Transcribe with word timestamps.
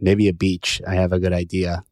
Maybe 0.00 0.28
a 0.28 0.32
beach. 0.32 0.80
I 0.86 0.94
have 0.94 1.12
a 1.12 1.20
good 1.20 1.32
idea. 1.32 1.84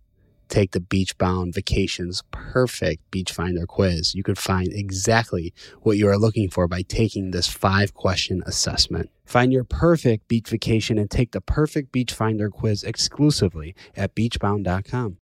Take 0.49 0.73
the 0.73 0.81
Beach 0.81 1.19
Bound 1.19 1.55
Vacations 1.55 2.23
Perfect 2.31 3.11
Beach 3.11 3.33
Finder 3.33 3.67
quiz. 3.67 4.15
You 4.15 4.23
could 4.23 4.39
find 4.39 4.73
exactly 4.73 5.53
what 5.83 5.97
you 5.97 6.09
are 6.09 6.19
looking 6.19 6.49
for 6.49 6.69
by 6.69 6.83
taking 6.83 7.31
this 7.33 7.49
five 7.49 7.95
question 7.95 8.43
assessment. 8.47 9.11
Find 9.25 9.53
your 9.53 9.65
perfect 9.65 10.29
beach 10.29 10.49
vacation 10.49 10.99
and 10.99 11.11
take 11.11 11.33
the 11.33 11.41
perfect 11.41 11.91
beach 11.91 12.13
finder 12.13 12.49
quiz 12.49 12.85
exclusively 12.85 13.75
at 13.97 14.15
beachbound.com. 14.15 15.19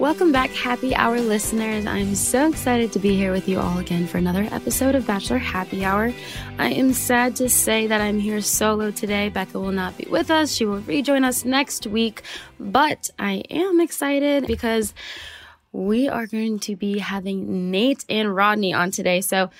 Welcome 0.00 0.32
back, 0.32 0.48
happy 0.52 0.94
hour 0.94 1.20
listeners. 1.20 1.84
I'm 1.84 2.14
so 2.14 2.48
excited 2.48 2.90
to 2.92 2.98
be 2.98 3.16
here 3.16 3.32
with 3.32 3.46
you 3.46 3.60
all 3.60 3.76
again 3.76 4.06
for 4.06 4.16
another 4.16 4.48
episode 4.50 4.94
of 4.94 5.06
Bachelor 5.06 5.36
Happy 5.36 5.84
Hour. 5.84 6.14
I 6.58 6.70
am 6.70 6.94
sad 6.94 7.36
to 7.36 7.50
say 7.50 7.86
that 7.86 8.00
I'm 8.00 8.18
here 8.18 8.40
solo 8.40 8.90
today. 8.90 9.28
Becca 9.28 9.60
will 9.60 9.72
not 9.72 9.98
be 9.98 10.06
with 10.10 10.30
us, 10.30 10.52
she 10.54 10.64
will 10.64 10.80
rejoin 10.80 11.22
us 11.22 11.44
next 11.44 11.86
week, 11.86 12.22
but 12.58 13.10
I 13.18 13.42
am 13.50 13.78
excited 13.78 14.46
because 14.46 14.94
we 15.70 16.08
are 16.08 16.26
going 16.26 16.60
to 16.60 16.76
be 16.76 16.98
having 16.98 17.70
Nayte 17.70 18.06
and 18.08 18.34
Rodney 18.34 18.72
on 18.72 18.90
today. 18.90 19.20
So 19.20 19.50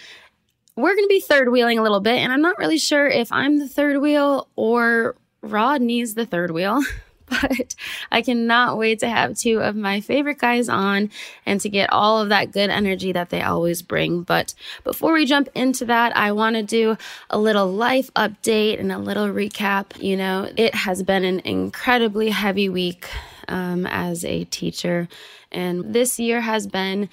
we're 0.75 0.95
going 0.95 1.05
to 1.05 1.09
be 1.09 1.21
third 1.21 1.51
wheeling 1.51 1.79
a 1.79 1.83
little 1.83 2.01
bit, 2.01 2.17
and 2.17 2.33
I'm 2.33 2.41
not 2.41 2.57
really 2.57 2.79
sure 2.79 3.07
if 3.07 3.31
I'm 3.31 3.59
the 3.59 3.69
third 3.69 3.99
wheel 3.99 4.49
or 4.57 5.17
Rodney's 5.43 6.15
the 6.15 6.25
third 6.25 6.51
wheel. 6.51 6.83
But 7.31 7.75
I 8.11 8.23
cannot 8.23 8.77
wait 8.77 8.99
to 9.01 9.09
have 9.09 9.39
two 9.39 9.61
of 9.61 9.77
my 9.77 10.01
favorite 10.01 10.39
guys 10.39 10.69
on 10.69 11.11
and 11.47 11.61
to 11.61 11.69
get 11.69 11.93
all 11.93 12.21
of 12.21 12.29
that 12.31 12.53
good 12.53 12.71
energy 12.71 13.13
that 13.13 13.31
they 13.31 13.43
always 13.43 13.83
bring. 13.83 14.23
But 14.23 14.55
before 14.85 15.13
we 15.13 15.27
jump 15.27 15.49
into 15.55 15.85
that, 15.87 16.17
I 16.17 16.33
want 16.33 16.57
to 16.57 16.63
do 16.63 16.97
a 17.31 17.39
little 17.39 17.71
life 17.71 18.13
update 18.15 18.81
and 18.81 18.91
a 18.91 18.99
little 18.99 19.29
recap. 19.29 20.01
You 20.03 20.17
know, 20.17 20.51
it 20.57 20.75
has 20.75 21.03
been 21.03 21.25
an 21.25 21.41
incredibly 21.41 22.31
heavy 22.31 22.69
week 22.69 23.09
um, 23.49 23.87
as 23.87 24.25
a 24.25 24.45
teacher, 24.45 25.09
and 25.53 25.95
this 25.95 26.19
year 26.19 26.41
has 26.41 26.67
been 26.67 27.09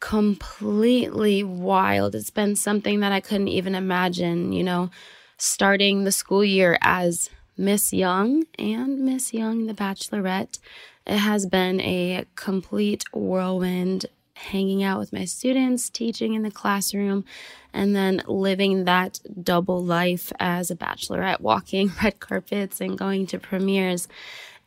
completely 0.00 1.42
wild. 1.42 2.14
It's 2.14 2.30
been 2.30 2.56
something 2.56 3.00
that 3.00 3.12
I 3.12 3.20
couldn't 3.20 3.48
even 3.48 3.74
imagine, 3.74 4.52
you 4.52 4.62
know, 4.62 4.90
starting 5.38 6.04
the 6.04 6.12
school 6.12 6.44
year 6.44 6.78
as 6.82 7.30
Miss 7.58 7.92
Young 7.92 8.44
and 8.56 9.00
Miss 9.00 9.34
Young, 9.34 9.66
the 9.66 9.74
Bachelorette. 9.74 10.60
It 11.04 11.18
has 11.18 11.44
been 11.44 11.80
a 11.80 12.24
complete 12.36 13.02
whirlwind 13.12 14.06
hanging 14.34 14.84
out 14.84 15.00
with 15.00 15.12
my 15.12 15.24
students, 15.24 15.90
teaching 15.90 16.34
in 16.34 16.42
the 16.42 16.50
classroom, 16.52 17.24
and 17.72 17.96
then 17.96 18.22
living 18.28 18.84
that 18.84 19.18
double 19.42 19.84
life 19.84 20.32
as 20.38 20.70
a 20.70 20.76
bachelorette, 20.76 21.40
walking 21.40 21.90
red 22.02 22.20
carpets 22.20 22.80
and 22.80 22.96
going 22.96 23.26
to 23.26 23.38
premieres. 23.40 24.06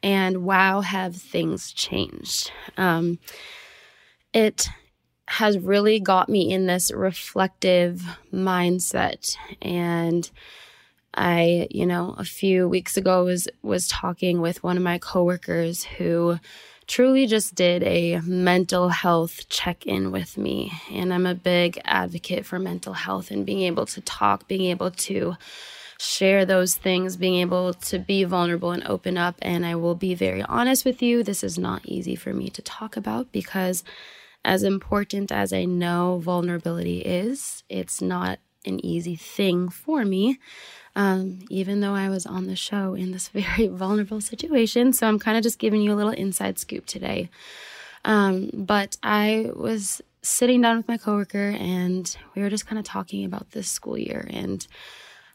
And 0.04 0.44
wow, 0.44 0.82
have 0.82 1.16
things 1.16 1.72
changed. 1.72 2.52
Um, 2.76 3.20
it 4.34 4.68
has 5.28 5.58
really 5.60 6.00
got 6.02 6.28
me 6.28 6.52
in 6.52 6.66
this 6.66 6.92
reflective 6.92 8.04
mindset 8.34 9.38
and 9.62 10.30
I, 11.14 11.68
you 11.70 11.86
know, 11.86 12.16
a 12.18 12.24
few 12.24 12.68
weeks 12.68 12.98
ago 12.98 13.26
was 13.26 13.48
was 13.62 13.88
talking 13.88 14.42
with 14.42 14.64
one 14.64 14.78
of 14.78 14.84
my 14.84 14.98
coworkers 14.98 15.84
who 15.84 16.40
truly 16.88 17.26
just 17.26 17.56
did 17.56 17.84
a 17.84 18.20
mental 18.22 18.90
health 18.90 19.48
check-in 19.48 20.12
with 20.12 20.38
me 20.38 20.72
and 20.92 21.14
I'm 21.14 21.26
a 21.26 21.36
big 21.36 21.80
advocate 21.86 22.46
for 22.46 22.60
mental 22.60 22.94
health 22.94 23.32
and 23.32 23.46
being 23.46 23.62
able 23.62 23.86
to 23.88 24.02
talk, 24.02 24.48
being 24.48 24.70
able 24.70 24.92
to 24.92 25.38
share 26.00 26.46
those 26.46 26.76
things, 26.76 27.16
being 27.16 27.40
able 27.40 27.74
to 27.76 28.00
be 28.00 28.24
vulnerable 28.24 28.72
and 28.72 28.84
open 28.88 29.18
up 29.18 29.36
and 29.42 29.66
I 29.66 29.76
will 29.76 29.96
be 29.96 30.16
very 30.16 30.42
honest 30.42 30.84
with 30.84 31.02
you, 31.02 31.24
this 31.24 31.44
is 31.44 31.58
not 31.58 31.86
easy 31.86 32.16
for 32.16 32.34
me 32.34 32.50
to 32.50 32.62
talk 32.62 32.98
about 32.98 33.32
because 33.32 33.84
as 34.44 34.64
important 34.64 35.32
as 35.32 35.54
I 35.54 35.66
know 35.66 36.20
vulnerability 36.22 37.00
is, 37.02 37.64
it's 37.70 38.02
not 38.02 38.40
an 38.66 38.84
easy 38.86 39.16
thing 39.16 39.70
for 39.70 40.04
me. 40.04 40.40
Um, 40.96 41.40
even 41.50 41.80
though 41.80 41.94
I 41.94 42.10
was 42.10 42.26
on 42.26 42.48
the 42.48 42.56
show 42.56 42.94
in 42.96 43.12
this 43.12 43.28
very 43.30 43.68
vulnerable 43.68 44.22
situation. 44.22 44.94
So 44.94 45.08
I'm 45.08 45.20
kind 45.20 45.38
of 45.38 45.44
just 45.44 45.60
giving 45.60 45.82
you 45.82 45.94
a 45.94 45.96
little 45.96 46.12
inside 46.12 46.60
scoop 46.60 46.86
today. 46.86 47.30
Um, 48.04 48.50
but 48.54 48.98
I 49.04 49.52
was 49.56 50.02
sitting 50.22 50.62
down 50.62 50.78
with 50.78 50.88
my 50.88 50.98
coworker 50.98 51.56
and 51.58 52.16
we 52.36 52.42
were 52.42 52.50
just 52.50 52.68
kind 52.68 52.80
of 52.80 52.86
talking 52.86 53.26
about 53.26 53.52
this 53.52 53.70
school 53.70 53.98
year 53.98 54.28
and 54.30 54.66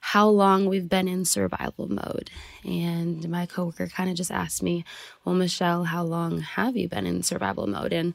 how 0.01 0.29
long 0.29 0.67
we've 0.67 0.89
been 0.89 1.09
in 1.09 1.25
survival 1.25 1.89
mode. 1.89 2.31
And 2.65 3.29
my 3.29 3.47
coworker 3.47 3.89
kind 3.89 4.09
of 4.09 4.17
just 4.17 4.31
asked 4.31 4.63
me, 4.63 4.85
Well, 5.25 5.35
Michelle, 5.35 5.85
how 5.85 6.05
long 6.05 6.41
have 6.41 6.77
you 6.77 6.89
been 6.89 7.07
in 7.07 7.23
survival 7.23 7.67
mode? 7.67 7.93
And, 7.93 8.15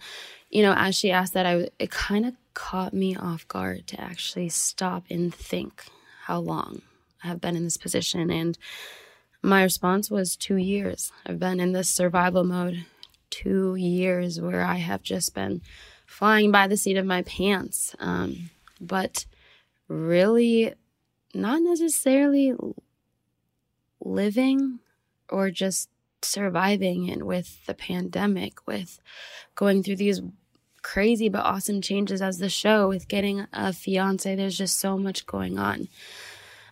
you 0.49 0.63
know, 0.63 0.73
as 0.77 0.95
she 0.95 1.11
asked 1.11 1.33
that, 1.33 1.45
I, 1.45 1.69
it 1.79 1.91
kind 1.91 2.25
of 2.25 2.35
caught 2.53 2.93
me 2.93 3.15
off 3.15 3.47
guard 3.47 3.88
to 3.88 3.99
actually 3.99 4.49
stop 4.49 5.03
and 5.09 5.33
think 5.35 5.83
how 6.23 6.39
long 6.39 6.81
have 7.21 7.41
been 7.41 7.56
in 7.56 7.63
this 7.63 7.77
position. 7.77 8.29
And 8.29 8.57
my 9.41 9.63
response 9.63 10.12
was 10.12 10.35
two 10.35 10.57
years. 10.57 11.12
I've 11.25 11.39
been 11.39 11.59
in 11.59 11.71
this 11.71 11.89
survival 11.89 12.44
mode 12.44 12.85
two 13.29 13.75
years 13.75 14.39
where 14.39 14.63
I 14.63 14.75
have 14.75 15.01
just 15.01 15.33
been 15.33 15.62
flying 16.06 16.51
by 16.51 16.68
the 16.68 16.77
seat 16.77 16.97
of 16.97 17.06
my 17.06 17.23
pants. 17.23 17.95
Um, 18.00 18.50
but 18.79 19.25
really, 19.88 20.73
not 21.33 21.62
necessarily 21.62 22.53
living 24.00 24.79
or 25.29 25.50
just 25.50 25.89
surviving 26.21 27.09
and 27.09 27.24
with 27.24 27.65
the 27.65 27.74
pandemic, 27.74 28.65
with 28.67 29.00
going 29.56 29.83
through 29.83 29.95
these 29.95 30.21
crazy 30.81 31.29
but 31.29 31.45
awesome 31.45 31.81
changes 31.81 32.21
as 32.21 32.39
the 32.39 32.50
show, 32.50 32.88
with 32.88 33.07
getting 33.07 33.47
a 33.53 33.71
fiance. 33.71 34.35
There's 34.35 34.57
just 34.57 34.79
so 34.79 34.97
much 34.97 35.25
going 35.25 35.57
on. 35.57 35.88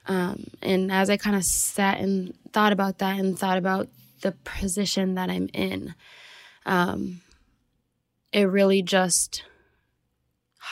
Um, 0.10 0.48
and 0.64 0.92
as 0.92 1.12
I 1.12 1.18
kind 1.18 1.36
of 1.36 1.46
sat 1.46 2.00
and 2.00 2.34
thought 2.52 2.74
about 2.74 2.98
that 2.98 3.20
and 3.20 3.38
thought 3.38 3.60
about 3.60 3.90
the 4.22 4.32
position 4.32 5.14
that 5.14 5.30
I'm 5.30 5.50
in, 5.54 5.94
um, 6.66 7.22
it 8.34 8.46
really 8.46 8.82
just 8.82 9.44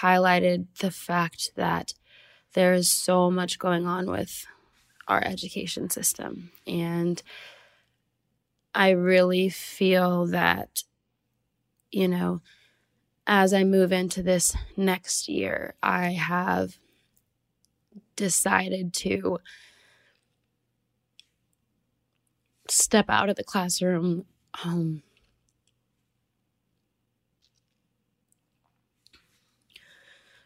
highlighted 0.02 0.66
the 0.80 0.90
fact 0.90 1.52
that 1.56 1.94
there 2.54 2.74
is 2.74 2.90
so 2.90 3.30
much 3.30 3.60
going 3.60 3.86
on 3.86 4.10
with 4.10 4.48
our 5.08 5.24
education 5.24 5.92
system. 5.92 6.52
And 6.66 7.22
I 8.74 8.90
really 8.90 9.50
feel 9.50 10.26
that, 10.28 10.82
you 11.92 12.08
know, 12.08 12.42
as 13.28 13.54
I 13.54 13.64
move 13.64 13.92
into 13.92 14.24
this 14.24 14.56
next 14.76 15.30
year, 15.30 15.76
I 15.84 16.14
have 16.14 16.80
decided 18.18 18.94
to 18.94 19.40
step 22.70 23.06
out 23.08 23.30
of 23.30 23.38
the 23.38 23.44
classroom 23.44 24.26
um, 24.66 25.02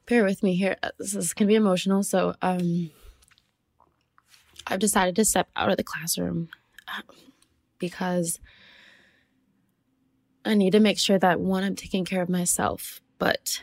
bear 0.05 0.23
with 0.23 0.43
me 0.43 0.55
here 0.55 0.75
this 0.99 1.15
is 1.15 1.33
going 1.33 1.47
to 1.47 1.51
be 1.51 1.55
emotional 1.55 2.03
so 2.03 2.35
um, 2.43 2.91
i've 4.67 4.79
decided 4.79 5.15
to 5.15 5.25
step 5.25 5.49
out 5.55 5.71
of 5.71 5.77
the 5.77 5.83
classroom 5.83 6.49
um, 6.95 7.15
because 7.79 8.39
i 10.45 10.53
need 10.53 10.71
to 10.71 10.79
make 10.79 10.99
sure 10.99 11.17
that 11.17 11.39
one 11.39 11.63
i'm 11.63 11.75
taking 11.75 12.05
care 12.05 12.21
of 12.21 12.29
myself 12.29 13.01
but 13.17 13.61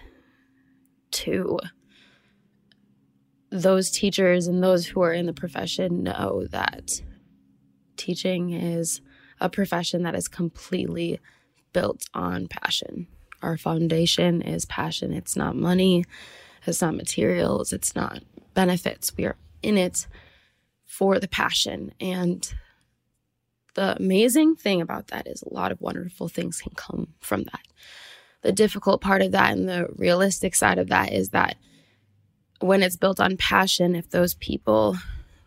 two 1.11 1.59
those 3.50 3.91
teachers 3.91 4.47
and 4.47 4.62
those 4.62 4.87
who 4.87 5.00
are 5.03 5.12
in 5.12 5.27
the 5.27 5.33
profession 5.33 6.03
know 6.03 6.47
that 6.50 7.03
teaching 7.97 8.53
is 8.53 9.00
a 9.41 9.49
profession 9.49 10.03
that 10.03 10.15
is 10.15 10.29
completely 10.29 11.21
built 11.73 12.05
on 12.15 12.49
passion. 12.49 13.06
Our 13.43 13.56
foundation 13.56 14.43
is 14.43 14.65
passion. 14.67 15.12
It's 15.12 15.37
not 15.37 15.56
money, 15.56 16.05
it's 16.67 16.83
not 16.83 16.97
materials, 16.97 17.73
it's 17.73 17.95
not 17.95 18.23
benefits. 18.55 19.17
We 19.17 19.27
are 19.27 19.37
in 19.62 19.79
it 19.79 20.06
for 20.85 21.19
the 21.19 21.29
passion. 21.29 21.93
And 22.00 22.53
the 23.75 23.97
amazing 23.97 24.56
thing 24.56 24.81
about 24.81 25.09
that 25.09 25.27
is 25.27 25.43
a 25.43 25.55
lot 25.55 25.71
of 25.71 25.81
wonderful 25.81 26.29
things 26.29 26.61
can 26.61 26.73
come 26.75 27.15
from 27.21 27.45
that. 27.45 27.61
The 28.43 28.53
difficult 28.53 29.00
part 29.00 29.23
of 29.23 29.33
that 29.33 29.53
and 29.53 29.69
the 29.69 29.89
realistic 29.97 30.55
side 30.55 30.79
of 30.79 30.89
that 30.89 31.12
is 31.12 31.31
that 31.31 31.56
when 32.61 32.83
it's 32.83 32.97
built 32.97 33.21
on 33.21 33.37
passion, 33.37 33.95
if 33.95 34.11
those 34.11 34.35
people 34.35 34.97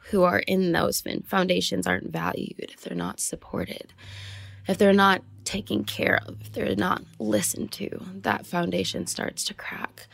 who 0.09 0.23
are 0.23 0.39
in 0.39 0.71
those 0.71 1.03
foundations 1.25 1.87
aren't 1.87 2.11
valued, 2.11 2.55
if 2.59 2.81
they're 2.81 2.97
not 2.97 3.19
supported, 3.19 3.93
if 4.67 4.77
they're 4.77 4.93
not 4.93 5.21
taken 5.43 5.83
care 5.83 6.19
of, 6.27 6.39
if 6.41 6.51
they're 6.51 6.75
not 6.75 7.03
listened 7.19 7.71
to, 7.73 7.89
that 8.21 8.45
foundation 8.45 9.07
starts 9.07 9.43
to 9.45 9.53
crack. 9.53 10.07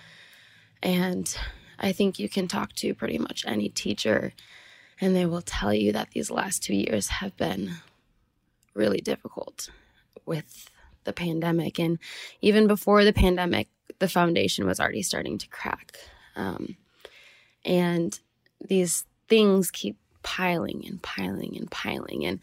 And 0.81 1.35
I 1.79 1.91
think 1.91 2.19
you 2.19 2.29
can 2.29 2.47
talk 2.47 2.73
to 2.73 2.93
pretty 2.93 3.17
much 3.17 3.43
any 3.45 3.69
teacher, 3.69 4.33
and 4.99 5.15
they 5.15 5.25
will 5.25 5.41
tell 5.41 5.73
you 5.73 5.91
that 5.93 6.11
these 6.11 6.31
last 6.31 6.63
two 6.63 6.75
years 6.75 7.07
have 7.07 7.35
been 7.37 7.71
really 8.73 9.01
difficult 9.01 9.69
with 10.25 10.69
the 11.03 11.13
pandemic. 11.13 11.79
And 11.79 11.99
even 12.41 12.67
before 12.67 13.03
the 13.03 13.13
pandemic, 13.13 13.67
the 13.99 14.07
foundation 14.07 14.65
was 14.65 14.79
already 14.79 15.01
starting 15.01 15.37
to 15.39 15.47
crack. 15.49 15.97
Um, 16.35 16.77
and 17.67 18.19
these 18.67 19.05
things 19.27 19.69
keep 19.69 19.97
piling 20.23 20.83
and 20.87 21.01
piling 21.01 21.55
and 21.55 21.69
piling. 21.69 22.25
And 22.25 22.39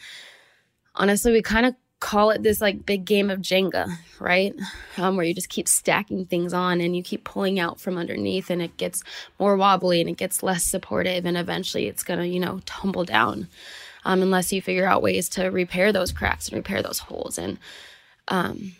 honestly, 0.94 1.32
we 1.32 1.42
kind 1.42 1.66
of 1.66 1.74
call 1.98 2.30
it 2.30 2.42
this 2.42 2.60
like 2.60 2.84
big 2.84 3.06
game 3.06 3.30
of 3.30 3.40
Jenga, 3.40 3.96
right? 4.20 4.54
Um, 4.98 5.16
where 5.16 5.24
you 5.24 5.32
just 5.32 5.48
keep 5.48 5.66
stacking 5.66 6.26
things 6.26 6.52
on 6.52 6.82
and 6.82 6.94
you 6.94 7.02
keep 7.02 7.24
pulling 7.24 7.58
out 7.58 7.80
from 7.80 7.96
underneath 7.96 8.50
and 8.50 8.60
it 8.60 8.76
gets 8.76 9.02
more 9.40 9.56
wobbly 9.56 10.02
and 10.02 10.10
it 10.10 10.18
gets 10.18 10.42
less 10.42 10.64
supportive 10.64 11.24
and 11.24 11.38
eventually 11.38 11.86
it's 11.86 12.02
going 12.02 12.20
to, 12.20 12.28
you 12.28 12.38
know, 12.38 12.60
tumble 12.66 13.04
down 13.04 13.48
um, 14.04 14.20
unless 14.20 14.52
you 14.52 14.60
figure 14.60 14.86
out 14.86 15.02
ways 15.02 15.30
to 15.30 15.46
repair 15.46 15.92
those 15.92 16.12
cracks 16.12 16.48
and 16.48 16.56
repair 16.56 16.82
those 16.82 16.98
holes. 16.98 17.38
And 17.38 17.58
um, 18.28 18.72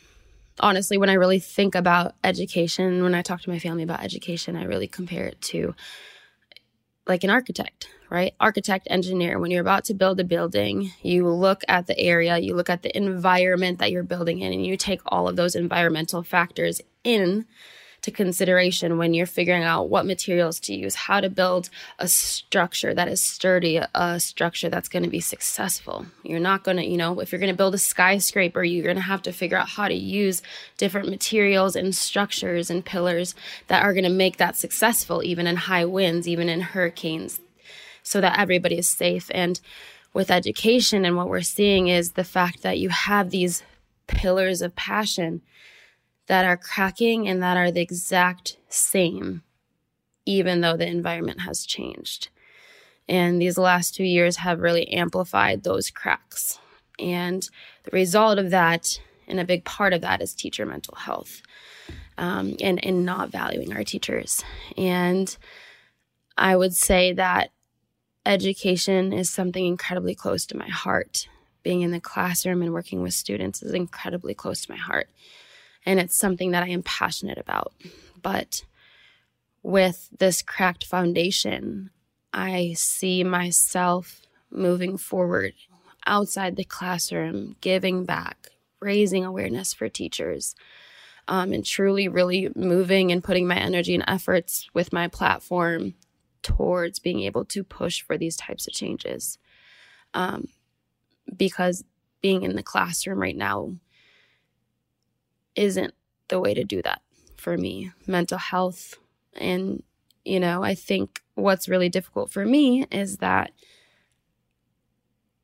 honestly, 0.61 0.99
when 0.99 1.09
I 1.09 1.15
really 1.15 1.39
think 1.39 1.75
about 1.75 2.15
education, 2.23 3.03
when 3.03 3.15
I 3.15 3.23
talk 3.23 3.41
to 3.43 3.51
my 3.51 3.59
family 3.59 3.85
about 3.85 4.03
education, 4.03 4.55
I 4.55 4.65
really 4.65 4.87
compare 4.87 5.25
it 5.25 5.41
to 5.43 5.75
like 7.07 7.25
an 7.25 7.31
architect, 7.31 7.89
right? 8.11 8.35
Architect, 8.41 8.89
engineer, 8.91 9.39
when 9.39 9.51
you're 9.51 9.61
about 9.61 9.85
to 9.85 9.95
build 9.95 10.21
a 10.21 10.25
building, 10.25 10.93
you 11.03 11.29
look 11.29 11.63
at 11.69 11.87
the 11.87 11.99
area, 11.99 12.39
you 12.39 12.55
look 12.55 12.71
at 12.71 12.83
the 12.83 12.97
environment 12.97 13.79
that 13.79 13.91
you're 13.91 14.03
building 14.03 14.41
in, 14.41 14.53
and 14.53 14.65
you 14.65 14.77
take 14.77 15.01
all 15.07 15.29
of 15.29 15.37
those 15.37 15.55
environmental 15.55 16.23
factors 16.23 16.81
in 17.03 17.45
to 18.05 18.11
consideration 18.11 18.99
when 18.99 19.15
you're 19.15 19.25
figuring 19.25 19.63
out 19.63 19.89
what 19.89 20.05
materials 20.05 20.61
to 20.61 20.75
use, 20.75 20.95
how 20.95 21.23
to 21.23 21.31
build 21.31 21.71
a 21.99 22.07
structure 22.07 22.93
that 22.93 23.09
is 23.09 23.23
sturdy, 23.23 23.81
a 23.95 24.21
structure 24.21 24.69
that's 24.69 24.91
going 24.91 25.03
to 25.03 25.09
be 25.09 25.21
successful. 25.21 26.05
You're 26.23 26.39
not 26.39 26.65
going 26.65 26.77
to, 26.77 26.85
you 26.85 26.99
know, 26.99 27.19
if 27.21 27.33
you're 27.33 27.39
going 27.39 27.53
to 27.53 27.57
build 27.57 27.75
a 27.75 27.79
skyscraper, 27.79 28.63
you're 28.63 28.85
going 28.85 28.97
to 28.97 29.03
have 29.03 29.23
to 29.23 29.33
figure 29.33 29.57
out 29.57 29.71
how 29.71 29.89
to 29.89 29.95
use 29.95 30.43
different 30.77 31.09
materials 31.09 31.75
and 31.75 31.95
structures 31.95 32.69
and 32.69 32.85
pillars 32.85 33.35
that 33.69 33.83
are 33.83 33.95
going 33.95 34.05
to 34.05 34.11
make 34.11 34.37
that 34.37 34.59
successful, 34.59 35.23
even 35.23 35.47
in 35.47 35.57
high 35.57 35.87
winds, 35.87 36.29
even 36.29 36.51
in 36.51 36.61
hurricanes, 36.61 37.41
so 38.03 38.21
that 38.21 38.39
everybody 38.39 38.77
is 38.77 38.87
safe. 38.87 39.31
And 39.33 39.59
with 40.13 40.31
education, 40.31 41.07
and 41.07 41.17
what 41.17 41.31
we're 41.31 41.41
seeing 41.41 41.89
is 41.89 42.13
the 42.13 42.23
fact 42.23 42.61
that 42.65 42.79
you 42.79 42.91
have 42.91 43.31
these 43.31 43.63
pillars 44.07 44.61
of 44.61 44.77
passion 44.77 45.41
that 46.27 46.45
are 46.45 46.57
cracking 46.57 47.29
and 47.29 47.43
that 47.43 47.57
are 47.57 47.71
the 47.71 47.81
exact 47.81 48.57
same, 48.69 49.43
even 50.25 50.61
though 50.61 50.77
the 50.77 50.87
environment 50.87 51.41
has 51.43 51.67
changed. 51.67 52.29
And 53.09 53.41
these 53.41 53.59
last 53.59 53.95
two 53.95 54.05
years 54.05 54.37
have 54.37 54.61
really 54.61 54.89
amplified 54.89 55.63
those 55.63 55.91
cracks. 55.91 56.59
And 56.99 57.49
the 57.83 57.91
result 57.93 58.39
of 58.39 58.51
that, 58.51 58.99
and 59.29 59.39
a 59.39 59.45
big 59.45 59.65
part 59.65 59.93
of 59.93 60.01
that, 60.01 60.23
is 60.23 60.33
teacher 60.33 60.65
mental 60.65 60.95
health 60.95 61.43
um, 62.17 62.57
and, 62.61 62.83
and 62.85 63.05
not 63.05 63.31
valuing 63.31 63.75
our 63.75 63.85
teachers. 63.85 64.43
And 64.79 65.37
I 66.39 66.57
would 66.57 66.75
say 66.75 67.13
that 67.13 67.51
education 68.25 69.13
is 69.13 69.29
something 69.29 69.67
incredibly 69.67 70.15
close 70.15 70.47
to 70.47 70.57
my 70.57 70.69
heart. 70.69 71.29
Being 71.63 71.83
in 71.83 71.91
the 71.91 72.01
classroom 72.01 72.63
and 72.63 72.73
working 72.73 73.03
with 73.03 73.15
students 73.15 73.63
is 73.63 73.73
incredibly 73.73 74.35
close 74.35 74.63
to 74.63 74.71
my 74.71 74.79
heart 74.79 75.09
and 75.85 76.01
it's 76.01 76.17
something 76.17 76.53
that 76.53 76.63
I 76.63 76.69
am 76.69 76.83
passionate 76.83 77.39
about. 77.39 77.73
But 78.23 78.65
with 79.63 80.09
this 80.19 80.43
cracked 80.43 80.85
foundation, 80.85 81.91
I 82.33 82.75
see 82.77 83.25
myself 83.25 84.23
moving 84.51 84.97
forward 84.97 85.55
outside 86.07 86.57
the 86.57 86.65
classroom, 86.65 87.57
giving 87.61 88.05
back, 88.05 88.49
raising 88.81 89.25
awareness 89.25 89.73
for 89.73 89.89
teachers, 89.89 90.55
um, 91.29 91.53
and 91.53 91.65
truly, 91.65 92.09
really 92.09 92.51
moving 92.55 93.11
and 93.11 93.25
putting 93.25 93.47
my 93.47 93.57
energy 93.57 93.95
and 93.95 94.05
efforts 94.07 94.69
with 94.75 94.93
my 94.93 95.09
platform 95.09 95.95
towards 96.43 96.99
being 96.99 97.21
able 97.21 97.45
to 97.47 97.65
push 97.65 98.03
for 98.03 98.19
these 98.19 98.37
types 98.37 98.67
of 98.67 98.75
changes. 98.75 99.39
Um, 100.13 100.49
because 101.35 101.85
being 102.21 102.43
in 102.43 102.57
the 102.57 102.63
classroom 102.63 103.19
right 103.19 103.37
now 103.37 103.75
isn't 105.57 105.95
the 106.29 106.41
way 106.41 106.55
to 106.55 106.65
do 106.65 106.83
that 106.83 107.03
for 107.37 107.57
me. 107.57 107.93
Mental 108.07 108.39
health. 108.39 108.95
And, 109.35 109.83
you 110.25 110.41
know, 110.41 110.63
I 110.63 110.75
think 110.75 111.21
what's 111.35 111.69
really 111.69 111.89
difficult 111.89 112.31
for 112.31 112.45
me 112.45 112.87
is 112.91 113.19
that 113.19 113.51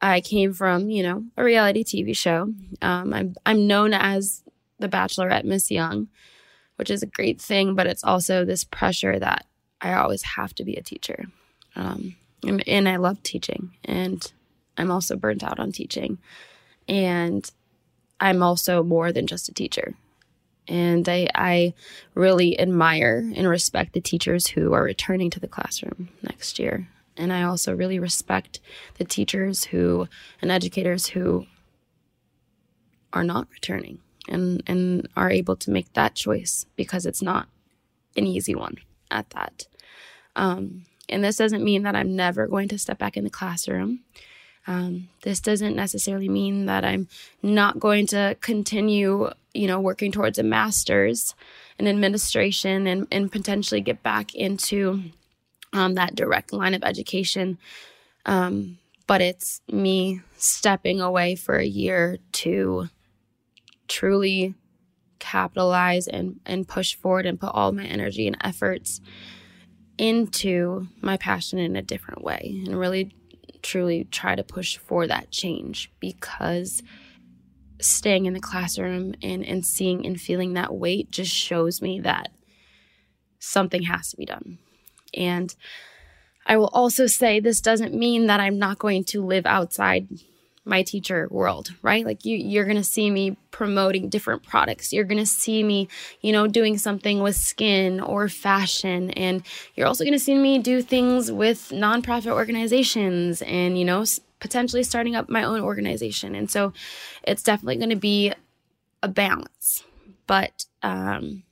I 0.00 0.20
came 0.20 0.52
from, 0.54 0.88
you 0.88 1.02
know, 1.02 1.24
a 1.36 1.44
reality 1.44 1.84
TV 1.84 2.16
show. 2.16 2.52
Um, 2.80 3.12
I'm, 3.12 3.34
I'm 3.44 3.66
known 3.66 3.92
as 3.92 4.42
the 4.78 4.88
Bachelorette 4.88 5.44
Miss 5.44 5.70
Young, 5.70 6.08
which 6.76 6.90
is 6.90 7.02
a 7.02 7.06
great 7.06 7.40
thing, 7.40 7.74
but 7.74 7.86
it's 7.86 8.04
also 8.04 8.44
this 8.44 8.64
pressure 8.64 9.18
that 9.18 9.46
I 9.80 9.92
always 9.94 10.22
have 10.22 10.54
to 10.54 10.64
be 10.64 10.74
a 10.76 10.82
teacher. 10.82 11.26
Um, 11.76 12.16
and, 12.42 12.66
and 12.66 12.88
I 12.88 12.96
love 12.96 13.22
teaching. 13.22 13.72
And 13.84 14.32
I'm 14.78 14.90
also 14.90 15.16
burnt 15.16 15.44
out 15.44 15.58
on 15.58 15.72
teaching. 15.72 16.18
And 16.88 17.50
I'm 18.20 18.42
also 18.42 18.82
more 18.82 19.12
than 19.12 19.26
just 19.26 19.48
a 19.48 19.54
teacher. 19.54 19.94
And 20.68 21.08
I, 21.08 21.28
I 21.34 21.74
really 22.14 22.58
admire 22.60 23.30
and 23.34 23.48
respect 23.48 23.92
the 23.92 24.00
teachers 24.00 24.46
who 24.48 24.72
are 24.72 24.82
returning 24.82 25.30
to 25.30 25.40
the 25.40 25.48
classroom 25.48 26.10
next 26.22 26.58
year. 26.58 26.88
And 27.16 27.32
I 27.32 27.42
also 27.42 27.74
really 27.74 27.98
respect 27.98 28.60
the 28.98 29.04
teachers 29.04 29.64
who 29.64 30.06
and 30.40 30.50
educators 30.50 31.08
who 31.08 31.46
are 33.12 33.24
not 33.24 33.48
returning 33.50 33.98
and, 34.28 34.62
and 34.66 35.08
are 35.16 35.30
able 35.30 35.56
to 35.56 35.70
make 35.70 35.92
that 35.94 36.14
choice 36.14 36.66
because 36.76 37.04
it's 37.04 37.22
not 37.22 37.48
an 38.16 38.26
easy 38.26 38.54
one 38.54 38.76
at 39.10 39.30
that. 39.30 39.66
Um, 40.36 40.84
and 41.08 41.24
this 41.24 41.36
doesn't 41.36 41.64
mean 41.64 41.82
that 41.82 41.96
I'm 41.96 42.14
never 42.14 42.46
going 42.46 42.68
to 42.68 42.78
step 42.78 42.98
back 42.98 43.16
in 43.16 43.24
the 43.24 43.30
classroom. 43.30 44.00
Um, 44.70 45.08
this 45.22 45.40
doesn't 45.40 45.74
necessarily 45.74 46.28
mean 46.28 46.66
that 46.66 46.84
I'm 46.84 47.08
not 47.42 47.80
going 47.80 48.06
to 48.08 48.36
continue, 48.40 49.30
you 49.52 49.66
know, 49.66 49.80
working 49.80 50.12
towards 50.12 50.38
a 50.38 50.44
master's 50.44 51.34
in 51.80 51.88
administration 51.88 52.86
and, 52.86 53.08
and 53.10 53.32
potentially 53.32 53.80
get 53.80 54.04
back 54.04 54.32
into 54.32 55.02
um, 55.72 55.94
that 55.94 56.14
direct 56.14 56.52
line 56.52 56.74
of 56.74 56.84
education. 56.84 57.58
Um, 58.26 58.78
but 59.08 59.20
it's 59.20 59.60
me 59.66 60.20
stepping 60.36 61.00
away 61.00 61.34
for 61.34 61.56
a 61.56 61.66
year 61.66 62.18
to 62.32 62.90
truly 63.88 64.54
capitalize 65.18 66.06
and, 66.06 66.38
and 66.46 66.68
push 66.68 66.94
forward 66.94 67.26
and 67.26 67.40
put 67.40 67.50
all 67.52 67.72
my 67.72 67.86
energy 67.86 68.28
and 68.28 68.36
efforts 68.40 69.00
into 69.98 70.86
my 71.00 71.16
passion 71.16 71.58
in 71.58 71.74
a 71.74 71.82
different 71.82 72.22
way 72.22 72.62
and 72.66 72.78
really 72.78 73.12
truly 73.62 74.04
try 74.04 74.34
to 74.34 74.42
push 74.42 74.76
for 74.76 75.06
that 75.06 75.30
change 75.30 75.90
because 76.00 76.82
staying 77.80 78.26
in 78.26 78.34
the 78.34 78.40
classroom 78.40 79.14
and, 79.22 79.44
and 79.44 79.64
seeing 79.64 80.06
and 80.06 80.20
feeling 80.20 80.54
that 80.54 80.74
weight 80.74 81.10
just 81.10 81.32
shows 81.32 81.80
me 81.80 82.00
that 82.00 82.30
something 83.38 83.82
has 83.82 84.10
to 84.10 84.16
be 84.16 84.26
done. 84.26 84.58
And 85.14 85.54
I 86.46 86.56
will 86.56 86.70
also 86.72 87.06
say 87.06 87.40
this 87.40 87.60
doesn't 87.60 87.94
mean 87.94 88.26
that 88.26 88.40
I'm 88.40 88.58
not 88.58 88.78
going 88.78 89.04
to 89.04 89.24
live 89.24 89.46
outside 89.46 90.08
my 90.64 90.82
teacher 90.82 91.26
world, 91.30 91.74
right? 91.82 92.04
Like 92.04 92.24
you 92.24 92.36
you're 92.36 92.64
going 92.64 92.76
to 92.76 92.84
see 92.84 93.10
me 93.10 93.36
promoting 93.50 94.08
different 94.08 94.42
products. 94.42 94.92
You're 94.92 95.04
going 95.04 95.18
to 95.18 95.26
see 95.26 95.62
me, 95.62 95.88
you 96.20 96.32
know, 96.32 96.46
doing 96.46 96.78
something 96.78 97.20
with 97.20 97.36
skin 97.36 98.00
or 98.00 98.28
fashion 98.28 99.10
and 99.12 99.42
you're 99.74 99.86
also 99.86 100.04
going 100.04 100.12
to 100.12 100.18
see 100.18 100.36
me 100.36 100.58
do 100.58 100.82
things 100.82 101.32
with 101.32 101.70
nonprofit 101.70 102.32
organizations 102.32 103.42
and, 103.42 103.78
you 103.78 103.84
know, 103.84 104.04
potentially 104.38 104.82
starting 104.82 105.16
up 105.16 105.28
my 105.28 105.42
own 105.42 105.60
organization. 105.60 106.34
And 106.34 106.50
so 106.50 106.72
it's 107.22 107.42
definitely 107.42 107.76
going 107.76 107.90
to 107.90 107.96
be 107.96 108.32
a 109.02 109.08
balance. 109.08 109.84
But 110.26 110.64
um 110.82 111.42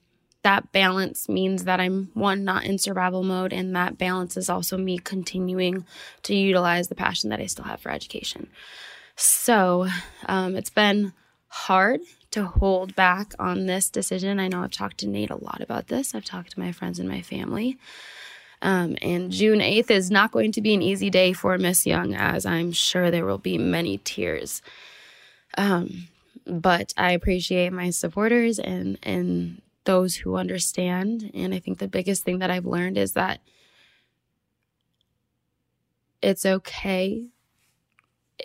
that 0.43 0.71
balance 0.73 1.29
means 1.29 1.65
that 1.65 1.81
I'm 1.81 2.11
one 2.15 2.45
not 2.45 2.65
in 2.65 2.79
survival 2.79 3.25
mode 3.25 3.53
and 3.53 3.75
that 3.75 3.99
balance 3.99 4.37
is 4.37 4.49
also 4.49 4.79
me 4.79 4.99
continuing 4.99 5.85
to 6.23 6.35
utilize 6.35 6.89
the 6.89 6.95
passion 6.95 7.31
that 7.31 7.41
I 7.41 7.47
still 7.47 7.65
have 7.65 7.81
for 7.81 7.91
education. 7.91 8.49
So 9.21 9.89
um, 10.27 10.55
it's 10.55 10.71
been 10.71 11.13
hard 11.49 12.03
to 12.31 12.45
hold 12.45 12.95
back 12.95 13.35
on 13.41 13.67
this 13.67 13.91
decision. 13.91 14.39
I 14.39 14.47
know 14.47 14.63
I've 14.63 14.71
talked 14.71 14.99
to 14.99 15.07
Nayte 15.07 15.31
a 15.31 15.45
lot 15.45 15.61
about 15.61 15.89
this. 15.89 16.15
I've 16.15 16.25
talked 16.25 16.53
to 16.53 16.61
my 16.61 16.71
friends 16.71 17.01
and 17.01 17.09
my 17.09 17.21
family. 17.21 17.79
Um, 18.63 18.97
and 19.03 19.33
June 19.33 19.59
8th 19.59 19.91
is 19.91 20.09
not 20.09 20.31
going 20.31 20.53
to 20.53 20.61
be 20.61 20.73
an 20.73 20.83
easy 20.83 21.11
day 21.11 21.33
for 21.33 21.59
Miss 21.59 21.85
Young, 21.85 22.15
as 22.15 22.47
I'm 22.47 22.71
sure 22.71 23.11
there 23.11 23.27
will 23.27 23.39
be 23.39 23.59
many 23.59 23.99
tears. 23.99 24.63
Um, 25.57 26.07
but 26.47 26.95
I 26.97 27.11
appreciate 27.11 27.73
my 27.73 27.91
supporters 27.91 28.61
and, 28.61 29.01
and 29.03 29.63
those 29.83 30.15
who 30.15 30.37
understand. 30.37 31.33
And 31.35 31.53
I 31.53 31.59
think 31.59 31.79
the 31.79 31.89
biggest 31.89 32.23
thing 32.23 32.39
that 32.39 32.53
I've 32.53 32.67
learned 32.67 32.97
is 32.97 33.15
that 33.15 33.41
it's 36.23 36.47
okay 36.47 37.31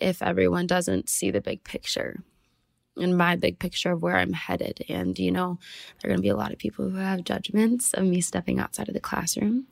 if 0.01 0.21
everyone 0.21 0.67
doesn't 0.67 1.09
see 1.09 1.31
the 1.31 1.41
big 1.41 1.63
picture 1.63 2.23
and 2.97 3.17
my 3.17 3.35
big 3.35 3.59
picture 3.59 3.91
of 3.91 4.01
where 4.01 4.17
I'm 4.17 4.33
headed. 4.33 4.85
And, 4.89 5.17
you 5.17 5.31
know, 5.31 5.59
there 6.01 6.09
are 6.09 6.13
going 6.13 6.19
to 6.19 6.23
be 6.23 6.29
a 6.29 6.35
lot 6.35 6.51
of 6.51 6.59
people 6.59 6.89
who 6.89 6.97
have 6.97 7.23
judgments 7.23 7.93
of 7.93 8.03
me 8.03 8.21
stepping 8.21 8.59
outside 8.59 8.87
of 8.87 8.93
the 8.93 8.99
classroom. 8.99 9.67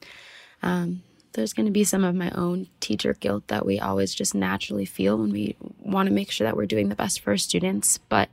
Um, 0.64 1.04
there's 1.34 1.54
going 1.54 1.66
to 1.66 1.72
be 1.72 1.84
some 1.84 2.04
of 2.04 2.16
my 2.16 2.32
own 2.32 2.68
teacher 2.80 3.14
guilt 3.14 3.48
that 3.48 3.66
we 3.66 3.80
always 3.80 4.14
just 4.14 4.36
naturally 4.36 4.86
feel 4.86 5.18
when 5.18 5.32
we 5.32 5.56
want 5.80 6.08
to 6.08 6.14
make 6.14 6.32
sure 6.32 6.46
that 6.46 6.58
we're 6.58 6.66
doing 6.66 6.90
the 6.90 6.96
best 6.96 7.22
for 7.22 7.32
our 7.32 7.38
students. 7.38 8.00
But 8.10 8.30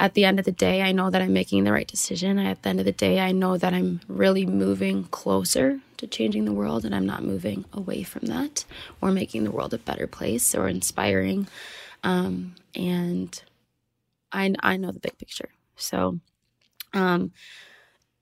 at 0.00 0.14
the 0.14 0.24
end 0.24 0.38
of 0.38 0.44
the 0.44 0.52
day, 0.52 0.82
I 0.82 0.92
know 0.92 1.08
that 1.10 1.22
I'm 1.22 1.32
making 1.32 1.64
the 1.64 1.72
right 1.72 1.86
decision. 1.86 2.38
At 2.38 2.62
the 2.62 2.70
end 2.70 2.80
of 2.80 2.84
the 2.84 2.92
day, 2.92 3.20
I 3.20 3.32
know 3.32 3.56
that 3.56 3.72
I'm 3.72 4.00
really 4.08 4.44
moving 4.44 5.04
closer 5.04 5.80
to 5.98 6.06
changing 6.06 6.44
the 6.44 6.52
world 6.52 6.84
and 6.84 6.94
I'm 6.94 7.06
not 7.06 7.24
moving 7.24 7.64
away 7.72 8.02
from 8.02 8.26
that 8.26 8.64
or 9.00 9.10
making 9.10 9.44
the 9.44 9.50
world 9.50 9.74
a 9.74 9.78
better 9.78 10.06
place 10.06 10.54
or 10.54 10.68
inspiring. 10.68 11.48
Um, 12.04 12.54
and 12.74 13.42
I, 14.32 14.54
I 14.60 14.76
know 14.76 14.92
the 14.92 15.00
big 15.00 15.18
picture. 15.18 15.48
So, 15.76 16.20
um, 16.92 17.32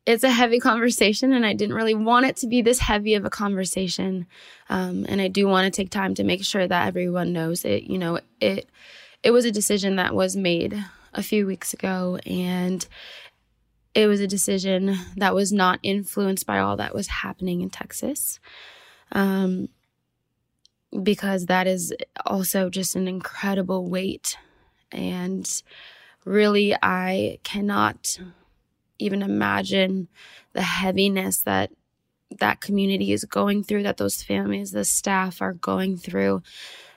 it's 0.07 0.25
a 0.25 0.31
heavy 0.31 0.61
conversation 0.61 1.33
and 1.33 1.47
I 1.47 1.55
didn't 1.55 1.77
really 1.77 1.95
want 1.95 2.27
it 2.27 2.37
to 2.37 2.47
be 2.47 2.61
this 2.61 2.79
heavy 2.79 3.15
of 3.15 3.25
a 3.25 3.31
conversation. 3.31 4.27
Um, 4.69 5.07
and 5.09 5.21
I 5.21 5.29
do 5.29 5.49
want 5.49 5.65
to 5.73 5.75
take 5.75 5.91
time 5.91 6.15
to 6.17 6.25
make 6.25 6.45
sure 6.45 6.67
that 6.67 6.87
everyone 6.87 7.33
knows 7.33 7.65
it, 7.65 7.85
you 7.85 7.97
know, 7.97 8.21
it, 8.41 8.69
it 9.23 9.31
was 9.31 9.47
a 9.47 9.51
decision 9.51 9.97
that 9.97 10.15
was 10.15 10.37
made 10.37 10.85
a 11.15 11.23
few 11.23 11.47
weeks 11.47 11.73
ago 11.73 12.19
and 12.27 12.87
it 13.95 14.07
was 14.07 14.21
a 14.21 14.27
decision 14.27 14.97
that 15.17 15.35
was 15.35 15.53
not 15.53 15.79
influenced 15.83 16.47
by 16.47 16.59
all 16.59 16.77
that 16.77 16.95
was 16.95 17.07
happening 17.07 17.61
in 17.61 17.71
Texas. 17.71 18.41
Um, 19.13 19.69
because 21.03 21.47
that 21.47 21.67
is 21.67 21.93
also 22.25 22.71
just 22.71 22.95
an 22.95 23.09
incredible 23.09 23.89
weight. 23.89 24.37
And 24.93 25.49
really, 26.25 26.75
I 26.83 27.39
cannot 27.43 28.19
even 28.99 29.23
imagine 29.23 30.09
the 30.53 30.63
heaviness 30.63 31.43
that 31.43 31.71
that 32.39 32.61
community 32.61 33.13
is 33.13 33.25
going 33.25 33.63
through, 33.63 33.83
that 33.85 33.97
those 33.97 34.23
families, 34.23 34.73
the 34.73 34.85
staff 34.85 35.43
are 35.43 35.53
going 35.53 35.97
through, 35.97 36.43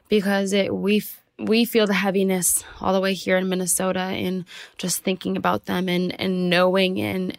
because 0.10 0.54
it 0.54 0.74
we 0.74 1.04
we 1.39 1.65
feel 1.65 1.88
the 1.88 1.94
heaviness 1.94 2.63
all 2.82 2.94
the 2.94 3.01
way 3.01 3.13
here 3.13 3.38
in 3.38 3.50
Minnesota 3.50 4.00
and 4.00 4.46
just 4.77 5.03
thinking 5.03 5.38
about 5.38 5.65
them 5.65 5.88
and 5.88 6.20
and 6.20 6.50
knowing 6.50 7.00
and 7.00 7.38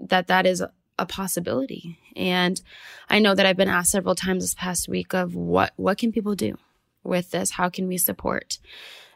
that 0.00 0.26
that 0.26 0.46
is 0.46 0.62
a 0.98 1.06
possibility. 1.06 1.98
And 2.14 2.60
I 3.08 3.18
know 3.18 3.34
that 3.34 3.46
I've 3.46 3.56
been 3.56 3.68
asked 3.68 3.92
several 3.92 4.14
times 4.14 4.44
this 4.44 4.54
past 4.54 4.88
week 4.88 5.14
of 5.14 5.34
what 5.34 5.72
what 5.76 5.98
can 5.98 6.12
people 6.12 6.34
do 6.34 6.58
with 7.02 7.30
this? 7.30 7.52
How 7.52 7.68
can 7.68 7.88
we 7.88 7.98
support? 7.98 8.58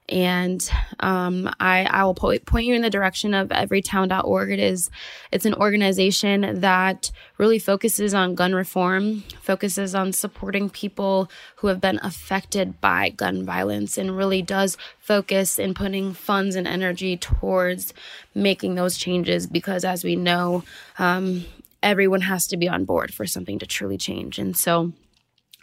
And 0.08 0.70
um, 1.00 1.50
I, 1.60 1.84
I 1.84 2.04
will 2.04 2.14
po- 2.14 2.38
point 2.40 2.66
you 2.66 2.74
in 2.74 2.82
the 2.82 2.90
direction 2.90 3.32
of 3.32 3.48
everytown.org. 3.48 4.50
It 4.50 4.58
is 4.58 4.90
it's 5.32 5.46
an 5.46 5.54
organization 5.54 6.60
that 6.60 7.10
really 7.38 7.58
focuses 7.58 8.12
on 8.12 8.34
gun 8.34 8.54
reform, 8.54 9.22
focuses 9.40 9.94
on 9.94 10.12
supporting 10.12 10.68
people 10.68 11.30
who 11.56 11.68
have 11.68 11.80
been 11.80 11.98
affected 12.02 12.80
by 12.80 13.08
gun 13.10 13.44
violence, 13.44 13.96
and 13.96 14.16
really 14.16 14.42
does 14.42 14.76
focus 14.98 15.58
in 15.58 15.72
putting 15.72 16.12
funds 16.12 16.54
and 16.54 16.68
energy 16.68 17.16
towards 17.16 17.94
making 18.34 18.74
those 18.74 18.98
changes. 18.98 19.46
Because 19.46 19.84
as 19.84 20.04
we 20.04 20.16
know, 20.16 20.64
um, 20.98 21.46
everyone 21.82 22.22
has 22.22 22.46
to 22.48 22.58
be 22.58 22.68
on 22.68 22.84
board 22.84 23.14
for 23.14 23.26
something 23.26 23.58
to 23.58 23.66
truly 23.66 23.96
change, 23.96 24.38
and 24.38 24.54
so 24.54 24.92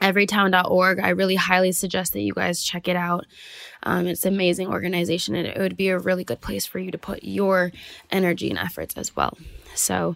everytown.org. 0.02 1.00
I 1.00 1.10
really 1.10 1.36
highly 1.36 1.72
suggest 1.72 2.14
that 2.14 2.22
you 2.22 2.34
guys 2.34 2.64
check 2.64 2.88
it 2.88 2.96
out. 2.96 3.26
Um, 3.84 4.08
it's 4.08 4.26
an 4.26 4.34
amazing 4.34 4.68
organization 4.68 5.36
and 5.36 5.48
it 5.48 5.58
would 5.58 5.78
be 5.78 5.90
a 5.90 5.98
really 5.98 6.24
good 6.24 6.42
place 6.42 6.66
for 6.66 6.80
you 6.80 6.92
to 6.92 6.98
put 6.98 7.24
your 7.24 7.72
energy 8.12 8.50
and 8.50 8.60
efforts 8.60 8.96
as 8.98 9.16
well. 9.16 9.38
So, 9.76 10.16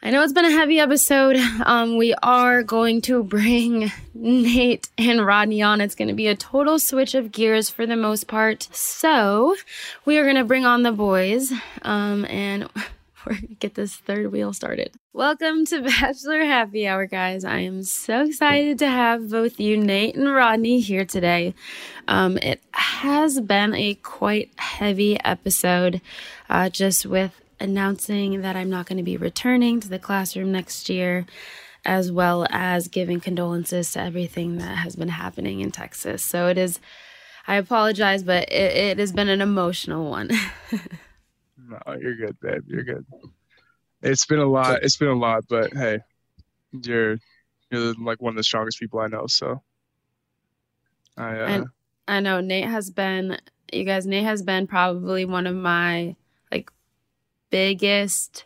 I 0.00 0.10
know 0.10 0.22
it's 0.22 0.32
been 0.32 0.44
a 0.44 0.50
heavy 0.50 0.78
episode. 0.78 1.36
Um, 1.64 1.96
we 1.96 2.14
are 2.22 2.62
going 2.62 3.02
to 3.02 3.24
bring 3.24 3.90
Nayte 4.16 4.88
and 4.96 5.26
Rodney 5.26 5.60
on. 5.60 5.80
It's 5.80 5.96
going 5.96 6.06
to 6.06 6.14
be 6.14 6.28
a 6.28 6.36
total 6.36 6.78
switch 6.78 7.16
of 7.16 7.32
gears 7.32 7.68
for 7.68 7.84
the 7.84 7.96
most 7.96 8.28
part. 8.28 8.68
So, 8.70 9.56
we 10.04 10.16
are 10.18 10.22
going 10.22 10.36
to 10.36 10.44
bring 10.44 10.64
on 10.64 10.84
the 10.84 10.92
boys 10.92 11.52
um, 11.82 12.24
and 12.26 12.68
going 13.28 13.48
to 13.48 13.54
get 13.54 13.74
this 13.74 13.96
third 13.96 14.32
wheel 14.32 14.52
started. 14.52 14.92
Welcome 15.12 15.66
to 15.66 15.82
Bachelor 15.82 16.44
Happy 16.44 16.86
Hour, 16.86 17.06
guys. 17.06 17.44
I 17.44 17.58
am 17.60 17.82
so 17.82 18.24
excited 18.24 18.78
to 18.78 18.88
have 18.88 19.30
both 19.30 19.60
you, 19.60 19.76
Nayte 19.76 20.16
and 20.16 20.32
Rodney, 20.32 20.80
here 20.80 21.04
today. 21.04 21.54
Um, 22.06 22.38
it 22.38 22.62
has 22.72 23.40
been 23.40 23.74
a 23.74 23.94
quite 23.94 24.50
heavy 24.58 25.18
episode, 25.24 26.00
uh, 26.48 26.70
just 26.70 27.06
with 27.06 27.40
announcing 27.60 28.40
that 28.42 28.56
I'm 28.56 28.70
not 28.70 28.86
going 28.86 28.98
to 28.98 29.02
be 29.02 29.16
returning 29.16 29.80
to 29.80 29.88
the 29.88 29.98
classroom 29.98 30.52
next 30.52 30.88
year. 30.88 31.26
as 31.84 32.10
well 32.12 32.46
as 32.50 32.88
giving 32.88 33.20
condolences 33.20 33.92
to 33.92 34.00
everything 34.00 34.58
that 34.58 34.78
has 34.78 34.96
been 34.96 35.08
happening 35.08 35.60
in 35.60 35.70
Texas. 35.70 36.22
So 36.22 36.48
it 36.48 36.58
is, 36.58 36.80
I 37.46 37.54
apologize, 37.54 38.22
but 38.22 38.50
it, 38.52 38.76
it 38.76 38.98
has 38.98 39.12
been 39.12 39.28
an 39.28 39.40
emotional 39.40 40.10
one. 40.10 40.28
no, 41.68 41.78
you're 42.00 42.16
good, 42.16 42.36
babe. 42.40 42.64
You're 42.66 42.84
good. 42.84 43.04
It's 44.02 44.26
been 44.26 44.38
a 44.38 44.46
lot. 44.46 44.82
It's 44.82 44.96
been 44.96 45.08
a 45.08 45.14
lot, 45.14 45.44
but 45.48 45.72
hey, 45.72 46.00
you're 46.72 47.18
you're 47.70 47.94
like 47.94 48.22
one 48.22 48.32
of 48.32 48.36
the 48.36 48.44
strongest 48.44 48.78
people 48.78 49.00
I 49.00 49.08
know. 49.08 49.26
So 49.26 49.62
I, 51.16 51.38
uh, 51.38 51.64
I 52.06 52.20
know 52.20 52.40
Nayte 52.40 52.68
has 52.68 52.90
been. 52.90 53.38
You 53.72 53.84
guys, 53.84 54.06
Nayte 54.06 54.22
has 54.22 54.42
been 54.42 54.66
probably 54.66 55.24
one 55.24 55.46
of 55.46 55.54
my 55.54 56.16
like 56.50 56.70
biggest 57.50 58.44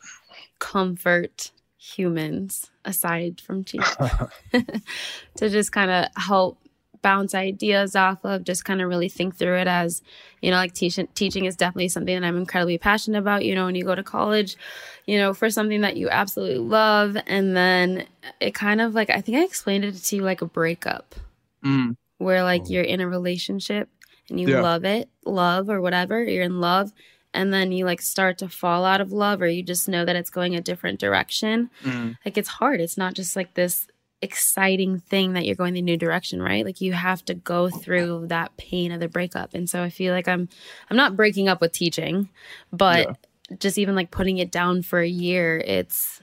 comfort 0.58 1.52
humans 1.76 2.70
aside 2.84 3.40
from 3.40 3.64
teaching 3.64 4.08
to 5.36 5.48
just 5.48 5.72
kind 5.72 5.90
of 5.90 6.06
help 6.16 6.58
bounce 7.02 7.34
ideas 7.34 7.94
off 7.94 8.24
of 8.24 8.44
just 8.44 8.64
kind 8.64 8.80
of 8.80 8.88
really 8.88 9.08
think 9.08 9.36
through 9.36 9.58
it 9.58 9.66
as 9.66 10.02
you 10.40 10.50
know 10.50 10.56
like 10.56 10.72
teaching 10.72 11.08
teaching 11.14 11.44
is 11.44 11.56
definitely 11.56 11.88
something 11.88 12.18
that 12.18 12.26
i'm 12.26 12.36
incredibly 12.36 12.78
passionate 12.78 13.18
about 13.18 13.44
you 13.44 13.54
know 13.54 13.64
when 13.66 13.74
you 13.74 13.84
go 13.84 13.94
to 13.94 14.02
college 14.02 14.56
you 15.06 15.18
know 15.18 15.34
for 15.34 15.50
something 15.50 15.80
that 15.80 15.96
you 15.96 16.08
absolutely 16.08 16.58
love 16.58 17.16
and 17.26 17.56
then 17.56 18.06
it 18.40 18.54
kind 18.54 18.80
of 18.80 18.94
like 18.94 19.10
i 19.10 19.20
think 19.20 19.36
i 19.36 19.42
explained 19.42 19.84
it 19.84 19.92
to 19.92 20.16
you 20.16 20.22
like 20.22 20.40
a 20.40 20.46
breakup 20.46 21.14
mm. 21.64 21.96
where 22.18 22.42
like 22.44 22.70
you're 22.70 22.84
in 22.84 23.00
a 23.00 23.08
relationship 23.08 23.88
and 24.30 24.40
you 24.40 24.48
yeah. 24.48 24.62
love 24.62 24.84
it 24.84 25.08
love 25.26 25.68
or 25.68 25.80
whatever 25.80 26.22
you're 26.22 26.44
in 26.44 26.60
love 26.60 26.92
and 27.34 27.52
then 27.52 27.72
you 27.72 27.84
like 27.84 28.00
start 28.00 28.38
to 28.38 28.48
fall 28.48 28.84
out 28.84 29.00
of 29.00 29.12
love 29.12 29.42
or 29.42 29.48
you 29.48 29.62
just 29.62 29.88
know 29.88 30.04
that 30.04 30.16
it's 30.16 30.30
going 30.30 30.54
a 30.54 30.60
different 30.60 31.00
direction 31.00 31.70
mm. 31.82 32.16
like 32.24 32.38
it's 32.38 32.48
hard 32.48 32.80
it's 32.80 32.96
not 32.96 33.14
just 33.14 33.34
like 33.34 33.54
this 33.54 33.88
exciting 34.22 35.00
thing 35.00 35.32
that 35.32 35.44
you're 35.44 35.56
going 35.56 35.74
the 35.74 35.82
new 35.82 35.96
direction, 35.96 36.40
right? 36.40 36.64
Like 36.64 36.80
you 36.80 36.92
have 36.92 37.24
to 37.26 37.34
go 37.34 37.68
through 37.68 38.28
that 38.28 38.56
pain 38.56 38.92
of 38.92 39.00
the 39.00 39.08
breakup. 39.08 39.52
And 39.52 39.68
so 39.68 39.82
I 39.82 39.90
feel 39.90 40.14
like 40.14 40.28
I'm 40.28 40.48
I'm 40.88 40.96
not 40.96 41.16
breaking 41.16 41.48
up 41.48 41.60
with 41.60 41.72
teaching, 41.72 42.28
but 42.72 43.08
yeah. 43.08 43.56
just 43.58 43.78
even 43.78 43.94
like 43.94 44.10
putting 44.10 44.38
it 44.38 44.50
down 44.50 44.82
for 44.82 45.00
a 45.00 45.08
year, 45.08 45.58
it's 45.58 46.20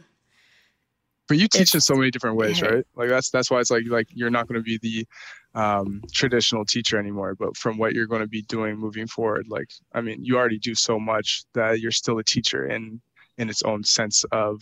but 1.29 1.37
you 1.37 1.47
teach 1.47 1.75
in 1.75 1.81
so 1.81 1.93
many 1.93 2.09
different 2.09 2.37
ways, 2.37 2.59
right? 2.61 2.83
Like 2.95 3.09
that's 3.09 3.29
that's 3.29 3.51
why 3.51 3.59
it's 3.59 3.69
like 3.69 3.83
like 3.87 4.07
you're 4.09 4.31
not 4.31 4.47
going 4.47 4.59
to 4.59 4.63
be 4.63 4.79
the 4.79 5.05
um, 5.53 6.01
traditional 6.11 6.65
teacher 6.65 6.97
anymore. 6.97 7.35
But 7.35 7.55
from 7.55 7.77
what 7.77 7.93
you're 7.93 8.07
going 8.07 8.21
to 8.21 8.27
be 8.27 8.41
doing 8.41 8.77
moving 8.77 9.05
forward, 9.05 9.45
like 9.47 9.69
I 9.93 10.01
mean, 10.01 10.23
you 10.25 10.37
already 10.37 10.57
do 10.57 10.73
so 10.73 10.99
much 10.99 11.43
that 11.53 11.81
you're 11.81 11.91
still 11.91 12.17
a 12.17 12.23
teacher 12.23 12.65
in 12.65 12.99
in 13.37 13.47
its 13.47 13.61
own 13.61 13.83
sense 13.83 14.25
of 14.31 14.59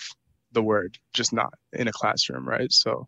the 0.51 0.62
word, 0.62 0.98
just 1.13 1.34
not 1.34 1.54
in 1.74 1.88
a 1.88 1.92
classroom, 1.92 2.48
right? 2.48 2.72
So 2.72 3.08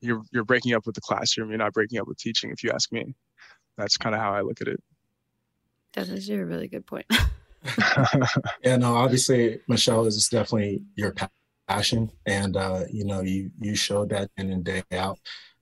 you're 0.00 0.22
you're 0.32 0.44
breaking 0.44 0.74
up 0.74 0.86
with 0.86 0.94
the 0.94 1.00
classroom. 1.00 1.48
You're 1.48 1.58
not 1.58 1.72
breaking 1.72 1.98
up 1.98 2.06
with 2.06 2.18
teaching, 2.18 2.50
if 2.50 2.62
you 2.62 2.70
ask 2.70 2.92
me. 2.92 3.14
That's 3.76 3.96
kind 3.96 4.14
of 4.14 4.20
how 4.20 4.32
I 4.32 4.40
look 4.40 4.60
at 4.60 4.68
it. 4.68 4.82
That 5.94 6.08
is 6.08 6.28
a 6.30 6.44
really 6.44 6.68
good 6.68 6.86
point. 6.86 7.06
yeah, 8.62 8.76
no, 8.76 8.94
obviously, 8.94 9.60
Michelle 9.68 10.06
is 10.06 10.28
definitely 10.28 10.82
your 10.94 11.14
passion, 11.68 12.10
and 12.26 12.56
uh, 12.56 12.84
you 12.90 13.04
know, 13.04 13.22
you 13.22 13.50
you 13.60 13.74
showed 13.74 14.10
that 14.10 14.30
in 14.36 14.50
and 14.50 14.64
day 14.64 14.82
out. 14.92 15.18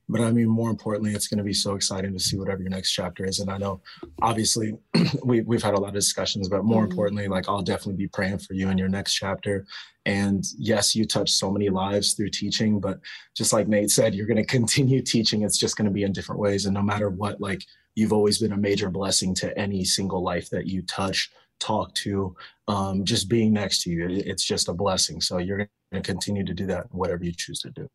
But 0.09 0.21
I 0.21 0.31
mean, 0.33 0.49
more 0.49 0.71
importantly, 0.71 1.15
it's 1.15 1.29
going 1.29 1.39
to 1.39 1.45
be 1.45 1.55
so 1.55 1.75
exciting 1.75 2.13
to 2.13 2.21
see 2.21 2.37
whatever 2.37 2.61
your 2.61 2.71
next 2.71 2.93
chapter 2.93 3.25
is. 3.25 3.41
And 3.41 3.51
I 3.51 3.57
know, 3.57 3.81
obviously, 4.21 4.77
we, 5.25 5.41
we've 5.43 5.63
had 5.63 5.75
a 5.75 5.81
lot 5.81 5.89
of 5.89 5.95
discussions, 5.95 6.49
but 6.49 6.65
more 6.65 6.83
mm-hmm. 6.83 6.91
importantly, 6.91 7.29
like 7.29 7.49
I'll 7.49 7.63
definitely 7.63 8.05
be 8.05 8.09
praying 8.09 8.39
for 8.39 8.53
you 8.55 8.69
in 8.69 8.77
your 8.77 8.89
next 8.89 9.15
chapter. 9.15 9.67
And 10.05 10.45
yes, 10.59 10.95
you 10.95 11.07
touch 11.07 11.31
so 11.31 11.51
many 11.51 11.71
lives 11.71 12.13
through 12.13 12.31
teaching, 12.31 12.81
but 12.81 13.01
just 13.35 13.53
like 13.53 13.67
Nayte 13.67 13.91
said, 13.91 14.15
you're 14.15 14.27
going 14.27 14.37
to 14.45 14.45
continue 14.45 15.01
teaching. 15.01 15.43
It's 15.43 15.59
just 15.59 15.77
going 15.77 15.87
to 15.87 15.91
be 15.91 16.03
in 16.03 16.13
different 16.13 16.41
ways. 16.41 16.67
And 16.67 16.75
no 16.75 16.83
matter 16.83 17.09
what, 17.09 17.41
like 17.41 17.65
you've 17.95 18.13
always 18.13 18.39
been 18.39 18.53
a 18.53 18.59
major 18.59 18.91
blessing 18.91 19.35
to 19.37 19.57
any 19.59 19.85
single 19.85 20.23
life 20.23 20.51
that 20.51 20.67
you 20.67 20.83
touch, 20.83 21.31
talk 21.61 21.95
to, 21.95 22.37
um, 22.69 23.05
just 23.05 23.29
being 23.29 23.53
next 23.53 23.83
to 23.83 23.91
you. 23.91 24.07
It's 24.09 24.45
just 24.45 24.69
a 24.69 24.75
blessing. 24.75 25.21
So 25.21 25.39
you're 25.39 25.59
going 25.59 25.69
to 25.93 26.01
continue 26.03 26.45
to 26.45 26.55
do 26.55 26.67
that, 26.67 26.93
whatever 26.93 27.25
you 27.25 27.33
choose 27.35 27.61
to 27.61 27.71
do. 27.71 27.89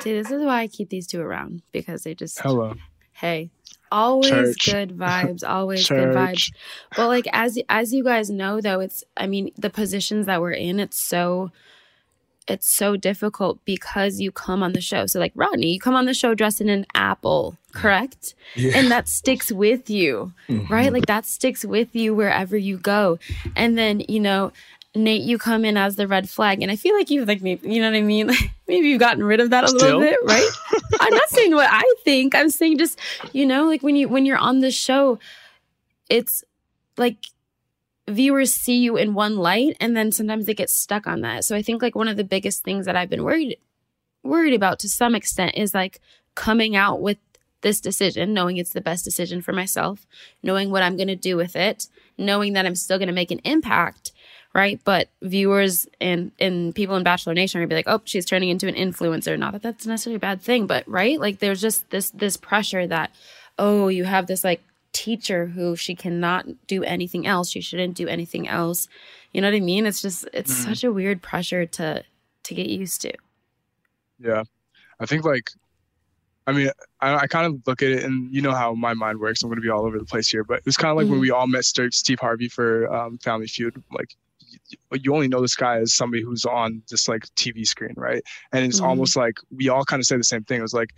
See, 0.00 0.12
this 0.12 0.30
is 0.30 0.44
why 0.44 0.60
I 0.60 0.66
keep 0.66 0.90
these 0.90 1.06
two 1.06 1.20
around 1.20 1.62
because 1.72 2.02
they 2.02 2.14
just 2.14 2.40
hello. 2.40 2.74
Hey, 3.12 3.50
always 3.90 4.56
Church. 4.56 4.72
good 4.72 4.96
vibes, 4.96 5.48
always 5.48 5.86
Church. 5.86 5.98
good 5.98 6.14
vibes. 6.14 6.52
But 6.96 7.08
like 7.08 7.26
as 7.32 7.58
as 7.68 7.92
you 7.92 8.04
guys 8.04 8.30
know, 8.30 8.60
though, 8.60 8.80
it's 8.80 9.04
I 9.16 9.26
mean 9.26 9.52
the 9.56 9.70
positions 9.70 10.26
that 10.26 10.40
we're 10.40 10.52
in, 10.52 10.80
it's 10.80 11.00
so 11.00 11.50
it's 12.48 12.68
so 12.68 12.96
difficult 12.96 13.58
because 13.64 14.20
you 14.20 14.30
come 14.30 14.62
on 14.62 14.72
the 14.72 14.80
show. 14.80 15.06
So 15.06 15.18
like 15.18 15.32
Rodney, 15.34 15.72
you 15.72 15.80
come 15.80 15.94
on 15.94 16.06
the 16.06 16.14
show 16.14 16.34
dressed 16.34 16.60
in 16.60 16.68
an 16.68 16.86
apple, 16.94 17.56
correct? 17.72 18.34
Yeah. 18.54 18.72
And 18.76 18.90
that 18.90 19.08
sticks 19.08 19.50
with 19.50 19.90
you, 19.90 20.32
mm-hmm. 20.48 20.72
right? 20.72 20.92
Like 20.92 21.06
that 21.06 21.26
sticks 21.26 21.64
with 21.64 21.94
you 21.96 22.14
wherever 22.14 22.56
you 22.56 22.78
go. 22.78 23.18
And 23.56 23.76
then, 23.76 24.00
you 24.08 24.20
know, 24.20 24.52
Nayte, 24.96 25.24
you 25.24 25.38
come 25.38 25.64
in 25.64 25.76
as 25.76 25.96
the 25.96 26.08
red 26.08 26.28
flag, 26.28 26.62
and 26.62 26.70
I 26.70 26.76
feel 26.76 26.94
like 26.96 27.10
you've 27.10 27.28
like 27.28 27.42
maybe 27.42 27.68
you 27.68 27.80
know 27.80 27.90
what 27.90 27.96
I 27.96 28.02
mean. 28.02 28.28
Like, 28.36 28.50
maybe 28.66 28.88
you've 28.88 29.00
gotten 29.00 29.22
rid 29.22 29.38
of 29.40 29.50
that 29.50 29.62
a 29.64 29.68
Still? 29.68 29.98
little 29.98 30.00
bit, 30.00 30.18
right? 30.24 30.48
I'm 31.00 31.14
not 31.14 31.28
saying 31.28 31.54
what 31.54 31.68
I 31.70 31.84
think. 32.04 32.34
I'm 32.34 32.50
saying 32.50 32.78
just 32.78 32.98
you 33.32 33.46
know, 33.46 33.66
like 33.66 33.82
when 33.82 33.94
you 33.96 34.08
when 34.08 34.26
you're 34.26 34.38
on 34.38 34.60
the 34.60 34.70
show, 34.70 35.18
it's 36.08 36.42
like 36.96 37.18
viewers 38.08 38.52
see 38.54 38.78
you 38.78 38.96
in 38.96 39.14
one 39.14 39.36
light, 39.36 39.76
and 39.80 39.96
then 39.96 40.10
sometimes 40.12 40.46
they 40.46 40.54
get 40.54 40.70
stuck 40.70 41.06
on 41.06 41.20
that. 41.20 41.44
So 41.44 41.54
I 41.54 41.62
think 41.62 41.82
like 41.82 41.94
one 41.94 42.08
of 42.08 42.16
the 42.16 42.24
biggest 42.24 42.64
things 42.64 42.86
that 42.86 42.96
I've 42.96 43.10
been 43.10 43.22
worried 43.24 43.58
worried 44.24 44.54
about 44.54 44.78
to 44.80 44.88
some 44.88 45.14
extent 45.14 45.52
is 45.56 45.74
like 45.74 46.00
coming 46.34 46.74
out 46.74 47.00
with 47.00 47.18
this 47.62 47.80
decision, 47.80 48.34
knowing 48.34 48.56
it's 48.56 48.72
the 48.72 48.80
best 48.80 49.04
decision 49.04 49.42
for 49.42 49.52
myself, 49.52 50.06
knowing 50.42 50.70
what 50.70 50.82
I'm 50.82 50.96
going 50.96 51.08
to 51.08 51.16
do 51.16 51.36
with 51.36 51.56
it, 51.56 51.86
knowing 52.18 52.52
that 52.52 52.66
I'm 52.66 52.74
still 52.74 52.98
going 52.98 53.08
to 53.08 53.14
make 53.14 53.30
an 53.30 53.40
impact 53.44 54.12
right? 54.56 54.80
But 54.84 55.08
viewers 55.20 55.86
and 56.00 56.32
and 56.40 56.74
people 56.74 56.96
in 56.96 57.02
Bachelor 57.02 57.34
Nation 57.34 57.60
are 57.60 57.62
gonna 57.62 57.68
be 57.68 57.74
like, 57.74 57.88
oh, 57.88 58.00
she's 58.06 58.24
turning 58.24 58.48
into 58.48 58.66
an 58.66 58.74
influencer. 58.74 59.38
Not 59.38 59.52
that 59.52 59.60
that's 59.60 59.86
necessarily 59.86 60.16
a 60.16 60.18
bad 60.18 60.40
thing, 60.40 60.66
but 60.66 60.88
right? 60.88 61.20
Like 61.20 61.40
there's 61.40 61.60
just 61.60 61.90
this 61.90 62.08
this 62.08 62.38
pressure 62.38 62.86
that, 62.86 63.10
oh, 63.58 63.88
you 63.88 64.04
have 64.04 64.26
this 64.26 64.44
like 64.44 64.62
teacher 64.92 65.44
who 65.48 65.76
she 65.76 65.94
cannot 65.94 66.46
do 66.66 66.82
anything 66.84 67.26
else. 67.26 67.50
She 67.50 67.60
shouldn't 67.60 67.96
do 67.96 68.08
anything 68.08 68.48
else. 68.48 68.88
You 69.34 69.42
know 69.42 69.48
what 69.48 69.56
I 69.56 69.60
mean? 69.60 69.84
It's 69.84 70.00
just 70.00 70.26
it's 70.32 70.50
mm 70.50 70.64
such 70.64 70.84
a 70.84 70.90
weird 70.90 71.20
pressure 71.20 71.66
to 71.66 72.02
to 72.44 72.54
get 72.54 72.68
used 72.68 73.02
to. 73.02 73.12
Yeah, 74.18 74.44
I 74.98 75.04
think 75.04 75.26
like 75.26 75.50
I 76.46 76.52
mean, 76.52 76.70
I, 77.02 77.14
I, 77.14 77.26
kind 77.26 77.44
of 77.44 77.60
look 77.66 77.82
at 77.82 77.90
it, 77.90 78.04
and 78.04 78.32
you 78.32 78.40
know 78.40 78.52
how 78.52 78.72
my 78.72 78.94
mind 78.94 79.18
works. 79.18 79.42
I'm 79.42 79.50
going 79.50 79.56
to 79.56 79.62
be 79.62 79.68
all 79.68 79.84
over 79.84 79.98
the 79.98 80.04
place 80.04 80.28
here, 80.28 80.44
but 80.44 80.58
it 80.58 80.64
was 80.64 80.76
kind 80.76 80.90
of 80.92 80.96
like 80.96 81.04
mm-hmm. 81.04 81.12
when 81.12 81.20
we 81.20 81.32
all 81.32 81.48
met 81.48 81.64
Steve 81.64 82.20
Harvey 82.20 82.48
for 82.48 82.90
um, 82.94 83.18
Family 83.18 83.48
Feud. 83.48 83.82
Like 83.90 84.16
you 84.92 85.14
only 85.14 85.28
know 85.28 85.40
this 85.40 85.56
guy 85.56 85.78
as 85.78 85.94
somebody 85.94 86.22
who's 86.22 86.44
on 86.44 86.82
this 86.90 87.08
like 87.08 87.22
TV 87.36 87.66
screen, 87.66 87.94
right? 87.96 88.22
And 88.52 88.64
it's 88.64 88.76
mm-hmm. 88.76 88.88
almost 88.88 89.16
like 89.16 89.38
we 89.54 89.68
all 89.68 89.84
kind 89.84 90.00
of 90.00 90.06
say 90.06 90.16
the 90.16 90.24
same 90.24 90.44
thing. 90.44 90.58
It 90.58 90.62
was 90.62 90.74
like 90.74 90.90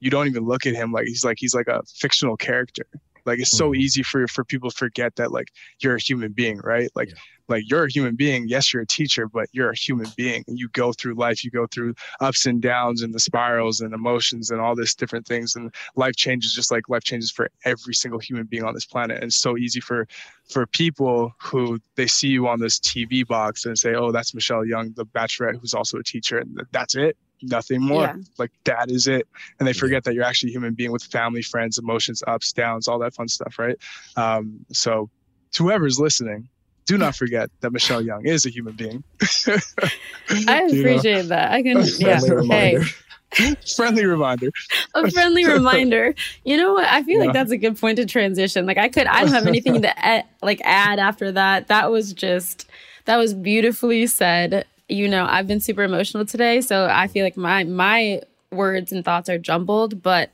you 0.00 0.10
don't 0.10 0.28
even 0.28 0.44
look 0.44 0.66
at 0.66 0.74
him 0.74 0.92
like 0.92 1.06
he's 1.06 1.24
like 1.24 1.38
he's 1.38 1.54
like 1.54 1.68
a 1.68 1.82
fictional 1.96 2.36
character. 2.36 2.86
Like 3.28 3.40
it's 3.40 3.56
so 3.56 3.70
mm-hmm. 3.70 3.80
easy 3.80 4.02
for 4.02 4.26
for 4.26 4.44
people 4.44 4.70
to 4.70 4.76
forget 4.76 5.16
that 5.16 5.30
like 5.32 5.52
you're 5.80 5.96
a 5.96 6.00
human 6.00 6.32
being, 6.32 6.58
right? 6.58 6.90
Like 6.94 7.10
yeah. 7.10 7.16
like 7.48 7.64
you're 7.70 7.84
a 7.84 7.90
human 7.90 8.16
being. 8.16 8.48
Yes, 8.48 8.72
you're 8.72 8.82
a 8.82 8.86
teacher, 8.86 9.28
but 9.28 9.48
you're 9.52 9.70
a 9.70 9.76
human 9.76 10.08
being. 10.16 10.44
And 10.48 10.58
you 10.58 10.68
go 10.70 10.92
through 10.92 11.14
life, 11.14 11.44
you 11.44 11.50
go 11.50 11.66
through 11.66 11.94
ups 12.20 12.46
and 12.46 12.60
downs 12.60 13.02
and 13.02 13.14
the 13.14 13.20
spirals 13.20 13.80
and 13.80 13.92
emotions 13.92 14.50
and 14.50 14.60
all 14.60 14.74
this 14.74 14.94
different 14.94 15.26
things. 15.26 15.54
And 15.54 15.72
life 15.94 16.16
changes 16.16 16.54
just 16.54 16.70
like 16.70 16.88
life 16.88 17.04
changes 17.04 17.30
for 17.30 17.48
every 17.64 17.94
single 17.94 18.18
human 18.18 18.46
being 18.46 18.64
on 18.64 18.74
this 18.74 18.86
planet. 18.86 19.18
And 19.18 19.26
it's 19.26 19.36
so 19.36 19.56
easy 19.56 19.80
for 19.80 20.08
for 20.50 20.66
people 20.66 21.34
who 21.38 21.78
they 21.96 22.06
see 22.06 22.28
you 22.28 22.48
on 22.48 22.58
this 22.58 22.80
TV 22.80 23.26
box 23.26 23.66
and 23.66 23.78
say, 23.78 23.94
"Oh, 23.94 24.10
that's 24.10 24.34
Michelle 24.34 24.64
Young, 24.64 24.92
the 24.96 25.04
bachelorette, 25.04 25.60
who's 25.60 25.74
also 25.74 25.98
a 25.98 26.02
teacher," 26.02 26.38
and 26.38 26.60
that's 26.72 26.96
it 26.96 27.16
nothing 27.42 27.80
more. 27.80 28.02
Yeah. 28.02 28.16
Like 28.38 28.52
that 28.64 28.90
is 28.90 29.06
it. 29.06 29.26
And 29.58 29.66
they 29.66 29.72
forget 29.72 30.04
that 30.04 30.14
you're 30.14 30.24
actually 30.24 30.50
a 30.50 30.54
human 30.54 30.74
being 30.74 30.92
with 30.92 31.02
family, 31.02 31.42
friends, 31.42 31.78
emotions, 31.78 32.22
ups, 32.26 32.52
downs, 32.52 32.88
all 32.88 32.98
that 33.00 33.14
fun 33.14 33.28
stuff, 33.28 33.58
right? 33.58 33.76
Um, 34.16 34.64
so 34.72 35.10
to 35.52 35.64
whoever's 35.64 35.98
listening, 35.98 36.48
do 36.86 36.98
not 36.98 37.16
forget 37.16 37.50
that 37.60 37.72
Michelle 37.72 38.02
Young 38.02 38.26
is 38.26 38.46
a 38.46 38.50
human 38.50 38.74
being. 38.74 39.04
I 39.46 40.62
appreciate 40.68 41.04
know? 41.04 41.22
that. 41.28 41.52
I 41.52 41.62
can, 41.62 41.82
yeah. 41.98 42.20
Hey. 42.20 43.54
friendly 43.76 44.06
reminder. 44.06 44.50
a 44.94 45.10
friendly 45.10 45.44
reminder. 45.44 46.14
You 46.44 46.56
know 46.56 46.72
what? 46.72 46.86
I 46.86 47.02
feel 47.02 47.18
yeah. 47.18 47.26
like 47.26 47.34
that's 47.34 47.50
a 47.50 47.58
good 47.58 47.78
point 47.78 47.96
to 47.96 48.06
transition. 48.06 48.64
Like 48.64 48.78
I 48.78 48.88
could, 48.88 49.06
I 49.06 49.22
don't 49.22 49.34
have 49.34 49.46
anything 49.46 49.82
to 49.82 50.04
add, 50.04 50.24
like 50.42 50.62
add 50.64 50.98
after 50.98 51.30
that. 51.32 51.68
That 51.68 51.90
was 51.90 52.14
just, 52.14 52.66
that 53.04 53.16
was 53.16 53.34
beautifully 53.34 54.06
said 54.06 54.66
you 54.88 55.08
know, 55.08 55.26
I've 55.28 55.46
been 55.46 55.60
super 55.60 55.82
emotional 55.82 56.24
today, 56.24 56.60
so 56.60 56.88
I 56.90 57.08
feel 57.08 57.24
like 57.24 57.36
my 57.36 57.64
my 57.64 58.22
words 58.50 58.92
and 58.92 59.04
thoughts 59.04 59.28
are 59.28 59.38
jumbled, 59.38 60.02
but 60.02 60.30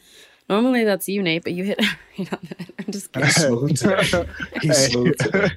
normally 0.48 0.84
that's 0.84 1.08
you, 1.08 1.22
Nayte, 1.22 1.42
but 1.44 1.52
you 1.52 1.64
hit 1.64 1.80
you 2.16 2.26
know, 2.30 2.38
I'm 2.78 2.92
just 2.92 3.12
kidding. 3.12 3.26
He's 3.28 3.36
smooth 3.36 3.76
today. 3.76 4.28
He's 4.62 4.78
smooth 4.92 5.16
today. 5.18 5.50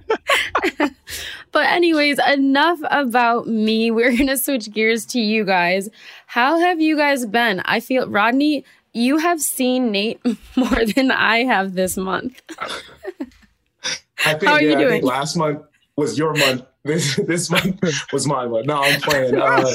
but 1.52 1.68
anyways, 1.68 2.20
enough 2.28 2.80
about 2.90 3.48
me. 3.48 3.92
We're 3.92 4.12
going 4.16 4.28
to 4.28 4.38
switch 4.38 4.72
gears 4.72 5.06
to 5.08 5.20
you 5.20 5.44
guys. 5.46 5.90
How 6.26 6.58
have 6.60 6.82
you 6.82 6.98
guys 6.98 7.26
been? 7.26 7.62
I 7.66 7.80
feel, 7.80 8.08
Rodney, 8.10 8.66
you 8.94 9.18
have 9.18 9.42
seen 9.42 9.92
Nayte 9.94 10.20
more 10.56 10.86
than 10.86 11.12
I 11.12 11.44
have 11.44 11.74
this 11.74 11.98
month. 11.98 12.42
I 14.26 14.34
think, 14.34 14.44
How 14.46 14.54
are 14.54 14.62
yeah, 14.62 14.72
you 14.72 14.88
doing? 14.88 15.04
last 15.04 15.36
month 15.36 15.62
was 15.98 16.18
your 16.18 16.34
month. 16.34 16.64
This 16.88 17.18
this 17.18 17.50
month 17.50 17.82
was 18.14 18.26
my 18.26 18.48
month. 18.48 18.66
No, 18.66 18.78
I'm 18.78 19.02
playing. 19.02 19.36
Uh, 19.36 19.70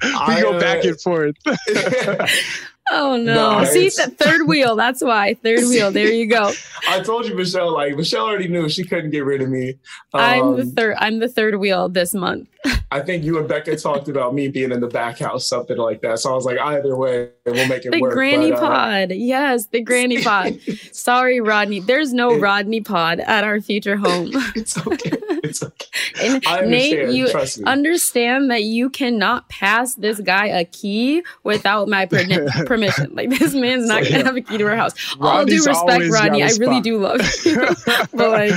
we 0.00 0.10
I, 0.12 0.40
go 0.40 0.52
uh, 0.52 0.60
back 0.60 0.84
and 0.84 1.00
forth. 1.00 1.34
Oh 2.92 3.16
no! 3.16 3.64
See 3.64 3.88
the 3.88 4.14
third 4.16 4.46
wheel. 4.46 4.76
That's 4.76 5.02
why 5.02 5.34
third 5.34 5.58
wheel. 5.68 5.90
There 5.90 6.12
you 6.12 6.26
go. 6.26 6.52
I 6.88 7.00
told 7.00 7.26
you, 7.26 7.34
Michelle. 7.34 7.72
Like 7.72 7.96
Michelle 7.96 8.26
already 8.26 8.46
knew 8.46 8.68
she 8.68 8.84
couldn't 8.84 9.10
get 9.10 9.24
rid 9.24 9.42
of 9.42 9.48
me. 9.48 9.70
Um, 10.14 10.20
I'm 10.20 10.56
the 10.56 10.62
um, 10.62 10.70
third. 10.70 10.96
I'm 10.98 11.18
the 11.18 11.28
third 11.28 11.56
wheel 11.56 11.88
this 11.88 12.14
month. 12.14 12.48
I 12.92 13.00
think 13.00 13.24
you 13.24 13.38
and 13.38 13.48
Becca 13.48 13.76
talked 13.76 14.08
about 14.08 14.32
me 14.32 14.46
being 14.46 14.70
in 14.70 14.80
the 14.80 14.86
back 14.86 15.18
house, 15.18 15.48
something 15.48 15.76
like 15.76 16.02
that. 16.02 16.20
So 16.20 16.30
I 16.30 16.34
was 16.36 16.44
like, 16.44 16.58
either 16.58 16.94
way, 16.96 17.30
we'll 17.44 17.66
make 17.68 17.84
it 17.84 17.90
the 17.90 18.00
work. 18.00 18.12
The 18.12 18.14
granny 18.14 18.50
but, 18.52 18.62
uh, 18.62 18.68
pod. 18.68 19.10
Yes, 19.10 19.66
the 19.66 19.80
granny 19.80 20.22
pod. 20.22 20.60
Sorry, 20.92 21.40
Rodney. 21.40 21.80
There's 21.80 22.12
no 22.12 22.38
Rodney 22.38 22.80
pod 22.80 23.18
at 23.18 23.42
our 23.42 23.60
future 23.60 23.96
home. 23.96 24.30
it's 24.54 24.78
okay. 24.86 25.10
It's 25.42 25.64
okay. 25.64 25.86
and 26.22 26.42
Nayte, 26.44 27.12
you 27.12 27.28
understand 27.66 28.52
that 28.52 28.62
you 28.62 28.88
cannot 28.88 29.48
pass 29.48 29.96
this 29.96 30.20
guy 30.20 30.46
a 30.46 30.64
key 30.64 31.24
without 31.42 31.88
my 31.88 32.06
per- 32.06 32.24
permission. 32.66 33.12
Like 33.14 33.30
this 33.30 33.52
man's 33.52 33.88
not 33.88 34.04
so, 34.04 34.10
gonna 34.10 34.20
yeah. 34.20 34.26
have 34.26 34.36
a 34.36 34.40
key 34.40 34.58
to 34.58 34.64
our 34.64 34.76
house. 34.76 34.94
Rodney's 35.16 35.66
All 35.66 35.74
due 35.74 35.88
respect, 35.88 36.12
Rodney. 36.12 36.44
I 36.44 36.50
really 36.58 36.80
do 36.80 36.98
love 36.98 37.20
you, 37.44 37.66
but 38.12 38.30
like 38.30 38.52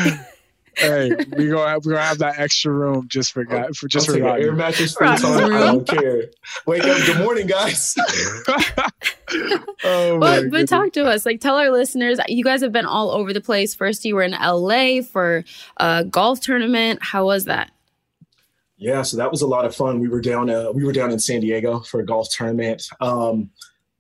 hey, 0.80 1.12
we 1.38 1.48
gonna 1.50 1.70
have, 1.70 1.86
we 1.86 1.92
gonna 1.92 2.04
have 2.04 2.20
that 2.20 2.40
extra 2.40 2.72
room 2.72 3.08
just 3.08 3.32
for 3.34 3.44
guys 3.44 3.78
for 3.78 3.88
just 3.88 4.10
I'll 4.10 4.16
for 4.16 4.28
air 4.28 4.54
mattress 4.54 4.96
free 4.96 5.08
time. 5.08 5.54
I 5.54 5.60
don't 5.60 5.88
care. 5.88 6.26
Wake 6.66 6.84
up. 6.84 7.06
Good 7.06 7.20
morning, 7.20 7.48
guys. 7.48 7.96
oh 9.84 10.20
but, 10.20 10.50
but 10.50 10.68
talk 10.68 10.92
to 10.94 11.06
us. 11.06 11.26
Like, 11.26 11.40
tell 11.40 11.56
our 11.56 11.72
listeners. 11.72 12.20
You 12.28 12.44
guys 12.44 12.62
have 12.62 12.72
been 12.72 12.86
all 12.86 13.12
over 13.12 13.34
the 13.34 13.42
place. 13.42 13.76
First, 13.76 14.06
you 14.06 14.16
were 14.16 14.24
in 14.24 14.32
LA 14.32 15.02
for 15.02 15.44
a 15.78 16.04
golf 16.04 16.40
tournament. 16.42 17.00
How 17.02 17.26
was 17.26 17.46
that? 17.46 17.72
Yeah, 18.78 19.02
so 19.02 19.18
that 19.18 19.30
was 19.30 19.42
a 19.42 19.48
lot 19.48 19.66
of 19.66 19.76
fun. 19.76 20.00
We 20.00 20.08
were 20.08 20.22
down. 20.22 20.50
Uh, 20.50 20.72
we 20.74 20.86
were 20.86 20.94
down 20.94 21.12
in 21.12 21.20
San 21.20 21.42
Diego 21.42 21.82
for 21.82 22.00
a 22.00 22.06
golf 22.06 22.30
tournament. 22.32 22.84
Um, 23.02 23.50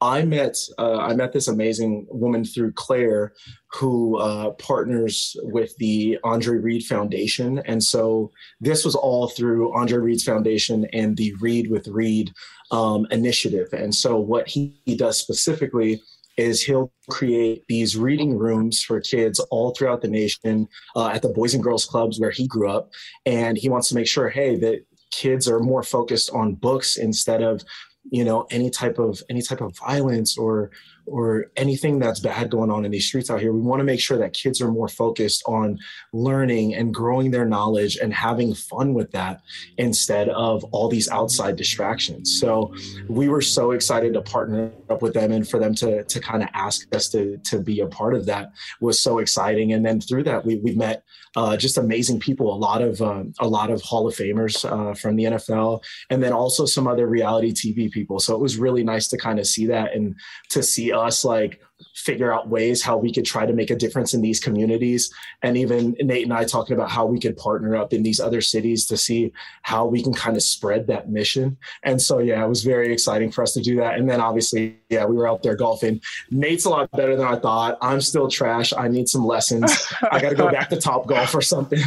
I 0.01 0.23
met 0.23 0.55
uh, 0.77 0.97
I 0.97 1.13
met 1.13 1.33
this 1.33 1.47
amazing 1.47 2.07
woman 2.09 2.45
through 2.45 2.71
Claire, 2.73 3.33
who 3.73 4.17
uh, 4.17 4.51
partners 4.51 5.35
with 5.43 5.75
the 5.77 6.17
Andre 6.23 6.57
Reed 6.57 6.83
Foundation, 6.83 7.59
and 7.65 7.83
so 7.83 8.31
this 8.61 8.85
was 8.85 8.95
all 8.95 9.27
through 9.27 9.75
Andre 9.75 9.97
Reed's 9.97 10.23
Foundation 10.23 10.85
and 10.93 11.17
the 11.17 11.33
Read 11.41 11.69
with 11.69 11.87
Reed 11.87 12.31
um, 12.71 13.07
initiative. 13.11 13.67
And 13.73 13.93
so 13.93 14.17
what 14.17 14.47
he, 14.47 14.79
he 14.85 14.95
does 14.95 15.17
specifically 15.17 16.01
is 16.37 16.61
he'll 16.61 16.93
create 17.09 17.65
these 17.67 17.97
reading 17.97 18.37
rooms 18.37 18.81
for 18.81 19.01
kids 19.01 19.39
all 19.51 19.71
throughout 19.71 20.01
the 20.01 20.07
nation 20.07 20.67
uh, 20.95 21.07
at 21.07 21.21
the 21.21 21.29
Boys 21.29 21.53
and 21.53 21.61
Girls 21.61 21.85
Clubs 21.85 22.17
where 22.19 22.31
he 22.31 22.47
grew 22.47 22.69
up, 22.69 22.89
and 23.25 23.57
he 23.57 23.67
wants 23.67 23.89
to 23.89 23.95
make 23.95 24.07
sure, 24.07 24.29
hey, 24.29 24.57
that 24.59 24.85
kids 25.11 25.47
are 25.49 25.59
more 25.59 25.83
focused 25.83 26.29
on 26.31 26.55
books 26.55 26.95
instead 26.97 27.41
of 27.41 27.61
you 28.11 28.23
know 28.23 28.47
any 28.51 28.69
type 28.69 28.99
of 28.99 29.21
any 29.29 29.41
type 29.41 29.61
of 29.61 29.77
violence 29.77 30.37
or 30.37 30.71
or 31.05 31.47
anything 31.55 31.97
that's 31.97 32.19
bad 32.19 32.51
going 32.51 32.69
on 32.69 32.85
in 32.85 32.91
these 32.91 33.05
streets 33.05 33.31
out 33.31 33.39
here 33.39 33.51
we 33.51 33.59
want 33.59 33.79
to 33.79 33.83
make 33.83 33.99
sure 33.99 34.17
that 34.17 34.33
kids 34.33 34.61
are 34.61 34.71
more 34.71 34.87
focused 34.87 35.41
on 35.47 35.79
learning 36.13 36.75
and 36.75 36.93
growing 36.93 37.31
their 37.31 37.45
knowledge 37.45 37.97
and 37.97 38.13
having 38.13 38.53
fun 38.53 38.93
with 38.93 39.11
that 39.11 39.41
instead 39.77 40.29
of 40.29 40.63
all 40.65 40.89
these 40.89 41.09
outside 41.09 41.55
distractions. 41.55 42.39
So 42.39 42.73
we 43.07 43.29
were 43.29 43.41
so 43.41 43.71
excited 43.71 44.13
to 44.13 44.21
partner 44.21 44.71
up 44.89 45.01
with 45.01 45.13
them 45.13 45.31
and 45.31 45.47
for 45.47 45.59
them 45.59 45.75
to 45.75 46.03
to 46.03 46.19
kind 46.19 46.43
of 46.43 46.49
ask 46.53 46.93
us 46.95 47.09
to 47.09 47.37
to 47.45 47.59
be 47.59 47.79
a 47.79 47.87
part 47.87 48.15
of 48.15 48.25
that 48.25 48.51
was 48.79 48.99
so 48.99 49.19
exciting. 49.19 49.73
And 49.73 49.85
then 49.85 50.01
through 50.01 50.23
that 50.23 50.45
we 50.45 50.57
we 50.57 50.75
met 50.75 51.03
uh, 51.35 51.57
just 51.57 51.77
amazing 51.77 52.19
people. 52.19 52.53
A 52.53 52.57
lot 52.57 52.81
of 52.81 53.01
um, 53.01 53.33
a 53.39 53.47
lot 53.47 53.69
of 53.69 53.81
Hall 53.81 54.07
of 54.07 54.15
Famers 54.15 54.65
uh, 54.69 54.93
from 54.93 55.15
the 55.15 55.25
NFL, 55.25 55.83
and 56.09 56.21
then 56.21 56.33
also 56.33 56.65
some 56.65 56.87
other 56.87 57.07
reality 57.07 57.51
TV 57.51 57.91
people. 57.91 58.19
So 58.19 58.35
it 58.35 58.41
was 58.41 58.57
really 58.57 58.83
nice 58.83 59.07
to 59.09 59.17
kind 59.17 59.39
of 59.39 59.47
see 59.47 59.65
that 59.67 59.93
and 59.93 60.15
to 60.49 60.63
see 60.63 60.91
us 60.91 61.23
like 61.23 61.61
figure 61.95 62.33
out 62.33 62.49
ways 62.49 62.81
how 62.81 62.97
we 62.97 63.13
could 63.13 63.25
try 63.25 63.45
to 63.45 63.53
make 63.53 63.69
a 63.69 63.75
difference 63.75 64.13
in 64.13 64.21
these 64.21 64.39
communities. 64.39 65.11
And 65.41 65.57
even 65.57 65.93
Nayte 65.95 66.23
and 66.23 66.33
I 66.33 66.45
talking 66.45 66.75
about 66.75 66.89
how 66.89 67.05
we 67.05 67.19
could 67.19 67.37
partner 67.37 67.75
up 67.75 67.93
in 67.93 68.03
these 68.03 68.19
other 68.19 68.41
cities 68.41 68.85
to 68.87 68.97
see 68.97 69.31
how 69.63 69.85
we 69.85 70.01
can 70.01 70.13
kind 70.13 70.35
of 70.35 70.43
spread 70.43 70.87
that 70.87 71.09
mission. 71.09 71.57
And 71.83 72.01
so, 72.01 72.19
yeah, 72.19 72.43
it 72.43 72.47
was 72.47 72.63
very 72.63 72.91
exciting 72.91 73.31
for 73.31 73.43
us 73.43 73.53
to 73.53 73.61
do 73.61 73.77
that. 73.77 73.97
And 73.97 74.09
then 74.09 74.21
obviously, 74.21 74.77
yeah, 74.89 75.05
we 75.05 75.15
were 75.15 75.27
out 75.27 75.43
there 75.43 75.55
golfing. 75.55 76.01
Nayte's 76.31 76.65
a 76.65 76.69
lot 76.69 76.91
better 76.91 77.15
than 77.15 77.27
I 77.27 77.37
thought. 77.37 77.77
I'm 77.81 78.01
still 78.01 78.29
trash. 78.29 78.73
I 78.73 78.87
need 78.87 79.09
some 79.09 79.25
lessons. 79.25 79.87
I 80.11 80.19
got 80.19 80.29
to 80.29 80.35
go 80.35 80.51
back 80.51 80.69
to 80.69 80.79
Top 80.79 81.07
Golf 81.07 81.35
or 81.35 81.41
something. 81.41 81.83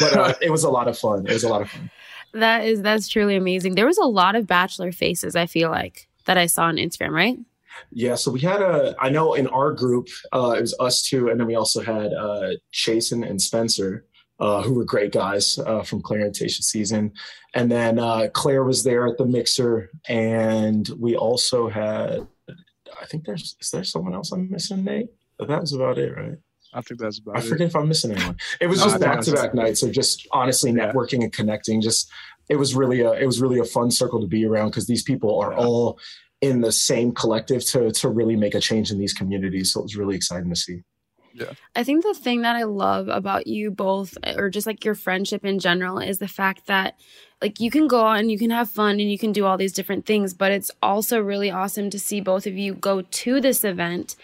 But 0.00 0.16
uh, 0.16 0.34
it 0.40 0.50
was 0.50 0.64
a 0.64 0.70
lot 0.70 0.88
of 0.88 0.98
fun. 0.98 1.26
It 1.26 1.32
was 1.32 1.44
a 1.44 1.48
lot 1.48 1.62
of 1.62 1.70
fun. 1.70 1.90
That 2.34 2.64
is 2.64 2.82
that's 2.82 3.08
truly 3.08 3.36
amazing. 3.36 3.74
There 3.74 3.86
was 3.86 3.98
a 3.98 4.04
lot 4.04 4.36
of 4.36 4.46
bachelor 4.46 4.92
faces. 4.92 5.34
I 5.34 5.46
feel 5.46 5.70
like 5.70 6.08
that 6.26 6.36
I 6.36 6.46
saw 6.46 6.64
on 6.64 6.76
Instagram, 6.76 7.10
right? 7.10 7.38
Yeah, 7.90 8.14
so 8.14 8.30
we 8.30 8.40
had 8.40 8.62
a. 8.62 8.94
I 8.98 9.08
know 9.08 9.34
in 9.34 9.46
our 9.48 9.72
group, 9.72 10.08
uh, 10.32 10.54
it 10.56 10.60
was 10.60 10.74
us 10.80 11.02
two, 11.02 11.28
and 11.28 11.38
then 11.38 11.46
we 11.46 11.54
also 11.54 11.82
had 11.82 12.12
uh, 12.12 12.50
Chasen 12.72 13.28
and 13.28 13.40
Spencer, 13.40 14.04
uh, 14.40 14.62
who 14.62 14.74
were 14.74 14.84
great 14.84 15.12
guys 15.12 15.58
uh, 15.58 15.82
from 15.82 16.02
Clare 16.02 16.26
and 16.26 16.34
Tayshia 16.34 16.62
season, 16.62 17.12
and 17.54 17.70
then 17.70 17.98
uh, 17.98 18.28
Claire 18.32 18.64
was 18.64 18.84
there 18.84 19.06
at 19.06 19.18
the 19.18 19.26
mixer, 19.26 19.90
and 20.08 20.88
we 20.98 21.16
also 21.16 21.68
had. 21.68 22.26
I 23.00 23.06
think 23.06 23.24
there's 23.24 23.56
is 23.60 23.70
there 23.70 23.84
someone 23.84 24.14
else 24.14 24.32
I'm 24.32 24.50
missing, 24.50 24.82
Nayte? 24.82 25.08
That 25.38 25.60
was 25.60 25.72
about 25.72 25.98
it, 25.98 26.16
right? 26.16 26.38
I 26.74 26.82
think 26.82 27.00
that's 27.00 27.18
about 27.18 27.36
I 27.36 27.40
it. 27.40 27.44
forget 27.46 27.68
if 27.68 27.76
I'm 27.76 27.88
missing 27.88 28.12
anyone. 28.12 28.36
It 28.60 28.66
was 28.66 28.82
just 28.82 29.00
back 29.00 29.20
to 29.22 29.32
back 29.32 29.54
nights 29.54 29.82
of 29.82 29.92
just 29.92 30.26
honestly 30.32 30.70
yeah. 30.70 30.92
networking 30.92 31.22
and 31.22 31.32
connecting. 31.32 31.80
Just 31.80 32.10
it 32.48 32.56
was 32.56 32.74
really 32.74 33.00
a 33.00 33.12
it 33.12 33.26
was 33.26 33.40
really 33.40 33.58
a 33.58 33.64
fun 33.64 33.90
circle 33.90 34.20
to 34.20 34.26
be 34.26 34.44
around 34.44 34.68
because 34.70 34.86
these 34.86 35.02
people 35.02 35.38
are 35.40 35.52
yeah. 35.52 35.58
all 35.58 35.98
in 36.40 36.60
the 36.60 36.72
same 36.72 37.12
collective 37.12 37.64
to 37.66 37.90
to 37.90 38.08
really 38.08 38.36
make 38.36 38.54
a 38.54 38.60
change 38.60 38.90
in 38.90 38.98
these 38.98 39.12
communities. 39.12 39.72
So 39.72 39.80
it 39.80 39.84
was 39.84 39.96
really 39.96 40.16
exciting 40.16 40.50
to 40.50 40.56
see. 40.56 40.82
Yeah. 41.34 41.52
I 41.76 41.84
think 41.84 42.04
the 42.04 42.14
thing 42.14 42.42
that 42.42 42.56
I 42.56 42.64
love 42.64 43.08
about 43.08 43.46
you 43.46 43.70
both, 43.70 44.16
or 44.36 44.50
just 44.50 44.66
like 44.66 44.84
your 44.84 44.94
friendship 44.94 45.44
in 45.44 45.58
general, 45.58 45.98
is 45.98 46.18
the 46.18 46.28
fact 46.28 46.66
that 46.66 46.98
like 47.40 47.60
you 47.60 47.70
can 47.70 47.86
go 47.86 48.04
on, 48.04 48.28
you 48.28 48.38
can 48.38 48.50
have 48.50 48.70
fun, 48.70 48.98
and 48.98 49.10
you 49.10 49.18
can 49.18 49.32
do 49.32 49.44
all 49.44 49.56
these 49.56 49.72
different 49.72 50.06
things, 50.06 50.34
but 50.34 50.50
it's 50.50 50.70
also 50.82 51.20
really 51.20 51.50
awesome 51.50 51.90
to 51.90 51.98
see 51.98 52.20
both 52.20 52.46
of 52.46 52.56
you 52.56 52.74
go 52.74 53.02
to 53.02 53.40
this 53.40 53.62
event 53.62 54.16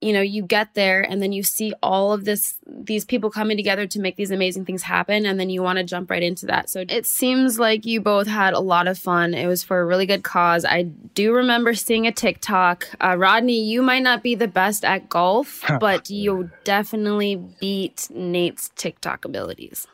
you 0.00 0.12
know 0.12 0.20
you 0.20 0.42
get 0.42 0.74
there 0.74 1.02
and 1.02 1.22
then 1.22 1.32
you 1.32 1.42
see 1.42 1.72
all 1.82 2.12
of 2.12 2.24
this 2.24 2.58
these 2.66 3.04
people 3.04 3.30
coming 3.30 3.56
together 3.56 3.86
to 3.86 4.00
make 4.00 4.16
these 4.16 4.30
amazing 4.30 4.64
things 4.64 4.82
happen 4.82 5.26
and 5.26 5.38
then 5.38 5.50
you 5.50 5.62
want 5.62 5.78
to 5.78 5.84
jump 5.84 6.10
right 6.10 6.22
into 6.22 6.46
that. 6.46 6.70
So 6.70 6.84
it 6.88 7.06
seems 7.06 7.58
like 7.58 7.84
you 7.84 8.00
both 8.00 8.26
had 8.26 8.54
a 8.54 8.60
lot 8.60 8.88
of 8.88 8.98
fun. 8.98 9.34
It 9.34 9.46
was 9.46 9.62
for 9.62 9.80
a 9.80 9.84
really 9.84 10.06
good 10.06 10.24
cause. 10.24 10.64
I 10.64 10.82
do 10.82 11.34
remember 11.34 11.74
seeing 11.74 12.06
a 12.06 12.12
tiktok. 12.12 12.88
Uh, 13.00 13.16
rodney 13.16 13.62
you 13.62 13.82
might 13.82 14.02
not 14.02 14.22
be 14.22 14.34
the 14.34 14.48
best 14.48 14.84
at 14.84 15.08
golf 15.08 15.62
but 15.80 16.10
you 16.10 16.50
definitely 16.64 17.36
beat 17.60 18.08
nayte's 18.12 18.70
tiktok 18.76 19.24
abilities 19.24 19.86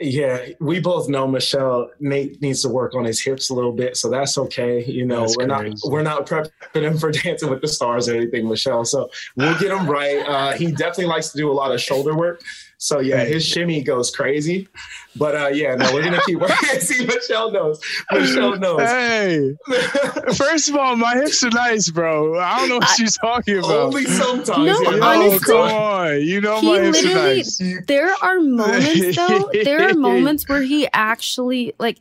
yeah, 0.00 0.46
we 0.60 0.80
both 0.80 1.08
know 1.08 1.26
Michelle. 1.26 1.90
Nayte 2.00 2.40
needs 2.40 2.62
to 2.62 2.68
work 2.70 2.94
on 2.94 3.04
his 3.04 3.20
hips 3.20 3.50
a 3.50 3.54
little 3.54 3.72
bit, 3.72 3.98
so 3.98 4.08
that's 4.08 4.38
okay. 4.38 4.82
You 4.84 5.04
know, 5.04 5.20
that's 5.20 5.36
we're 5.36 5.46
crazy. 5.46 5.68
not 5.68 5.92
we're 5.92 6.02
not 6.02 6.26
prepping 6.26 6.82
him 6.82 6.96
for 6.96 7.10
Dancing 7.12 7.50
with 7.50 7.60
the 7.60 7.68
Stars 7.68 8.08
or 8.08 8.16
anything, 8.16 8.48
Michelle. 8.48 8.84
So 8.86 9.10
we'll 9.36 9.58
get 9.58 9.70
him 9.70 9.86
right. 9.86 10.26
Uh, 10.26 10.52
he 10.52 10.72
definitely 10.72 11.06
likes 11.06 11.28
to 11.30 11.36
do 11.36 11.50
a 11.50 11.52
lot 11.52 11.72
of 11.72 11.80
shoulder 11.80 12.16
work. 12.16 12.42
So 12.82 13.00
yeah, 13.00 13.24
his 13.24 13.44
shimmy 13.44 13.82
goes 13.82 14.10
crazy. 14.10 14.66
But 15.14 15.34
uh, 15.34 15.48
yeah, 15.48 15.74
no, 15.74 15.92
we're 15.92 16.02
gonna 16.02 16.20
keep 16.24 16.38
working. 16.40 16.80
See, 16.80 17.04
Michelle 17.04 17.50
knows. 17.50 17.78
Michelle 18.10 18.56
knows. 18.56 18.80
Hey, 18.80 19.54
first 20.34 20.70
of 20.70 20.76
all, 20.76 20.96
my 20.96 21.14
hips 21.14 21.44
are 21.44 21.50
nice, 21.50 21.90
bro. 21.90 22.38
I 22.38 22.58
don't 22.58 22.70
know 22.70 22.78
what 22.78 22.88
she's 22.96 23.18
talking 23.18 23.58
about. 23.58 23.70
Only 23.70 24.06
sometimes. 24.06 24.64
No, 24.64 24.80
yeah. 24.80 25.04
honestly, 25.04 25.54
oh, 25.54 25.66
come 25.66 25.76
on. 25.76 26.22
You 26.22 26.40
know 26.40 26.62
my 26.62 26.80
hips 26.80 27.04
are 27.04 27.14
nice. 27.14 27.62
There 27.86 28.14
are 28.22 28.40
moments 28.40 29.16
though. 29.16 29.50
There 29.52 29.89
are 29.90 29.94
moments 29.98 30.48
where 30.48 30.62
he 30.62 30.88
actually 30.92 31.74
like 31.78 31.98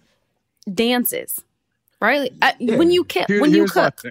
dances, 0.71 1.41
right? 1.99 2.21
Like, 2.21 2.33
uh, 2.41 2.51
yeah. 2.59 2.75
When 2.77 2.91
you 2.91 3.03
ki- 3.05 3.25
Here, 3.27 3.41
when 3.41 3.51
you 3.51 3.67
cook. 3.67 4.01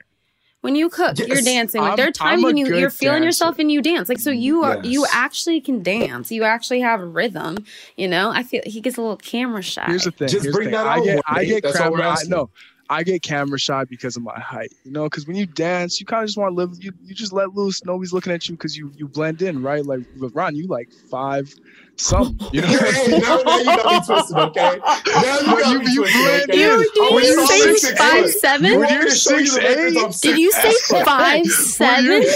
when 0.61 0.75
you 0.75 0.89
cook 0.89 1.19
yes, 1.19 1.29
you're 1.29 1.43
dancing. 1.43 1.81
Like 1.81 1.93
I'm, 1.93 1.97
there 1.97 2.09
are 2.09 2.13
times 2.13 2.43
when 2.43 2.57
you 2.57 2.67
you're 2.67 2.91
feeling 2.91 3.23
dancer. 3.23 3.27
yourself 3.27 3.59
and 3.59 3.71
you 3.71 3.83
dance. 3.83 4.09
Like 4.09 4.21
so 4.21 4.31
you 4.31 4.65
are 4.65 4.77
yes. 4.77 4.87
you 4.87 5.07
actually 5.13 5.61
can 5.61 5.83
dance. 5.83 6.31
You 6.31 6.45
actually 6.45 6.81
have 6.81 7.01
rhythm 7.01 7.65
you 7.97 8.09
know? 8.09 8.31
I 8.31 8.43
feel 8.43 8.63
he 8.65 8.81
gets 8.81 8.97
a 8.97 9.01
little 9.01 9.17
camera 9.17 9.63
shy. 9.63 9.85
Here's 9.87 10.05
the 10.05 10.11
thing 10.11 10.29
just 10.29 10.45
here's 10.45 10.55
bring 10.55 10.71
the 10.71 10.77
that 10.77 10.87
out 10.87 10.99
i 10.99 11.05
get, 11.05 11.23
I 11.27 11.45
get 11.45 11.65
crap 11.65 11.93
I, 11.95 12.17
no 12.29 12.51
I 12.91 13.03
get 13.03 13.23
camera 13.23 13.59
shy 13.59 13.85
because 13.85 14.17
of 14.17 14.23
my 14.23 14.39
height, 14.39 14.73
you 14.85 14.91
know, 14.91 15.05
because 15.05 15.27
when 15.27 15.37
you 15.37 15.47
dance, 15.47 16.01
you 16.01 16.07
kind 16.07 16.23
of 16.23 16.29
just 16.29 16.39
want 16.39 16.53
to 16.53 16.55
live, 16.55 16.83
you, 16.83 16.93
you 17.05 17.15
just 17.15 17.33
let 17.33 17.55
loose. 17.55 17.85
Nobody's 17.85 18.13
looking 18.13 18.33
at 18.33 18.49
you 18.49 18.57
because 18.57 18.77
you 18.77 18.91
you 18.97 19.07
blend 19.07 19.43
in, 19.43 19.63
right? 19.63 19.85
Like 19.85 20.01
Ron, 20.17 20.57
you 20.57 20.67
like 20.67 20.91
five 21.11 21.55
some, 22.01 22.39
you 22.53 22.61
know. 22.63 22.69
hey, 22.69 23.19
now, 23.19 23.37
now 23.45 23.59
you 23.59 23.65
got 23.65 23.87
me 23.93 24.01
twisted, 24.07 24.37
okay? 24.39 24.79
Now 24.79 25.41
you 25.41 25.47
got 25.47 25.71
you, 25.73 25.79
me 25.81 25.93
you 25.93 25.99
twisted, 26.05 26.23
blend 26.23 26.51
okay? 26.51 26.61
You, 26.61 26.73
in. 26.73 26.79
did 26.95 27.15
When 27.15 27.25
you 27.25 27.31
you're 27.31 27.47
say 27.47 27.75
six 27.77 27.99
five 27.99 28.25
eight, 28.25 28.31
seven? 28.31 28.79
When 28.81 28.89
you're 28.95 29.05
to 29.05 29.11
six 29.11 29.55
the 29.55 29.61
records, 29.61 29.97
eight, 29.97 30.05
I'm 30.05 30.11
Did 30.33 30.39
you 30.39 30.53
say 30.53 30.71
six- 30.73 31.03
five 31.05 31.47
seven? 31.47 32.23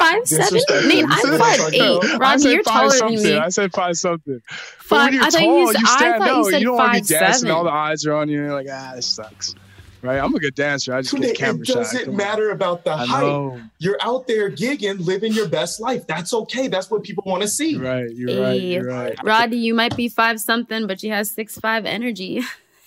Five 0.00 0.26
seven? 0.26 0.54
Disrespectful. 0.54 0.90
Nayte, 0.90 1.04
I'm 1.04 1.10
Disrespectful. 1.10 1.66
five 1.66 1.74
eight. 1.74 2.20
I 2.22 2.36
you're 2.50 2.62
five 2.64 2.90
taller 2.90 2.98
than 3.16 3.22
me. 3.22 3.36
I 3.36 3.48
said 3.50 3.72
five 3.72 3.96
something. 3.96 4.40
But 4.48 4.54
Five. 4.82 5.04
when 5.06 5.14
you're 5.14 5.22
I 5.24 5.30
thought 5.30 5.38
tall, 5.40 5.58
you. 5.58 5.60
you 5.60 5.72
Said, 5.74 5.82
I 5.84 5.96
stand 5.98 6.18
thought 6.24 6.28
out. 6.30 6.36
you 6.38 6.50
said 6.50 6.60
You 6.60 6.66
don't 6.66 6.76
want 6.76 6.94
to 6.94 7.00
be 7.00 7.06
dancing. 7.20 7.38
seven. 7.40 7.56
All 7.56 7.64
the 7.64 7.70
eyes 7.70 8.06
are 8.06 8.14
on 8.14 8.28
you. 8.30 8.38
And 8.38 8.46
you're 8.46 8.54
like, 8.56 8.66
ah, 8.70 8.92
this 8.96 9.06
sucks. 9.06 9.54
Right? 10.02 10.18
I'm 10.18 10.34
a 10.34 10.38
good 10.40 10.54
dancer. 10.54 10.94
I 10.94 11.02
just 11.02 11.14
Tunde, 11.14 11.22
get 11.22 11.30
it 11.32 11.36
camera 11.38 11.64
shy. 11.66 11.74
doesn't 11.74 12.00
Come 12.04 12.10
on. 12.12 12.16
matter 12.16 12.50
about 12.50 12.84
the 12.84 12.92
I 12.92 13.04
height. 13.06 13.20
know. 13.22 13.60
You're 13.78 13.98
out 14.00 14.26
there 14.26 14.50
gigging, 14.50 15.04
living 15.04 15.32
your 15.32 15.48
best 15.48 15.78
life. 15.80 16.06
That's 16.06 16.32
okay. 16.32 16.68
That's 16.68 16.90
what 16.90 17.02
people 17.02 17.24
want 17.26 17.42
to 17.42 17.48
see. 17.48 17.72
You're 17.72 17.82
right. 17.82 18.10
You're 18.10 18.42
right. 18.42 18.60
You're 18.62 18.84
right. 18.84 19.16
Rodney, 19.22 19.58
you 19.58 19.74
might 19.74 19.94
be 19.96 20.08
five 20.08 20.40
something, 20.40 20.86
but 20.86 21.02
you 21.02 21.12
have 21.12 21.26
six 21.26 21.58
five 21.58 21.84
energy. 21.84 22.40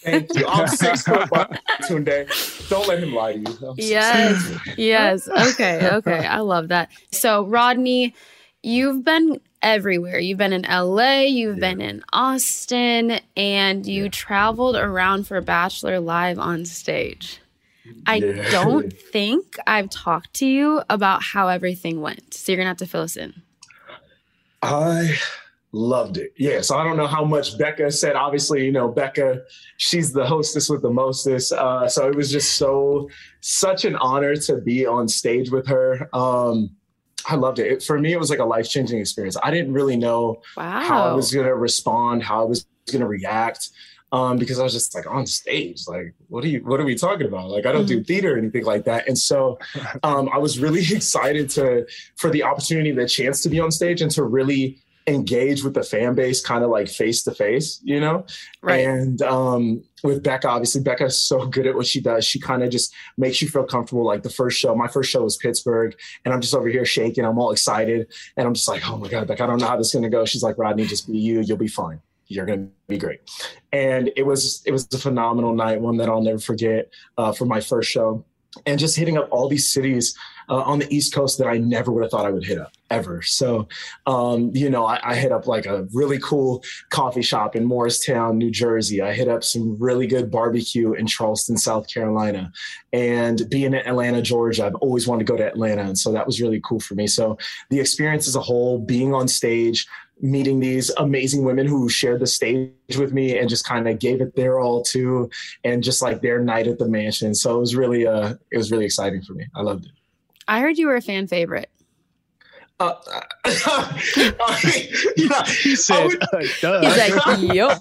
Thank 0.03 0.33
you. 0.35 0.45
I'm 0.47 0.67
six 0.83 1.03
foot 1.03 1.29
one, 1.31 1.57
Tunde. 1.83 2.69
Don't 2.69 2.87
let 2.87 2.99
him 3.01 3.13
lie 3.13 3.33
to 3.33 3.39
you. 3.39 3.67
I'm 3.69 3.75
Yes. 3.77 4.57
yes. 4.77 5.29
Okay. 5.29 5.87
Okay. 5.93 6.25
I 6.25 6.39
love 6.39 6.67
that. 6.69 6.89
So, 7.11 7.45
Rodney, 7.45 8.13
you've 8.63 9.05
been 9.05 9.39
everywhere. 9.63 10.19
You've 10.19 10.37
been 10.37 10.53
in 10.53 10.63
LA, 10.63 11.21
you've 11.21 11.59
been 11.59 11.81
in 11.81 12.03
Austin, 12.13 13.19
and 13.35 13.85
you 13.85 14.09
traveled 14.09 14.75
around 14.75 15.25
for 15.27 15.41
Bachelor 15.41 15.99
Live 15.99 16.37
on 16.37 16.65
stage. 16.65 17.39
I 18.05 18.17
Yeah. 18.17 18.51
don't 18.51 18.93
think 19.11 19.57
I've 19.65 19.89
talked 19.89 20.33
to 20.35 20.45
you 20.45 20.81
about 20.89 21.23
how 21.23 21.47
everything 21.47 22.01
went. 22.01 22.33
So, 22.33 22.51
you're 22.51 22.57
going 22.57 22.65
to 22.65 22.69
have 22.69 22.77
to 22.77 22.85
fill 22.85 23.01
us 23.01 23.17
in. 23.17 23.41
I 24.61 25.15
loved 25.71 26.17
it. 26.17 26.33
Yeah. 26.37 26.61
So 26.61 26.77
I 26.77 26.83
don't 26.83 26.97
know 26.97 27.07
how 27.07 27.25
much 27.25 27.57
Becca 27.57 27.91
said. 27.91 28.15
Obviously, 28.15 28.63
you 28.65 28.71
know, 28.71 28.87
Becca, 28.89 29.41
she's 29.77 30.13
the 30.13 30.25
hostess 30.25 30.69
with 30.69 30.81
the 30.81 30.89
mostest. 30.91 31.51
Uh, 31.51 31.87
so 31.87 32.07
it 32.07 32.15
was 32.15 32.31
just 32.31 32.53
so, 32.55 33.09
such 33.41 33.83
an 33.83 33.95
honor 33.95 34.35
to 34.35 34.57
be 34.57 34.85
on 34.85 35.07
stage 35.07 35.49
with 35.51 35.67
her. 35.67 36.07
Um, 36.15 36.69
I 37.27 37.35
loved 37.35 37.59
it. 37.59 37.71
it. 37.71 37.83
For 37.83 37.99
me, 37.99 38.13
it 38.13 38.19
was 38.19 38.29
like 38.29 38.39
a 38.39 38.45
life 38.45 38.69
changing 38.69 38.99
experience. 38.99 39.37
I 39.41 39.51
didn't 39.51 39.73
really 39.73 39.97
know 39.97 40.41
Wow. 40.57 40.81
how 40.81 41.03
I 41.09 41.13
was 41.13 41.33
going 41.33 41.45
to 41.47 41.55
respond, 41.55 42.23
how 42.23 42.41
I 42.41 42.45
was 42.45 42.65
going 42.91 43.01
to 43.01 43.07
react. 43.07 43.69
Um, 44.11 44.37
because 44.37 44.59
I 44.59 44.63
was 44.63 44.73
just 44.73 44.93
like 44.93 45.09
on 45.09 45.25
stage, 45.25 45.87
like, 45.87 46.13
what 46.27 46.43
are 46.43 46.47
you, 46.47 46.59
what 46.59 46.79
are 46.79 46.85
we 46.85 46.93
talking 46.93 47.25
about? 47.25 47.49
Like, 47.49 47.65
I 47.65 47.71
don't 47.71 47.87
do 47.87 48.03
theater 48.03 48.35
or 48.35 48.37
anything 48.37 48.63
like 48.63 48.85
that. 48.85 49.07
And 49.07 49.17
so, 49.17 49.57
um, 50.03 50.29
I 50.31 50.37
was 50.37 50.59
really 50.59 50.81
excited 50.91 51.49
to, 51.51 51.87
for 52.17 52.29
the 52.29 52.43
opportunity, 52.43 52.91
the 52.91 53.07
chance 53.07 53.41
to 53.41 53.49
be 53.49 53.59
on 53.59 53.71
stage 53.71 54.01
and 54.01 54.11
to 54.11 54.21
really 54.23 54.82
engage 55.07 55.63
with 55.63 55.73
the 55.73 55.83
fan 55.83 56.15
base, 56.15 56.41
kind 56.41 56.63
of 56.63 56.69
like 56.69 56.87
face 56.87 57.23
to 57.23 57.31
face, 57.31 57.81
you 57.83 57.99
know? 57.99 58.25
Right. 58.61 58.85
And, 58.85 59.21
um, 59.21 59.83
with 60.03 60.21
Becca, 60.21 60.47
obviously 60.47 60.81
Becca's 60.81 61.19
so 61.19 61.45
good 61.47 61.65
at 61.65 61.75
what 61.75 61.87
she 61.87 62.01
does. 62.01 62.25
She 62.25 62.39
kind 62.39 62.63
of 62.63 62.69
just 62.69 62.93
makes 63.17 63.41
you 63.41 63.47
feel 63.47 63.63
comfortable. 63.63 64.05
Like 64.05 64.23
the 64.23 64.29
first 64.29 64.59
show, 64.59 64.75
my 64.75 64.87
first 64.87 65.09
show 65.09 65.23
was 65.23 65.37
Pittsburgh 65.37 65.95
and 66.25 66.33
I'm 66.33 66.41
just 66.41 66.53
over 66.53 66.67
here 66.67 66.85
shaking. 66.85 67.25
I'm 67.25 67.39
all 67.39 67.51
excited. 67.51 68.07
And 68.37 68.47
I'm 68.47 68.53
just 68.53 68.67
like, 68.67 68.87
oh 68.89 68.97
my 68.97 69.09
God, 69.09 69.27
Becca, 69.27 69.43
I 69.43 69.47
don't 69.47 69.59
know 69.59 69.67
how 69.67 69.77
this 69.77 69.87
is 69.87 69.93
going 69.93 70.03
to 70.03 70.09
go. 70.09 70.25
She's 70.25 70.43
like, 70.43 70.57
Rodney, 70.57 70.85
just 70.85 71.07
be 71.07 71.17
you. 71.17 71.41
You'll 71.41 71.57
be 71.57 71.67
fine. 71.67 72.01
You're 72.27 72.45
going 72.45 72.67
to 72.67 72.71
be 72.87 72.97
great. 72.97 73.19
And 73.71 74.11
it 74.15 74.23
was, 74.23 74.63
it 74.65 74.71
was 74.71 74.87
a 74.93 74.97
phenomenal 74.97 75.53
night, 75.53 75.81
one 75.81 75.97
that 75.97 76.09
I'll 76.09 76.21
never 76.21 76.39
forget 76.39 76.89
uh, 77.17 77.31
for 77.31 77.45
my 77.45 77.59
first 77.59 77.89
show. 77.89 78.25
And 78.65 78.79
just 78.79 78.95
hitting 78.95 79.17
up 79.17 79.27
all 79.31 79.49
these 79.49 79.73
cities 79.73 80.15
uh, 80.49 80.61
on 80.61 80.79
the 80.79 80.93
East 80.93 81.13
Coast 81.13 81.37
that 81.37 81.47
I 81.47 81.57
never 81.57 81.91
would 81.91 82.03
have 82.03 82.11
thought 82.11 82.25
I 82.25 82.31
would 82.31 82.45
hit 82.45 82.59
up 82.59 82.71
ever. 82.89 83.21
So, 83.21 83.67
um, 84.05 84.51
you 84.53 84.69
know, 84.69 84.85
I, 84.85 84.99
I 85.03 85.15
hit 85.15 85.31
up 85.31 85.47
like 85.47 85.65
a 85.65 85.87
really 85.93 86.19
cool 86.19 86.63
coffee 86.89 87.21
shop 87.21 87.55
in 87.55 87.65
Morristown, 87.65 88.37
New 88.37 88.51
Jersey. 88.51 89.01
I 89.01 89.13
hit 89.13 89.27
up 89.27 89.43
some 89.43 89.77
really 89.79 90.05
good 90.05 90.29
barbecue 90.29 90.93
in 90.93 91.07
Charleston, 91.07 91.57
South 91.57 91.91
Carolina. 91.91 92.51
And 92.91 93.41
being 93.49 93.73
in 93.73 93.87
Atlanta, 93.87 94.21
Georgia, 94.21 94.65
I've 94.65 94.75
always 94.75 95.07
wanted 95.07 95.25
to 95.25 95.31
go 95.31 95.37
to 95.37 95.47
Atlanta. 95.47 95.83
And 95.83 95.97
so 95.97 96.11
that 96.11 96.25
was 96.25 96.39
really 96.39 96.61
cool 96.63 96.79
for 96.79 96.93
me. 96.93 97.07
So 97.07 97.37
the 97.69 97.79
experience 97.79 98.27
as 98.27 98.35
a 98.35 98.41
whole, 98.41 98.79
being 98.79 99.13
on 99.13 99.27
stage, 99.27 99.87
meeting 100.21 100.59
these 100.59 100.89
amazing 100.97 101.43
women 101.43 101.67
who 101.67 101.89
shared 101.89 102.21
the 102.21 102.27
stage 102.27 102.71
with 102.97 103.11
me 103.11 103.37
and 103.37 103.49
just 103.49 103.65
kind 103.65 103.87
of 103.89 103.99
gave 103.99 104.21
it 104.21 104.35
their 104.35 104.59
all 104.59 104.83
too 104.83 105.29
and 105.63 105.83
just 105.83 106.01
like 106.01 106.21
their 106.21 106.39
night 106.39 106.67
at 106.67 106.77
the 106.77 106.87
mansion 106.87 107.33
so 107.33 107.57
it 107.57 107.59
was 107.59 107.75
really 107.75 108.07
uh 108.07 108.33
it 108.51 108.57
was 108.57 108.71
really 108.71 108.85
exciting 108.85 109.21
for 109.21 109.33
me 109.33 109.45
i 109.55 109.61
loved 109.61 109.85
it 109.85 109.91
I 110.47 110.59
heard 110.59 110.77
you 110.77 110.87
were 110.87 110.95
a 110.95 111.01
fan 111.01 111.27
favorite. 111.27 111.69
uh, 112.79 112.93
I, 113.45 114.89
yeah, 115.15 115.45
He 115.45 115.71
I 115.71 115.75
said, 115.75 116.05
would, 116.07 116.23
uh. 116.23 116.37
He's 116.81 116.97
like, 116.97 117.53
yep. 117.53 117.79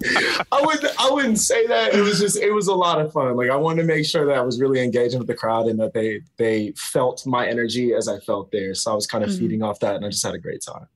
I 0.53 0.61
would 0.61 0.85
I 0.99 1.11
wouldn't 1.11 1.39
say 1.39 1.67
that. 1.67 1.95
It 1.95 2.01
was 2.01 2.21
just 2.21 2.37
it 2.37 2.53
was 2.53 2.69
a 2.69 2.75
lot 2.75 3.01
of 3.01 3.13
fun. 3.13 3.37
Like 3.37 3.51
I 3.51 3.57
wanted 3.57 3.83
to 3.83 3.89
make 3.89 4.05
sure 4.07 4.27
that 4.27 4.37
I 4.37 4.43
was 4.43 4.61
really 4.61 4.81
engaging 4.81 5.19
with 5.19 5.29
the 5.29 5.35
crowd 5.35 5.67
and 5.67 5.79
that 5.81 5.93
they 5.95 6.21
they 6.37 6.73
felt 6.77 7.27
my 7.27 7.47
energy 7.49 7.95
as 7.95 8.07
I 8.09 8.19
felt 8.21 8.51
there. 8.53 8.75
So 8.75 8.93
I 8.93 8.95
was 8.95 9.07
kind 9.07 9.25
of 9.25 9.31
Mhm. 9.31 9.39
feeding 9.39 9.63
off 9.63 9.81
that 9.81 9.97
and 9.97 10.05
I 10.05 10.11
just 10.11 10.25
had 10.25 10.35
a 10.35 10.39
great 10.39 10.63
time. 10.63 10.87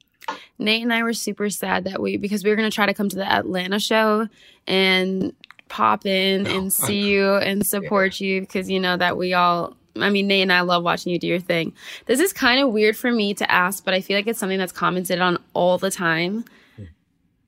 Nayte 0.60 0.82
and 0.82 0.92
I 0.92 1.02
were 1.02 1.12
super 1.12 1.48
sad 1.50 1.84
that 1.84 2.00
we 2.00 2.16
because 2.16 2.44
we 2.44 2.50
were 2.50 2.56
gonna 2.56 2.70
try 2.70 2.86
to 2.86 2.94
come 2.94 3.08
to 3.08 3.16
the 3.16 3.30
Atlanta 3.30 3.78
show 3.80 4.28
and 4.66 5.32
pop 5.68 6.06
in 6.06 6.46
and 6.46 6.72
see 6.72 7.00
you 7.10 7.34
and 7.36 7.66
support 7.66 8.20
you 8.20 8.40
because 8.42 8.70
you 8.70 8.78
know 8.78 8.96
that 8.96 9.16
we 9.16 9.34
all 9.34 9.76
I 10.00 10.10
mean 10.10 10.26
Nate 10.26 10.42
and 10.42 10.52
I 10.52 10.60
love 10.60 10.82
watching 10.82 11.12
you 11.12 11.18
do 11.18 11.26
your 11.26 11.40
thing. 11.40 11.72
This 12.06 12.20
is 12.20 12.32
kind 12.32 12.60
of 12.60 12.70
weird 12.72 12.96
for 12.96 13.10
me 13.10 13.34
to 13.34 13.50
ask, 13.50 13.84
but 13.84 13.94
I 13.94 14.00
feel 14.00 14.16
like 14.16 14.26
it's 14.26 14.38
something 14.38 14.58
that's 14.58 14.72
commented 14.72 15.20
on 15.20 15.38
all 15.54 15.78
the 15.78 15.90
time. 15.90 16.44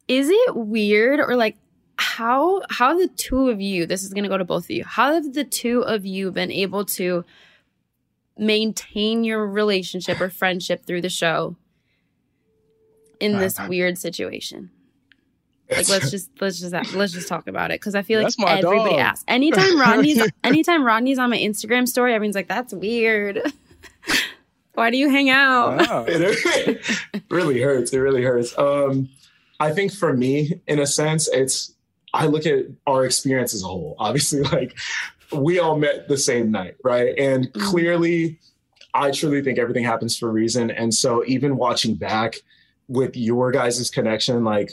Is 0.06 0.28
it 0.30 0.56
weird 0.56 1.20
or 1.20 1.36
like 1.36 1.56
how 1.96 2.62
how 2.70 2.96
the 2.96 3.08
two 3.08 3.50
of 3.50 3.60
you, 3.60 3.86
this 3.86 4.02
is 4.02 4.12
gonna 4.14 4.28
go 4.28 4.38
to 4.38 4.44
both 4.44 4.64
of 4.64 4.70
you, 4.70 4.84
how 4.84 5.12
have 5.14 5.34
the 5.34 5.44
two 5.44 5.82
of 5.82 6.06
you 6.06 6.30
been 6.30 6.50
able 6.50 6.84
to 6.84 7.24
maintain 8.36 9.24
your 9.24 9.46
relationship 9.46 10.20
or 10.20 10.30
friendship 10.30 10.84
through 10.86 11.02
the 11.02 11.08
show 11.08 11.56
in 13.20 13.38
this 13.38 13.58
weird 13.68 13.98
situation? 13.98 14.70
Like 15.70 15.88
let's 15.88 16.10
just 16.10 16.30
let's 16.40 16.58
just 16.60 16.72
let's 16.94 17.12
just 17.12 17.28
talk 17.28 17.46
about 17.46 17.70
it 17.70 17.80
because 17.80 17.94
I 17.94 18.02
feel 18.02 18.18
like 18.20 18.26
That's 18.26 18.38
my 18.38 18.58
everybody 18.58 18.90
dog. 18.92 19.00
asks. 19.00 19.24
Anytime 19.28 19.78
Rodney's 19.78 20.20
anytime 20.44 20.84
Rodney's 20.84 21.18
on 21.18 21.28
my 21.30 21.38
Instagram 21.38 21.86
story, 21.86 22.14
everyone's 22.14 22.34
like, 22.36 22.48
"That's 22.48 22.72
weird. 22.72 23.40
Why 24.74 24.90
do 24.90 24.96
you 24.96 25.10
hang 25.10 25.28
out?" 25.30 25.78
Wow. 25.78 26.04
it 26.08 26.80
really 27.30 27.60
hurts. 27.60 27.92
It 27.92 27.98
really 27.98 28.22
hurts. 28.22 28.56
Um, 28.58 29.08
I 29.60 29.72
think 29.72 29.92
for 29.92 30.12
me, 30.16 30.60
in 30.66 30.78
a 30.78 30.86
sense, 30.86 31.28
it's 31.28 31.74
I 32.14 32.26
look 32.26 32.46
at 32.46 32.64
our 32.86 33.04
experience 33.04 33.54
as 33.54 33.62
a 33.62 33.66
whole. 33.66 33.96
Obviously, 33.98 34.40
like 34.52 34.76
we 35.32 35.58
all 35.58 35.76
met 35.78 36.08
the 36.08 36.16
same 36.16 36.50
night, 36.50 36.76
right? 36.82 37.14
And 37.18 37.52
Mhm. 37.52 37.60
clearly, 37.60 38.38
I 38.94 39.10
truly 39.10 39.42
think 39.42 39.58
everything 39.58 39.84
happens 39.84 40.16
for 40.16 40.28
a 40.28 40.32
reason. 40.32 40.70
And 40.70 40.94
so, 40.94 41.24
even 41.26 41.56
watching 41.56 41.94
back 41.96 42.36
with 42.88 43.16
your 43.16 43.50
guys' 43.52 43.90
connection, 43.90 44.44
like 44.44 44.70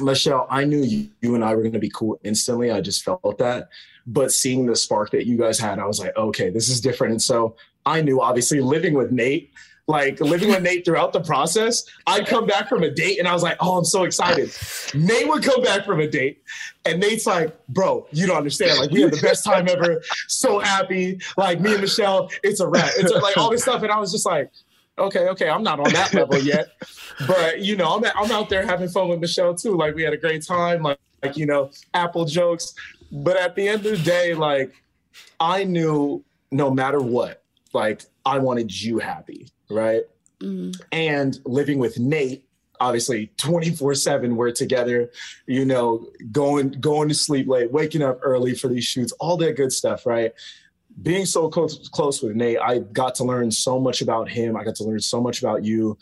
Michelle, 0.00 0.46
I 0.50 0.64
knew 0.64 0.82
you, 0.82 1.08
you 1.20 1.34
and 1.34 1.44
I 1.44 1.54
were 1.54 1.62
going 1.62 1.72
to 1.72 1.78
be 1.78 1.90
cool 1.90 2.20
instantly. 2.22 2.70
I 2.70 2.80
just 2.80 3.02
felt 3.02 3.38
that. 3.38 3.68
But 4.06 4.32
seeing 4.32 4.66
the 4.66 4.76
spark 4.76 5.10
that 5.10 5.26
you 5.26 5.36
guys 5.36 5.58
had, 5.58 5.78
I 5.78 5.86
was 5.86 6.00
like, 6.00 6.16
okay, 6.16 6.50
this 6.50 6.68
is 6.68 6.80
different. 6.80 7.12
And 7.12 7.22
so 7.22 7.56
I 7.84 8.00
knew, 8.00 8.20
obviously, 8.20 8.60
living 8.60 8.94
with 8.94 9.10
Nayte, 9.10 9.50
like 9.86 10.20
living 10.20 10.50
with 10.50 10.62
Nayte 10.62 10.84
throughout 10.84 11.14
the 11.14 11.20
process, 11.20 11.84
I'd 12.06 12.26
come 12.26 12.46
back 12.46 12.68
from 12.68 12.82
a 12.82 12.90
date 12.90 13.18
and 13.18 13.26
I 13.26 13.32
was 13.32 13.42
like, 13.42 13.56
oh, 13.60 13.78
I'm 13.78 13.86
so 13.86 14.04
excited. 14.04 14.48
Nayte 14.48 15.28
would 15.28 15.42
come 15.42 15.62
back 15.62 15.86
from 15.86 16.00
a 16.00 16.06
date 16.06 16.42
and 16.84 17.02
Nayte's 17.02 17.26
like, 17.26 17.58
bro, 17.68 18.06
you 18.12 18.26
don't 18.26 18.36
understand. 18.36 18.78
Like, 18.78 18.90
we 18.90 19.00
had 19.00 19.12
the 19.12 19.20
best 19.22 19.44
time 19.46 19.66
ever. 19.66 20.02
So 20.26 20.58
happy. 20.58 21.20
Like, 21.38 21.60
me 21.60 21.72
and 21.72 21.80
Michelle, 21.80 22.30
it's 22.42 22.60
a 22.60 22.68
wrap. 22.68 22.90
It's 22.98 23.10
a, 23.10 23.18
like 23.18 23.38
all 23.38 23.50
this 23.50 23.62
stuff. 23.62 23.82
And 23.82 23.90
I 23.90 23.98
was 23.98 24.12
just 24.12 24.26
like, 24.26 24.50
okay, 24.98 25.28
okay, 25.28 25.48
I'm 25.48 25.62
not 25.62 25.80
on 25.80 25.92
that 25.92 26.14
level 26.14 26.38
yet. 26.38 26.68
But, 27.26 27.62
you 27.62 27.74
know, 27.74 27.96
I'm, 27.96 28.04
I'm 28.14 28.30
out 28.30 28.48
there 28.48 28.64
having 28.64 28.88
fun 28.88 29.08
with 29.08 29.18
Michelle 29.18 29.52
too. 29.52 29.76
Like, 29.76 29.96
we 29.96 30.04
had 30.04 30.12
a 30.12 30.16
great 30.16 30.46
time. 30.46 30.84
Like, 30.84 31.00
like, 31.20 31.36
you 31.36 31.46
know, 31.46 31.72
Apple 31.92 32.24
jokes. 32.24 32.74
But 33.10 33.36
at 33.36 33.56
the 33.56 33.68
end 33.68 33.84
of 33.86 33.98
the 33.98 34.04
day, 34.04 34.34
like, 34.34 34.72
I 35.40 35.64
knew 35.64 36.24
no 36.52 36.70
matter 36.70 37.00
what, 37.00 37.42
like, 37.72 38.02
I 38.24 38.38
wanted 38.38 38.82
you 38.82 38.98
happy, 38.98 39.48
right? 39.68 40.02
Mm. 40.40 40.80
and 40.92 41.36
living 41.44 41.80
with 41.80 41.96
Nayte, 41.96 42.42
obviously 42.78 43.32
24 43.38 43.96
seven, 43.96 44.36
we're 44.36 44.52
together, 44.52 45.10
you 45.46 45.64
know, 45.64 46.06
going, 46.30 46.70
going 46.80 47.08
to 47.08 47.14
sleep 47.16 47.48
late, 47.48 47.72
waking 47.72 48.02
up 48.02 48.20
early 48.22 48.54
for 48.54 48.68
these 48.68 48.84
shoots, 48.84 49.10
all 49.18 49.36
that 49.38 49.56
good 49.56 49.72
stuff. 49.72 50.06
Right. 50.06 50.32
Being 51.02 51.26
so 51.26 51.48
close, 51.48 51.88
close 51.88 52.22
with 52.22 52.34
Nayte, 52.34 52.60
I 52.60 52.78
got 52.78 53.14
to 53.16 53.24
learn 53.24 53.50
so 53.50 53.78
much 53.78 54.02
about 54.02 54.28
him. 54.28 54.56
I 54.56 54.64
got 54.64 54.74
to 54.76 54.84
learn 54.84 55.00
so 55.00 55.20
much 55.20 55.40
about 55.40 55.64
you. 55.64 55.96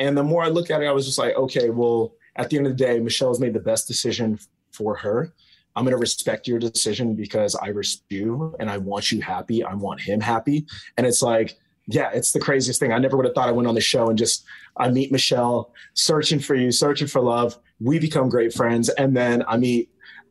And 0.00 0.16
the 0.16 0.22
more 0.22 0.42
I 0.42 0.48
look 0.48 0.70
at 0.70 0.82
it, 0.82 0.86
I 0.86 0.92
was 0.92 1.06
just 1.06 1.18
like, 1.18 1.34
okay, 1.36 1.70
well, 1.70 2.14
at 2.36 2.50
the 2.50 2.56
end 2.56 2.66
of 2.66 2.76
the 2.76 2.84
day, 2.84 3.00
Michelle's 3.00 3.40
made 3.40 3.52
the 3.52 3.60
best 3.60 3.88
decision 3.88 4.38
for 4.72 4.96
her. 4.96 5.32
I'm 5.76 5.84
going 5.84 5.92
to 5.92 5.98
respect 5.98 6.48
your 6.48 6.58
decision 6.58 7.14
because 7.14 7.54
I 7.56 7.68
respect 7.68 8.10
you 8.10 8.56
and 8.58 8.70
I 8.70 8.78
want 8.78 9.12
you 9.12 9.20
happy. 9.20 9.62
I 9.62 9.74
want 9.74 10.00
him 10.00 10.20
happy. 10.20 10.66
And 10.96 11.06
it's 11.06 11.22
like, 11.22 11.56
yeah, 11.86 12.10
it's 12.12 12.32
the 12.32 12.40
craziest 12.40 12.80
thing. 12.80 12.92
I 12.92 12.98
never 12.98 13.16
would 13.16 13.26
have 13.26 13.34
thought 13.34 13.48
I 13.48 13.52
went 13.52 13.68
on 13.68 13.74
the 13.74 13.80
show 13.80 14.08
and 14.08 14.18
just 14.18 14.44
I 14.76 14.88
meet 14.88 15.10
Michelle, 15.10 15.72
searching 15.94 16.38
for 16.38 16.54
you, 16.54 16.70
searching 16.70 17.06
for 17.06 17.20
love. 17.20 17.58
We 17.80 17.98
become 17.98 18.28
great 18.28 18.52
friends, 18.52 18.88
and 18.90 19.16
then 19.16 19.44
I 19.46 19.56
meet 19.56 19.88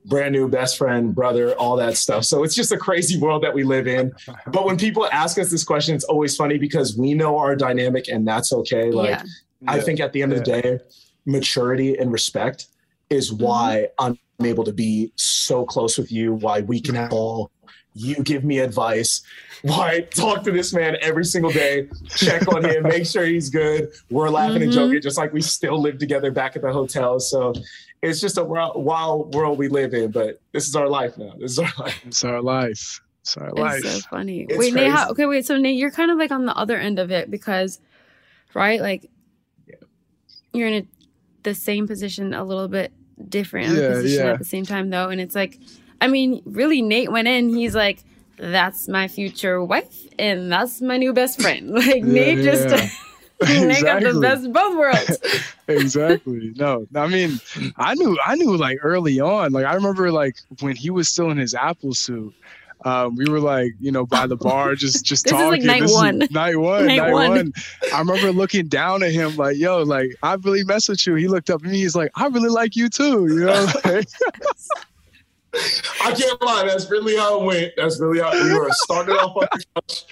brand 0.08 0.34
new 0.34 0.48
best 0.48 0.78
friend, 0.78 1.13
brother, 1.13 1.54
all 1.56 1.76
that 1.76 1.98
stuff. 1.98 2.24
So 2.24 2.43
it's 2.43 2.56
just 2.56 2.72
a 2.72 2.78
crazy 2.78 3.20
world 3.20 3.43
that 3.43 3.54
we 3.54 3.63
live 3.63 3.88
in. 3.88 4.13
But 4.48 4.65
when 4.65 4.78
people 4.78 5.06
ask 5.12 5.38
us 5.38 5.52
this 5.52 5.63
question, 5.63 5.93
it's 5.93 6.06
always 6.06 6.36
funny 6.36 6.58
because 6.58 6.98
we 6.98 7.13
know 7.13 7.38
our 7.38 7.56
dynamic, 7.56 8.08
and 8.08 8.28
that's 8.28 8.54
okay. 8.54 8.91
Like 8.91 9.10
yeah. 9.10 9.24
I 9.67 9.82
think 9.82 10.00
at 10.00 10.13
the 10.13 10.22
end 10.22 10.32
yeah. 10.32 10.38
of 10.38 10.46
the 10.46 10.62
day, 10.62 10.80
maturity 11.26 11.98
and 11.98 12.12
respect 12.12 12.67
is 13.10 13.32
mm-hmm. 13.32 13.43
why 13.43 13.88
mm-hmm. 14.00 14.13
I'm 14.39 14.46
able 14.46 14.63
to 14.63 14.74
be 14.74 15.12
so 15.15 15.65
close 15.65 15.98
with 15.98 16.12
you. 16.12 16.34
Why 16.34 16.62
we 16.62 16.80
can 16.80 16.96
have 16.96 17.12
all 17.12 17.52
you 17.98 18.15
give 18.24 18.43
me 18.43 18.60
advice. 18.60 19.24
Why 19.63 20.02
talk 20.02 20.43
to 20.43 20.52
this 20.52 20.72
man 20.72 20.98
every 21.02 21.26
single 21.26 21.52
day, 21.52 21.89
check 22.10 22.48
on 22.48 22.63
him, 22.63 22.84
make 22.84 23.08
sure 23.08 23.26
he's 23.26 23.50
good. 23.50 23.91
We're 24.12 24.30
laughing 24.30 24.58
mm-hmm. 24.58 24.63
and 24.63 24.72
joking, 24.72 25.02
just 25.02 25.17
like 25.17 25.34
we 25.34 25.41
still 25.41 25.82
live 25.82 25.98
together 25.98 26.32
back 26.32 26.56
at 26.56 26.62
the 26.62 26.72
hotel. 26.72 27.20
So 27.20 27.54
it's 28.01 28.21
just 28.21 28.38
a 28.38 28.43
wild 28.43 29.33
world 29.33 29.57
we 29.57 29.67
live 29.67 29.93
in, 29.93 30.12
but 30.12 30.39
this 30.51 30.67
is 30.67 30.75
our 30.75 30.88
life 30.88 31.17
now. 31.17 31.33
This 31.38 31.51
is 31.51 31.60
our 31.60 31.71
life. 31.79 32.01
It's 32.05 32.23
our 32.23 32.41
life. 32.41 33.01
It's 33.21 33.38
our 33.38 33.51
life. 33.51 33.83
It's 33.83 34.03
so 34.03 34.10
funny. 34.10 34.41
It's 34.41 34.57
wait, 34.57 34.71
crazy. 34.73 34.88
Nayte, 34.88 34.91
how, 34.91 35.10
okay, 35.10 35.25
wait. 35.25 35.45
So 35.45 35.57
Nayte, 35.57 35.77
you're 35.77 35.91
kind 35.91 36.12
of 36.12 36.17
like 36.17 36.31
on 36.31 36.45
the 36.45 36.55
other 36.55 36.77
end 36.77 36.99
of 36.99 37.12
it 37.12 37.29
because, 37.29 37.79
right? 38.53 38.79
Like, 38.79 39.10
yeah. 39.67 39.75
you're 40.53 40.67
in 40.67 40.83
a, 40.83 40.88
the 41.43 41.53
same 41.53 41.88
position, 41.88 42.33
a 42.33 42.43
little 42.43 42.67
bit 42.67 42.93
different 43.27 43.75
yeah, 43.75 43.89
position 43.89 44.25
yeah. 44.25 44.31
at 44.33 44.39
the 44.39 44.45
same 44.45 44.65
time, 44.65 44.89
though, 44.89 45.10
and 45.10 45.19
it's 45.19 45.36
like 45.36 45.60
I 46.01 46.07
mean, 46.07 46.41
really, 46.45 46.81
Nayte 46.81 47.10
went 47.10 47.27
in. 47.27 47.49
He's 47.49 47.75
like, 47.75 48.03
"That's 48.38 48.88
my 48.88 49.07
future 49.07 49.63
wife, 49.63 50.05
and 50.19 50.51
that's 50.51 50.81
my 50.81 50.97
new 50.97 51.13
best 51.13 51.41
friend." 51.41 51.71
Like 51.73 51.97
yeah, 51.97 52.01
Nayte 52.01 52.43
yeah. 52.43 52.89
Just. 53.41 53.52
Nayte 53.52 53.84
got 53.84 54.02
the 54.02 54.19
best 54.19 54.45
of 54.45 54.54
both 54.54 54.78
worlds. 54.78 55.17
exactly. 55.67 56.54
No, 56.56 56.88
I 56.95 57.08
mean, 57.08 57.39
I 57.78 57.93
knew, 57.93 58.17
I 58.26 58.36
knew 58.36 58.58
like 58.58 58.80
early 58.82 59.19
on. 59.19 59.52
Like 59.52 59.65
I 59.65 59.76
remember, 59.76 60.12
like 60.12 60.38
when 60.62 60.76
he 60.76 60.89
was 60.89 61.08
still 61.10 61.30
in 61.30 61.38
his 61.38 61.54
Apple 61.54 61.93
suit, 61.93 62.34
um, 62.86 63.15
we 63.15 63.30
were 63.30 63.39
like, 63.39 63.73
you 63.80 63.91
know, 63.91 64.06
by 64.06 64.28
the 64.28 64.36
bar, 64.36 64.76
just 64.76 65.06
just 65.06 65.23
this 65.26 65.34
talking. 65.34 65.62
Is 65.62 65.67
like 65.67 65.80
night 65.80 65.82
this 65.82 65.93
one. 65.93 66.19
night 66.32 66.58
one. 66.58 66.88
Night, 66.88 66.97
night 66.97 67.12
one. 67.12 67.30
one. 67.30 67.54
I 67.93 68.00
remember 68.00 68.32
looking 68.32 68.67
down 68.67 69.04
at 69.04 69.12
him 69.12 69.36
like, 69.36 69.58
yo, 69.58 69.84
like 69.84 70.15
I 70.23 70.34
really 70.36 70.63
mess 70.63 70.89
with 70.89 71.06
you. 71.06 71.15
He 71.15 71.28
looked 71.28 71.50
up 71.50 71.63
at 71.63 71.69
me. 71.69 71.78
He's 71.78 71.95
like, 71.95 72.12
I 72.15 72.28
really 72.28 72.50
like 72.50 72.76
you 72.76 72.89
too. 72.89 73.28
You 73.28 73.45
know. 73.45 73.67
I 76.04 76.12
can't 76.12 76.41
lie. 76.41 76.65
That's 76.65 76.89
really 76.89 77.15
how 77.17 77.41
it 77.41 77.45
went. 77.45 77.73
That's 77.78 78.00
really 78.00 78.19
how 78.19 78.32
we 78.32 78.54
were 78.54 78.69
started 78.71 79.13
off 79.13 79.36
on 79.38 79.47
the 79.52 79.63
couch 79.76 80.06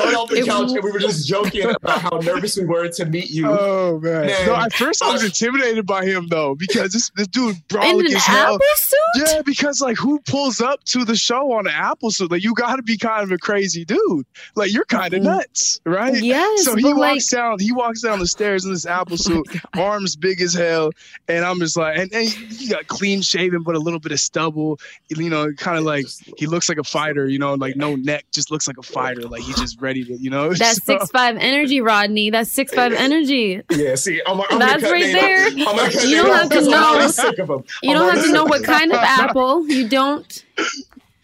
started 0.00 0.16
off 0.16 0.30
the 0.30 0.42
couch 0.42 0.70
and 0.72 0.82
we 0.82 0.90
were 0.90 0.98
just 0.98 1.26
joking 1.34 1.70
about 1.70 2.00
how 2.00 2.18
nervous 2.18 2.56
we 2.56 2.64
were 2.64 2.88
to 2.88 3.04
meet 3.06 3.30
you. 3.30 3.48
Oh 3.48 3.98
man! 4.00 4.26
man. 4.26 4.46
No, 4.46 4.56
at 4.56 4.72
first 4.72 5.02
I 5.02 5.12
was 5.12 5.24
intimidated 5.24 5.86
by 5.86 6.04
him 6.04 6.28
though 6.28 6.54
because 6.54 6.92
this 6.92 7.10
this 7.16 7.28
dude 7.28 7.56
brolic 7.68 8.06
as 8.06 8.24
hell. 8.24 8.58
Suit? 8.76 8.98
Yeah, 9.16 9.42
because 9.42 9.80
like 9.80 9.96
who 9.96 10.20
pulls 10.20 10.60
up 10.60 10.82
to 10.84 11.04
the 11.04 11.16
show 11.16 11.52
on 11.52 11.66
an 11.66 11.72
apple 11.74 12.10
suit? 12.10 12.30
Like 12.30 12.42
you 12.42 12.54
got 12.54 12.76
to 12.76 12.82
be 12.82 12.96
kind 12.96 13.22
of 13.22 13.32
a 13.32 13.38
crazy 13.38 13.84
dude. 13.84 14.26
Like 14.54 14.72
you're 14.72 14.84
kind 14.84 15.12
of 15.14 15.20
mm-hmm. 15.20 15.30
nuts, 15.30 15.80
right? 15.84 16.20
Yes. 16.22 16.64
So 16.64 16.76
he 16.76 16.84
walks 16.84 17.32
like... 17.32 17.40
down. 17.42 17.58
He 17.58 17.72
walks 17.72 18.02
down 18.02 18.18
the 18.18 18.26
stairs 18.26 18.64
in 18.64 18.72
this 18.72 18.86
apple 18.86 19.14
oh 19.14 19.16
suit, 19.16 19.46
oh 19.76 19.82
arms 19.82 20.16
big 20.16 20.40
as 20.40 20.54
hell, 20.54 20.90
and 21.28 21.44
I'm 21.44 21.58
just 21.58 21.76
like, 21.76 21.98
and, 21.98 22.12
and 22.12 22.28
he 22.28 22.68
got 22.68 22.86
clean 22.86 23.22
shaven 23.22 23.62
but 23.62 23.74
a 23.74 23.78
little 23.78 24.00
bit 24.00 24.12
of 24.12 24.20
stubble. 24.20 24.78
You 25.08 25.30
know, 25.30 25.52
kind 25.52 25.78
of 25.78 25.84
like 25.84 26.06
he 26.36 26.46
looks 26.46 26.68
like 26.68 26.78
a 26.78 26.84
fighter. 26.84 27.26
You 27.26 27.38
know, 27.38 27.54
like 27.54 27.76
no 27.76 27.96
neck, 27.96 28.24
just 28.32 28.50
looks 28.50 28.66
like 28.66 28.78
a 28.78 28.82
fighter. 28.82 29.22
Like 29.22 29.42
he 29.42 29.52
just 29.54 29.80
ready 29.88 30.04
to, 30.04 30.16
you 30.16 30.30
know. 30.30 30.52
That's 30.54 30.84
so. 30.84 30.98
six 30.98 31.10
five 31.10 31.36
energy, 31.38 31.80
Rodney. 31.80 32.30
That's 32.30 32.50
six 32.50 32.72
five 32.74 32.92
energy. 32.92 33.62
Yeah, 33.70 33.94
see, 33.94 34.20
I'm, 34.26 34.40
I'm 34.50 34.58
that's 34.58 34.82
right 34.82 35.12
there. 35.12 35.48
You 35.48 35.64
don't 35.64 35.78
have 35.78 36.50
to 36.50 36.70
know. 36.70 37.62
You 37.82 37.94
don't 37.94 38.14
have 38.14 38.24
to 38.24 38.32
know 38.32 38.44
what 38.44 38.64
kind 38.64 38.92
of 38.92 38.98
apple. 38.98 39.66
You 39.68 39.88
don't. 39.88 40.44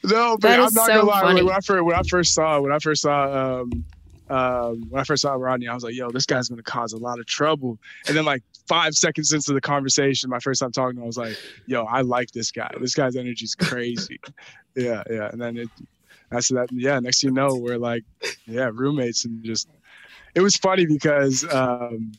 No, 0.05 0.37
but 0.39 0.53
I'm 0.53 0.61
not 0.61 0.73
so 0.73 0.87
gonna 0.87 1.03
lie. 1.05 1.21
Funny. 1.23 1.43
When 1.43 1.55
I 1.55 1.61
first 1.61 1.85
when 1.85 1.97
I 1.97 2.03
first 2.03 2.35
saw 2.35 2.61
when 2.61 2.73
I 2.73 2.79
first 2.79 3.03
saw 3.03 3.63
um, 3.63 3.85
um, 4.29 4.87
when 4.91 5.01
I 5.01 5.05
first 5.05 5.23
saw 5.23 5.35
Rodney, 5.35 5.69
I 5.69 5.75
was 5.75 5.85
like, 5.85 5.95
"Yo, 5.95 6.11
this 6.11 6.27
guy's 6.27 6.49
gonna 6.49 6.63
cause 6.63 6.93
a 6.93 6.99
lot 6.99 7.19
of 7.19 7.27
trouble." 7.27 7.79
And 8.07 8.17
then, 8.17 8.25
like 8.25 8.43
five 8.67 8.95
seconds 8.95 9.33
into 9.33 9.53
the 9.53 9.61
conversation, 9.61 10.31
my 10.31 10.41
first 10.41 10.61
time 10.61 10.73
talking, 10.73 11.01
I 11.01 11.05
was 11.05 11.19
like, 11.19 11.37
"Yo, 11.67 11.85
I 11.85 12.03
like 12.03 12.31
this 12.33 12.51
guy. 12.51 12.71
This 12.81 12.95
guy's 12.95 13.17
energy 13.17 13.45
is 13.45 13.55
crazy." 13.55 14.21
yeah, 14.77 15.03
yeah. 15.11 15.29
And 15.31 15.41
then 15.41 15.57
it, 15.59 15.69
that's 16.31 16.49
that. 16.49 16.69
Yeah, 16.73 16.99
next 17.01 17.21
thing 17.21 17.31
you 17.31 17.35
know, 17.35 17.55
we're 17.55 17.79
like, 17.79 18.05
yeah, 18.47 18.71
roommates, 18.73 19.25
and 19.25 19.43
just 19.45 19.69
it 20.35 20.41
was 20.41 20.57
funny 20.57 20.87
because 20.87 21.45
um, 21.53 22.13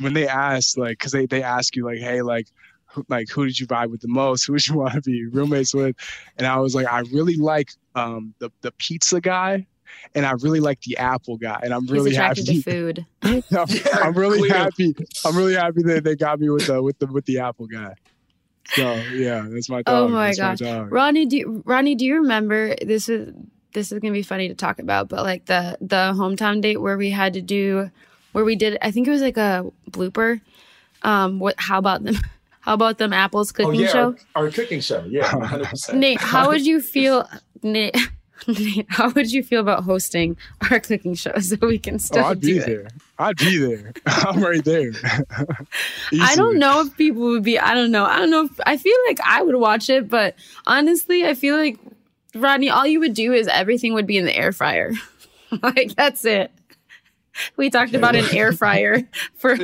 when 0.00 0.12
they 0.12 0.28
asked, 0.28 0.78
like, 0.78 0.98
because 0.98 1.12
they 1.12 1.26
they 1.26 1.42
ask 1.42 1.76
you 1.76 1.84
like, 1.84 1.98
hey, 1.98 2.22
like. 2.22 2.48
Who, 2.90 3.04
like 3.08 3.28
who 3.28 3.44
did 3.44 3.58
you 3.58 3.66
vibe 3.66 3.90
with 3.90 4.00
the 4.00 4.08
most? 4.08 4.44
Who 4.46 4.52
would 4.52 4.66
you 4.66 4.76
want 4.76 4.94
to 4.94 5.02
be 5.02 5.26
roommates 5.26 5.74
with? 5.74 5.96
And 6.38 6.46
I 6.46 6.56
was 6.58 6.74
like, 6.74 6.86
I 6.86 7.00
really 7.12 7.36
like 7.36 7.72
um, 7.96 8.32
the 8.38 8.50
the 8.62 8.70
pizza 8.72 9.20
guy, 9.20 9.66
and 10.14 10.24
I 10.24 10.32
really 10.32 10.60
like 10.60 10.80
the 10.82 10.96
apple 10.96 11.36
guy, 11.36 11.60
and 11.62 11.72
I'm 11.72 11.86
really 11.86 12.14
happy. 12.14 12.42
To 12.44 12.62
food. 12.62 13.06
I'm, 13.22 13.42
I'm 13.52 14.14
really 14.14 14.48
happy. 14.48 14.94
I'm 15.24 15.36
really 15.36 15.54
happy 15.54 15.82
that 15.82 16.04
they 16.04 16.16
got 16.16 16.40
me 16.40 16.48
with 16.48 16.66
the 16.66 16.82
with 16.82 16.98
the 16.98 17.06
with 17.06 17.24
the 17.26 17.40
apple 17.40 17.66
guy. 17.66 17.94
So 18.70 18.94
yeah, 19.12 19.46
that's 19.48 19.68
my 19.68 19.78
oh 19.78 19.82
dog. 19.82 20.02
Oh 20.04 20.08
my 20.08 20.26
that's 20.34 20.60
gosh, 20.60 20.60
my 20.60 20.80
Ronnie, 20.82 21.26
do 21.26 21.36
you, 21.36 21.62
Ronnie, 21.64 21.94
do 21.94 22.04
you 22.04 22.16
remember 22.16 22.74
this 22.76 23.08
is 23.08 23.32
this 23.72 23.92
is 23.92 23.98
gonna 24.00 24.12
be 24.12 24.22
funny 24.22 24.48
to 24.48 24.54
talk 24.54 24.78
about, 24.78 25.08
but 25.08 25.22
like 25.22 25.46
the 25.46 25.76
the 25.80 26.12
hometown 26.14 26.60
date 26.60 26.78
where 26.78 26.96
we 26.96 27.10
had 27.10 27.34
to 27.34 27.42
do 27.42 27.90
where 28.32 28.44
we 28.44 28.56
did 28.56 28.78
I 28.82 28.90
think 28.90 29.06
it 29.06 29.10
was 29.10 29.22
like 29.22 29.36
a 29.36 29.70
blooper. 29.90 30.40
Um, 31.02 31.38
what? 31.38 31.54
How 31.58 31.78
about 31.78 32.02
them? 32.04 32.16
How 32.60 32.74
about 32.74 32.98
them 32.98 33.12
apples 33.12 33.52
oh, 33.52 33.54
cooking 33.54 33.80
oh, 33.80 33.84
yeah, 33.84 33.88
show? 33.88 34.16
Our, 34.34 34.46
our, 34.46 34.50
cooking 34.50 34.80
show, 34.80 35.04
yeah, 35.08 35.30
100%. 35.30 35.90
Nayte, 35.90 36.18
how 36.18 36.48
would 36.48 36.66
you 36.66 36.80
feel, 36.94 37.28
Nayte? 37.62 37.96
How 38.88 39.10
would 39.10 39.32
you 39.32 39.42
feel 39.42 39.60
about 39.60 39.84
hosting 39.84 40.36
our 40.70 40.80
cooking 40.80 41.14
show 41.14 41.38
so 41.38 41.56
we 41.62 41.78
can 41.78 41.94
oh, 41.94 41.98
still 41.98 42.24
oh, 42.24 42.28
I'd 42.28 42.40
be 42.40 42.58
it? 42.58 42.66
there. 42.66 42.88
I'd 43.18 43.36
be 43.36 43.58
there. 43.58 43.92
I'm 44.06 44.40
right 44.40 44.64
there. 44.64 44.92
I 46.20 46.36
don't 46.36 46.58
know 46.58 46.82
if 46.82 46.96
people 46.96 47.22
would 47.22 47.42
be. 47.42 47.58
I 47.58 47.74
don't 47.74 47.90
know. 47.90 48.04
I 48.04 48.18
don't 48.18 48.30
know. 48.30 48.44
If, 48.44 48.60
I 48.66 48.76
feel 48.76 48.96
like 49.08 49.20
I 49.24 49.42
would 49.42 49.56
watch 49.56 49.90
it, 49.90 50.08
but 50.08 50.34
honestly, 50.66 51.26
I 51.26 51.34
feel 51.34 51.56
like 51.56 51.78
Rodney, 52.34 52.70
all 52.70 52.86
you 52.86 53.00
would 53.00 53.14
do 53.14 53.32
is 53.32 53.48
everything 53.48 53.94
would 53.94 54.06
be 54.06 54.18
in 54.18 54.24
the 54.24 54.36
air 54.36 54.52
fryer. 54.52 54.92
like 55.62 55.94
that's 55.94 56.24
it. 56.24 56.50
We 57.56 57.70
talked 57.70 57.94
about 57.94 58.16
an 58.16 58.24
air 58.32 58.52
fryer 58.52 59.02
for 59.34 59.56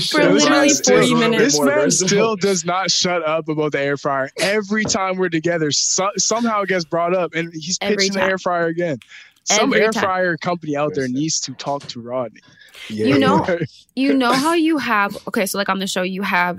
for 0.00 0.24
literally 0.24 0.70
40 0.70 1.14
minutes. 1.14 1.58
This 1.58 1.60
man 1.60 1.90
still 2.08 2.36
does 2.36 2.64
not 2.64 2.90
shut 2.90 3.24
up 3.24 3.48
about 3.48 3.72
the 3.72 3.80
air 3.80 3.96
fryer. 3.96 4.30
Every 4.40 4.84
time 4.84 5.16
we're 5.16 5.28
together, 5.28 5.70
so, 5.70 6.08
somehow 6.16 6.62
it 6.62 6.68
gets 6.68 6.84
brought 6.84 7.14
up, 7.14 7.34
and 7.34 7.52
he's 7.52 7.78
pitching 7.78 8.12
the 8.12 8.22
air 8.22 8.38
fryer 8.38 8.66
again. 8.66 8.98
Some 9.44 9.72
Every 9.72 9.84
air 9.84 9.92
time. 9.92 10.02
fryer 10.02 10.36
company 10.36 10.76
out 10.76 10.94
there 10.94 11.08
needs 11.08 11.40
to 11.40 11.54
talk 11.54 11.82
to 11.88 12.00
Rodney. 12.00 12.40
Yeah. 12.88 13.06
You 13.06 13.18
know, 13.18 13.58
you 13.96 14.14
know 14.14 14.32
how 14.32 14.54
you 14.54 14.78
have 14.78 15.16
okay, 15.28 15.46
so 15.46 15.58
like 15.58 15.68
on 15.68 15.78
the 15.78 15.86
show, 15.86 16.02
you 16.02 16.22
have 16.22 16.58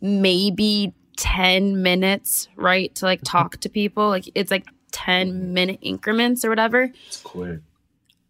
maybe 0.00 0.94
10 1.16 1.82
minutes, 1.82 2.48
right, 2.56 2.94
to 2.96 3.06
like 3.06 3.22
talk 3.24 3.58
to 3.58 3.68
people. 3.68 4.08
Like 4.08 4.30
it's 4.34 4.50
like 4.50 4.66
10 4.92 5.52
minute 5.52 5.80
increments 5.82 6.44
or 6.44 6.48
whatever. 6.50 6.92
It's 7.06 7.20
quick 7.22 7.60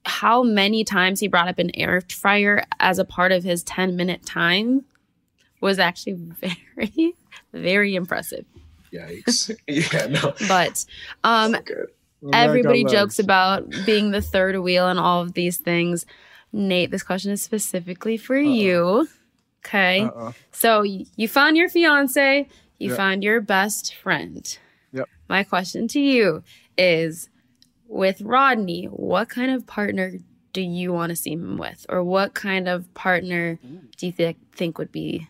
how 0.05 0.43
many 0.43 0.85
times 0.85 1.21
he 1.21 1.29
brought 1.29 1.49
up 1.49 1.59
an 1.59 1.71
air 1.75 2.01
fryer 2.09 2.65
as 2.81 2.99
a 2.99 3.05
part 3.05 3.33
of 3.33 3.45
his 3.45 3.63
10 3.63 3.97
minute 3.97 4.25
time 4.25 4.85
was 5.61 5.79
actually 5.79 6.15
very, 6.77 7.15
very 7.53 7.95
impressive. 7.95 8.45
Yikes. 8.93 9.55
yeah, 9.67 10.07
no. 10.07 10.35
But 10.49 10.85
um, 11.25 11.55
so 11.55 12.31
everybody 12.33 12.85
jokes 12.85 13.19
about 13.19 13.71
being 13.87 14.11
the 14.11 14.21
third 14.21 14.59
wheel 14.59 14.89
and 14.89 14.99
all 14.99 15.23
of 15.23 15.35
these 15.35 15.59
things. 15.59 16.05
Nayte, 16.55 16.91
this 16.91 17.03
question 17.03 17.33
is 17.33 17.43
specifically 17.43 18.17
for 18.17 18.37
Uh-oh. 18.37 18.43
you. 18.43 19.09
Okay. 19.65 20.03
Uh-oh. 20.03 20.35
So 20.51 20.83
you 20.83 21.29
found 21.29 21.57
your 21.57 21.69
fiance, 21.69 22.49
you 22.79 22.89
yep. 22.89 22.97
found 22.97 23.23
your 23.23 23.41
best 23.41 23.95
friend. 23.95 24.59
Yep. 24.93 25.09
My 25.29 25.45
question 25.45 25.89
to 25.89 26.01
you 26.01 26.43
is 26.77 27.29
with 27.93 28.23
Rodney, 28.23 28.87
what 28.87 29.29
kind 29.29 29.51
of 29.51 29.67
partner 29.67 30.15
do 30.53 30.63
you 30.63 30.93
want 30.93 31.11
to 31.11 31.17
see 31.17 31.33
him 31.33 31.59
with, 31.59 31.85
or 31.89 32.03
what 32.03 32.35
kind 32.35 32.67
of 32.67 32.93
partner 32.95 33.59
do 33.97 34.07
you 34.07 34.13
th- 34.13 34.37
think 34.53 34.79
would 34.79 34.91
be 34.91 35.29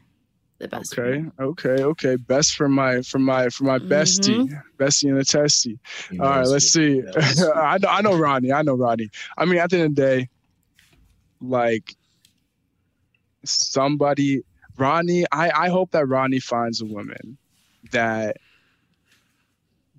the 0.59 0.69
best? 0.69 0.97
Okay, 0.97 1.25
okay, 1.41 1.83
okay. 1.83 2.17
Best 2.17 2.55
for 2.55 2.69
my 2.69 3.03
for 3.03 3.19
my 3.19 3.49
for 3.49 3.65
my 3.65 3.79
bestie, 3.79 4.49
mm-hmm. 4.49 4.83
bestie 4.83 5.11
and 5.11 5.19
a 5.19 5.25
testy. 5.25 5.79
All 6.13 6.19
right, 6.19 6.47
let's 6.47 6.67
see. 6.67 7.03
I 7.55 7.79
know 7.79 7.89
I 7.89 8.01
know 8.01 8.17
Rodney. 8.17 8.53
I 8.53 8.63
know 8.63 8.75
Rodney. 8.75 9.11
I 9.37 9.45
mean, 9.45 9.59
at 9.59 9.71
the 9.71 9.79
end 9.79 9.87
of 9.87 9.95
the 9.97 10.03
day, 10.03 10.29
like 11.41 11.97
somebody, 13.45 14.43
Rodney. 14.79 15.25
I 15.33 15.51
I 15.51 15.69
hope 15.69 15.91
that 15.91 16.07
Rodney 16.07 16.39
finds 16.39 16.81
a 16.81 16.87
woman 16.87 17.39
that 17.91 18.37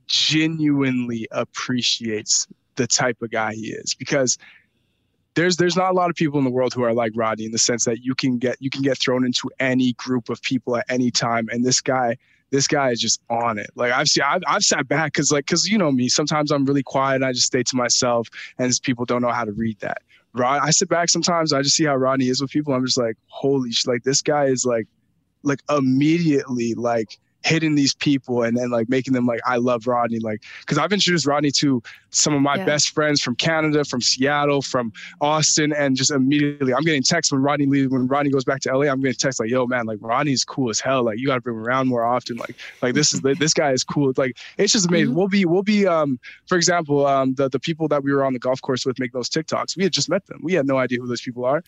genuinely 0.08 1.28
appreciates 1.32 2.48
the 2.76 2.88
type 2.88 3.22
of 3.22 3.32
guy 3.32 3.54
he 3.54 3.68
is 3.68 3.94
because 3.94 4.38
there's 5.36 5.58
there's 5.58 5.76
not 5.76 5.92
a 5.92 5.94
lot 5.94 6.10
of 6.10 6.16
people 6.16 6.38
in 6.38 6.46
the 6.46 6.52
world 6.52 6.74
who 6.74 6.84
are 6.84 6.94
like 6.94 7.12
Rodney 7.16 7.46
in 7.46 7.52
the 7.52 7.58
sense 7.58 7.86
that 7.86 8.04
you 8.04 8.16
can 8.16 8.38
get 8.38 8.58
you 8.60 8.70
can 8.70 8.82
get 8.82 9.00
thrown 9.00 9.26
into 9.26 9.50
any 9.60 9.94
group 9.94 10.30
of 10.30 10.42
people 10.42 10.76
at 10.78 10.86
any 10.90 11.12
time 11.12 11.50
and 11.52 11.66
this 11.66 11.82
guy 11.82 12.18
this 12.54 12.68
guy 12.68 12.92
is 12.92 13.00
just 13.00 13.20
on 13.32 13.58
it. 13.58 13.72
Like 13.74 13.92
I've 13.92 14.08
seen, 14.08 14.24
I've, 14.24 14.44
I've 14.46 14.64
sat 14.64 14.88
back 14.88 15.14
because 15.14 15.32
like 15.32 15.48
because 15.48 15.68
you 15.68 15.76
know 15.80 15.92
me, 15.92 16.08
sometimes 16.08 16.52
I'm 16.52 16.66
really 16.66 16.84
quiet 16.84 17.16
and 17.16 17.26
I 17.26 17.34
just 17.34 17.48
stay 17.48 17.64
to 17.64 17.76
myself, 17.76 18.28
and 18.60 18.72
people 18.84 19.06
don't 19.06 19.24
know 19.24 19.32
how 19.32 19.44
to 19.44 19.52
read 19.52 19.80
that. 19.80 20.04
Rod, 20.36 20.62
I 20.62 20.70
sit 20.70 20.88
back 20.88 21.10
sometimes. 21.10 21.52
I 21.52 21.64
just 21.64 21.76
see 21.76 21.86
how 21.86 21.96
Rodney 21.96 22.30
is 22.30 22.42
with 22.42 22.52
people. 22.52 22.76
I'm 22.76 22.86
just 22.86 22.98
like, 22.98 23.18
holy, 23.26 23.72
sh-, 23.72 23.88
like 23.88 24.04
this 24.04 24.22
guy 24.22 24.46
is 24.46 24.66
like, 24.66 24.88
like 25.42 25.62
immediately 25.68 26.76
like 26.76 27.18
hitting 27.44 27.76
these 27.76 27.94
people 27.94 28.44
and 28.44 28.58
then 28.58 28.70
like 28.70 28.90
making 28.90 29.14
them 29.14 29.26
like 29.26 29.42
I 29.46 29.58
love 29.58 29.88
Rodney 29.88 30.20
like 30.20 30.42
because 30.62 30.78
I've 30.78 30.92
introduced 30.92 31.26
Rodney 31.26 31.52
to 31.52 31.82
some 32.10 32.34
of 32.34 32.42
my 32.42 32.56
yeah. 32.56 32.66
best 32.66 32.92
friends 32.92 33.22
from 33.22 33.36
Canada 33.36 33.84
from 33.84 34.02
Seattle 34.02 34.62
from 34.62 34.94
Austin 35.22 35.74
and 35.74 35.96
just 35.96 36.12
immediately 36.12 36.74
I'm 36.74 36.84
getting 36.84 37.04
texts 37.04 37.32
when 37.32 37.42
Rodney 37.42 37.66
leaves 37.66 37.92
when 37.92 38.08
Rodney 38.08 38.32
goes 38.32 38.44
back 38.44 38.62
to 38.62 38.78
LA 38.78 38.86
I'm 38.86 39.02
getting 39.02 39.16
texts 39.16 39.40
like 39.40 39.50
yo 39.50 39.68
man 39.68 39.86
like 39.86 40.00
Rodney's 40.02 40.46
cool 40.46 40.70
as 40.70 40.80
hell. 40.80 41.04
Like 41.04 41.20
you 41.20 41.28
got 41.28 41.36
to 41.36 41.42
bring 41.42 41.58
him 41.58 41.64
around 41.64 41.88
more 41.88 42.04
often. 42.04 42.38
Like 42.38 42.56
like 42.82 42.94
this 42.94 43.14
is 43.14 43.22
this 43.22 43.54
guy 43.54 43.72
is 43.72 43.84
cool. 43.84 44.14
Like 44.16 44.38
it's 44.58 44.74
just 44.74 44.88
amazing. 44.88 45.10
Mm-hmm. 45.10 45.18
we'll 45.18 45.28
be 45.28 45.46
we'll 45.46 45.64
be 45.64 45.86
um 45.88 46.20
for 46.48 46.56
example 46.56 47.06
um 47.06 47.34
the 47.36 47.50
the 47.50 47.60
people 47.60 47.88
that 47.90 48.04
we 48.04 48.14
were 48.14 48.24
on 48.24 48.34
the 48.34 48.40
golf 48.40 48.62
course 48.62 48.86
with 48.86 49.00
make 49.00 49.12
those 49.12 49.30
TikToks. 49.30 49.76
We 49.76 49.84
had 49.84 49.92
just 49.92 50.10
met 50.10 50.26
them. 50.28 50.40
We 50.44 50.54
had 50.54 50.66
no 50.66 50.78
idea 50.78 51.00
who 51.00 51.08
those 51.08 51.22
people 51.22 51.46
are 51.46 51.64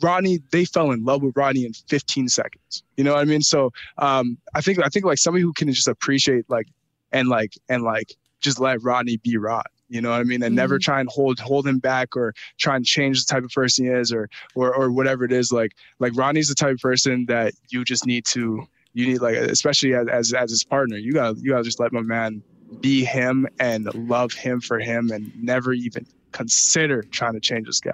Rodney, 0.00 0.40
they 0.50 0.64
fell 0.64 0.90
in 0.90 1.04
love 1.04 1.22
with 1.22 1.36
Rodney 1.36 1.64
in 1.64 1.72
15 1.72 2.28
seconds. 2.28 2.82
You 2.96 3.04
know 3.04 3.14
what 3.14 3.20
I 3.20 3.24
mean? 3.24 3.42
So 3.42 3.72
um, 3.98 4.38
I 4.54 4.60
think 4.60 4.78
I 4.78 4.88
think 4.88 5.04
like 5.04 5.18
somebody 5.18 5.42
who 5.42 5.52
can 5.52 5.70
just 5.72 5.88
appreciate 5.88 6.48
like 6.48 6.68
and 7.12 7.28
like 7.28 7.54
and 7.68 7.82
like 7.82 8.14
just 8.40 8.60
let 8.60 8.82
Rodney 8.82 9.18
be 9.18 9.36
Rod. 9.36 9.66
You 9.88 10.00
know 10.00 10.10
what 10.10 10.20
I 10.20 10.24
mean? 10.24 10.42
And 10.42 10.52
mm-hmm. 10.52 10.56
never 10.56 10.78
try 10.78 11.00
and 11.00 11.08
hold 11.10 11.38
hold 11.38 11.66
him 11.66 11.78
back 11.78 12.16
or 12.16 12.34
try 12.58 12.76
and 12.76 12.84
change 12.84 13.24
the 13.24 13.30
type 13.30 13.44
of 13.44 13.50
person 13.50 13.84
he 13.84 13.90
is 13.90 14.12
or 14.12 14.30
or 14.54 14.74
or 14.74 14.90
whatever 14.90 15.24
it 15.24 15.32
is. 15.32 15.52
Like 15.52 15.72
like 15.98 16.16
Rodney's 16.16 16.48
the 16.48 16.54
type 16.54 16.74
of 16.74 16.80
person 16.80 17.26
that 17.26 17.52
you 17.68 17.84
just 17.84 18.06
need 18.06 18.24
to 18.26 18.66
you 18.94 19.06
need 19.06 19.20
like 19.20 19.36
especially 19.36 19.94
as 19.94 20.08
as, 20.08 20.32
as 20.32 20.50
his 20.50 20.64
partner, 20.64 20.96
you 20.96 21.12
gotta 21.12 21.38
you 21.38 21.50
gotta 21.50 21.64
just 21.64 21.78
let 21.78 21.92
my 21.92 22.00
man 22.00 22.42
be 22.80 23.04
him 23.04 23.46
and 23.60 23.92
love 24.08 24.32
him 24.32 24.60
for 24.60 24.78
him 24.78 25.10
and 25.10 25.30
never 25.42 25.74
even 25.74 26.06
consider 26.32 27.02
trying 27.02 27.34
to 27.34 27.40
change 27.40 27.66
this 27.66 27.80
guy. 27.80 27.92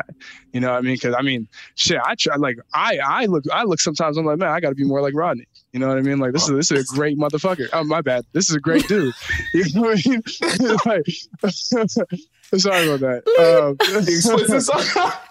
You 0.53 0.61
know 0.61 0.71
what 0.71 0.79
I 0.79 0.81
mean? 0.81 0.95
Because 0.95 1.15
I 1.19 1.23
mean, 1.23 1.49
shit, 1.75 1.99
I 2.05 2.15
try 2.15 2.37
like 2.37 2.59
I 2.73 2.99
I 3.05 3.27
look 3.27 3.45
I 3.53 3.65
look 3.65 3.81
sometimes 3.81 4.17
I'm 4.17 4.25
like 4.25 4.39
man 4.39 4.49
I 4.49 4.61
got 4.61 4.71
to 4.71 4.75
be 4.75 4.85
more 4.85 5.03
like 5.03 5.15
Rodney. 5.15 5.47
You 5.73 5.81
know 5.81 5.89
what 5.89 5.99
I 5.99 6.03
mean? 6.03 6.19
Like 6.19 6.33
this 6.33 6.49
is 6.49 6.51
this 6.51 6.71
is 6.71 6.91
a 6.91 6.95
great 6.95 7.19
motherfucker. 7.19 7.69
Oh 7.73 7.85
my 7.85 8.01
bad. 8.01 8.25
This 8.33 8.49
is 8.49 8.57
a 8.57 8.61
great 8.61 8.87
dude. 8.89 9.15
You 9.55 9.65
know 9.75 9.81
what 9.83 10.07
I 10.07 10.11
mean? 10.11 10.23
like, 10.87 11.07
sorry 12.61 12.89
about 12.89 13.01
that. 13.01 13.23
Um, 13.39 13.77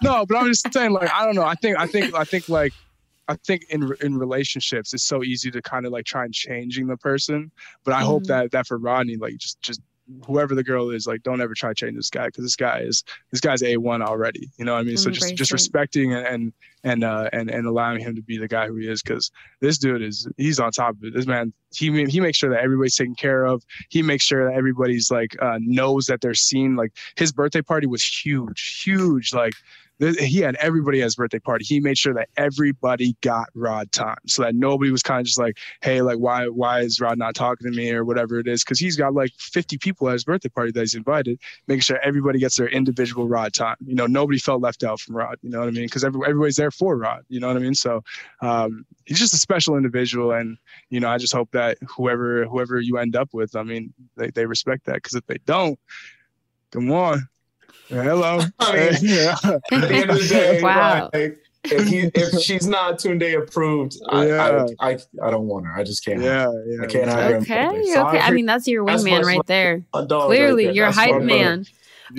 no, 0.04 0.26
but 0.26 0.38
I'm 0.38 0.48
just 0.48 0.72
saying 0.72 0.92
like 0.92 1.12
I 1.12 1.26
don't 1.26 1.36
know. 1.36 1.46
I 1.46 1.56
think 1.56 1.78
I 1.78 1.88
think 1.88 2.14
I 2.16 2.24
think 2.24 2.50
like 2.50 2.74
I 3.28 3.36
think 3.36 3.64
in 3.70 3.92
in 4.02 4.18
relationships 4.18 4.94
it's 4.94 5.04
so 5.04 5.24
easy 5.24 5.52
to 5.52 5.62
kind 5.62 5.86
of 5.86 5.92
like 5.92 6.06
try 6.06 6.26
and 6.26 6.34
changing 6.34 6.88
the 6.88 6.98
person, 6.98 7.52
but 7.84 7.94
I 7.94 8.02
mm. 8.02 8.06
hope 8.06 8.24
that 8.26 8.52
that 8.52 8.68
for 8.68 8.78
Rodney 8.78 9.18
like 9.18 9.38
just 9.38 9.62
just 9.62 9.82
whoever 10.26 10.56
the 10.56 10.64
girl 10.64 10.90
is, 10.90 11.08
like, 11.08 11.24
don't 11.24 11.42
ever 11.42 11.54
try 11.54 11.70
to 11.70 11.76
change 11.76 11.96
this 11.96 12.10
guy 12.10 12.28
because 12.28 12.44
this 12.44 12.56
guy 12.56 12.80
is 12.80 13.04
this 13.32 13.42
guy's 13.42 13.64
a 13.64 13.78
one 13.78 14.02
already. 14.02 14.50
You 14.58 14.66
know 14.66 14.74
what 14.74 14.80
I 14.80 14.84
mean? 14.84 14.98
So 14.98 15.10
just 15.10 15.36
just 15.36 15.52
respecting 15.52 16.14
and 16.14 16.54
and 16.84 17.04
uh, 17.04 17.30
and 17.34 17.50
and 17.50 17.68
allowing 17.68 18.00
him 18.00 18.16
to 18.16 18.22
be 18.22 18.38
the 18.38 18.48
guy 18.48 18.68
who 18.68 18.76
he 18.76 18.88
is 18.88 19.02
because 19.02 19.32
this 19.62 19.78
dude 19.78 20.02
is 20.02 20.28
he's 20.38 20.60
on 20.60 20.72
top 20.72 20.96
of 20.96 21.04
it. 21.04 21.14
This 21.14 21.28
man 21.28 21.54
he 21.74 22.06
he 22.06 22.20
makes 22.20 22.38
sure 22.38 22.50
that 22.50 22.62
everybody's 22.62 22.96
taken 22.96 23.16
care 23.16 23.46
of. 23.46 23.64
He 23.90 24.02
makes 24.02 24.24
sure 24.24 24.50
that 24.50 24.56
everybody's 24.56 25.12
like 25.12 25.36
uh, 25.42 25.60
knows 25.62 26.06
that 26.06 26.22
they're 26.22 26.34
seen. 26.34 26.76
Like 26.76 26.94
his 27.16 27.32
birthday 27.32 27.62
party 27.62 27.88
was 27.88 28.04
huge, 28.04 28.82
huge. 28.84 29.34
Like 29.34 29.54
he 30.00 30.40
had 30.40 30.56
everybody 30.56 31.02
at 31.02 31.06
his 31.06 31.16
birthday 31.16 31.40
party. 31.40 31.66
He 31.66 31.80
made 31.80 31.98
sure 31.98 32.14
that 32.14 32.30
everybody 32.38 33.16
got 33.22 33.50
Rod 33.56 33.92
time, 33.92 34.18
so 34.28 34.44
that 34.44 34.54
nobody 34.54 34.92
was 34.92 35.02
kind 35.02 35.20
of 35.20 35.26
just 35.26 35.40
like, 35.40 35.58
"Hey, 35.82 36.02
like 36.02 36.18
why 36.18 36.48
why 36.48 36.82
is 36.82 37.02
Rod 37.02 37.18
not 37.18 37.34
talking 37.34 37.70
to 37.70 37.76
me 37.76 37.92
or 37.92 38.06
whatever 38.06 38.40
it 38.40 38.48
is?" 38.48 38.64
Because 38.64 38.80
he's 38.80 38.96
got 38.96 39.14
like 39.14 39.32
50 39.40 39.78
people 39.80 40.08
at 40.10 40.14
his 40.14 40.24
birthday 40.24 40.50
party 40.50 40.72
that 40.72 40.80
he's 40.80 40.94
invited, 40.94 41.40
making 41.68 41.82
sure 41.82 42.00
everybody 42.04 42.38
gets 42.38 42.58
their 42.58 42.68
individual 42.70 43.28
Rod 43.28 43.54
time. 43.54 43.78
You 43.86 43.96
know, 43.96 44.06
nobody 44.06 44.38
felt 44.38 44.62
left 44.62 44.84
out 44.84 45.00
from 45.00 45.16
Rod. 45.16 45.38
You 45.42 45.50
know 45.50 45.60
what 45.60 45.68
I 45.68 45.72
mean? 45.72 45.86
Because 45.86 46.04
every, 46.04 46.22
everybody's 46.26 46.58
there 46.58 46.72
for 46.72 46.96
Rod. 46.96 47.24
You 47.30 47.40
know 47.40 47.48
what 47.48 47.58
I 47.58 47.62
mean? 47.62 47.76
So 47.76 48.04
um, 48.42 48.86
he's 49.06 49.20
just 49.20 49.34
a 49.34 49.38
special 49.38 49.78
individual, 49.78 50.32
and 50.32 50.58
you 50.90 51.00
know, 51.00 51.10
I 51.10 51.18
just 51.18 51.34
hope 51.34 51.52
that 51.52 51.78
whoever 51.88 52.46
whoever 52.46 52.80
you 52.80 52.98
end 52.98 53.16
up 53.16 53.30
with, 53.34 53.56
I 53.56 53.64
mean, 53.64 53.94
they 54.16 54.30
they 54.30 54.46
respect 54.46 54.86
that. 54.86 54.96
Because 54.96 55.16
if 55.16 55.26
they 55.26 55.38
don't, 55.46 55.80
come 56.72 56.92
on 56.92 57.28
Hello. 57.90 58.40
I 58.60 58.76
mean, 58.76 58.94
yeah. 59.02 59.36
At 59.44 59.62
the 59.70 59.90
end 59.94 60.10
of 60.10 60.20
the 60.20 60.28
day, 60.28 60.62
wow. 60.64 61.10
Like, 61.14 61.40
if, 61.64 61.88
he, 61.88 62.10
if 62.14 62.40
she's 62.42 62.68
not 62.68 63.00
Tunde 63.00 63.42
approved, 63.42 63.98
I, 64.10 64.28
yeah. 64.28 64.68
I, 64.80 64.92
I, 64.92 64.98
I, 65.24 65.32
don't 65.32 65.48
want 65.48 65.66
her. 65.66 65.74
I 65.74 65.84
just 65.84 66.06
can't. 66.06 66.22
Yeah, 66.22 66.52
yeah. 66.66 66.84
I 66.84 66.86
can't 66.86 67.10
have 67.10 67.42
okay, 67.42 67.54
her. 67.56 67.70
Okay, 67.70 68.00
okay. 68.00 68.20
I 68.20 68.32
mean, 68.32 68.46
that's 68.46 68.68
your 68.68 68.86
wingman 68.86 69.24
right 69.24 69.46
there. 69.48 69.84
Clearly, 69.92 70.68
right 70.68 70.76
you're 70.76 70.88
a 70.88 70.92
hype 70.92 71.22
man. 71.22 71.66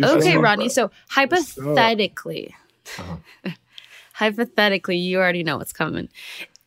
Okay, 0.03 0.37
Rodney. 0.37 0.69
So 0.69 0.91
hypothetically, 1.09 2.55
uh-huh. 2.99 3.51
hypothetically, 4.13 4.99
you 4.99 5.19
already 5.19 5.43
know 5.43 5.57
what's 5.57 5.73
coming. 5.73 6.11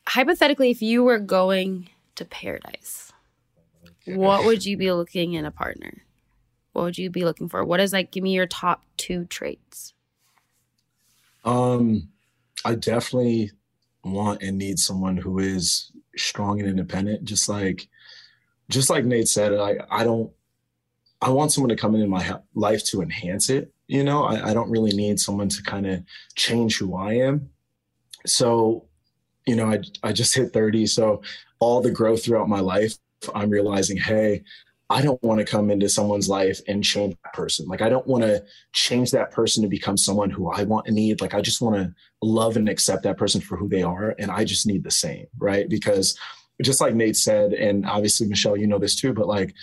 Hypothetically, 0.07 0.71
if 0.71 0.81
you 0.81 1.03
were 1.03 1.19
going 1.19 1.87
to 2.15 2.25
paradise, 2.25 3.13
what 4.05 4.43
would 4.45 4.65
you 4.65 4.75
be 4.75 4.91
looking 4.91 5.33
in 5.33 5.45
a 5.45 5.51
partner? 5.51 6.03
What 6.73 6.83
would 6.83 6.97
you 6.97 7.09
be 7.09 7.25
looking 7.25 7.49
for? 7.49 7.63
What 7.63 7.79
is 7.79 7.93
like, 7.93 8.11
give 8.11 8.23
me 8.23 8.33
your 8.33 8.45
top 8.45 8.83
two 8.97 9.25
traits. 9.25 9.93
Um, 11.43 12.09
I 12.63 12.75
definitely 12.75 13.51
want 14.03 14.41
and 14.41 14.57
need 14.57 14.79
someone 14.79 15.17
who 15.17 15.39
is 15.39 15.91
strong 16.15 16.59
and 16.59 16.69
independent. 16.69 17.23
Just 17.25 17.49
like, 17.49 17.87
just 18.69 18.89
like 18.89 19.03
Nayte 19.03 19.27
said, 19.27 19.53
I, 19.53 19.77
I 19.89 20.03
don't, 20.03 20.31
I 21.21 21.29
want 21.29 21.51
someone 21.51 21.69
to 21.69 21.75
come 21.75 21.95
into 21.95 22.07
my 22.07 22.39
life 22.55 22.83
to 22.85 23.01
enhance 23.01 23.49
it. 23.49 23.71
You 23.87 24.03
know, 24.03 24.23
I, 24.23 24.49
I 24.49 24.53
don't 24.53 24.71
really 24.71 24.93
need 24.93 25.19
someone 25.19 25.49
to 25.49 25.63
kind 25.63 25.85
of 25.85 26.03
change 26.35 26.77
who 26.77 26.95
I 26.95 27.13
am. 27.13 27.49
So, 28.25 28.85
you 29.45 29.55
know, 29.55 29.71
I, 29.71 29.81
I 30.03 30.13
just 30.13 30.33
hit 30.33 30.53
30. 30.53 30.87
So 30.87 31.21
all 31.59 31.81
the 31.81 31.91
growth 31.91 32.23
throughout 32.23 32.47
my 32.47 32.59
life, 32.59 32.95
I'm 33.35 33.49
realizing, 33.49 33.97
hey, 33.97 34.43
I 34.91 35.01
don't 35.01 35.23
want 35.23 35.39
to 35.39 35.45
come 35.45 35.71
into 35.71 35.87
someone's 35.87 36.27
life 36.27 36.59
and 36.67 36.83
change 36.83 37.15
that 37.23 37.33
person. 37.33 37.65
Like 37.65 37.81
I 37.81 37.87
don't 37.87 38.05
want 38.05 38.23
to 38.25 38.43
change 38.73 39.11
that 39.11 39.31
person 39.31 39.63
to 39.63 39.69
become 39.69 39.95
someone 39.95 40.29
who 40.29 40.51
I 40.51 40.63
want 40.63 40.87
and 40.87 40.95
need. 40.97 41.21
Like 41.21 41.33
I 41.33 41.39
just 41.39 41.61
want 41.61 41.77
to 41.77 41.93
love 42.21 42.57
and 42.57 42.67
accept 42.67 43.03
that 43.03 43.17
person 43.17 43.39
for 43.39 43.55
who 43.55 43.69
they 43.69 43.83
are. 43.83 44.13
And 44.19 44.29
I 44.29 44.43
just 44.43 44.67
need 44.67 44.83
the 44.83 44.91
same, 44.91 45.27
right? 45.37 45.69
Because 45.69 46.19
just 46.61 46.81
like 46.81 46.93
Nayte 46.93 47.15
said, 47.15 47.53
and 47.53 47.85
obviously 47.85 48.27
Michelle, 48.27 48.57
you 48.57 48.67
know 48.67 48.79
this 48.79 48.99
too, 48.99 49.13
but 49.13 49.27
like, 49.27 49.53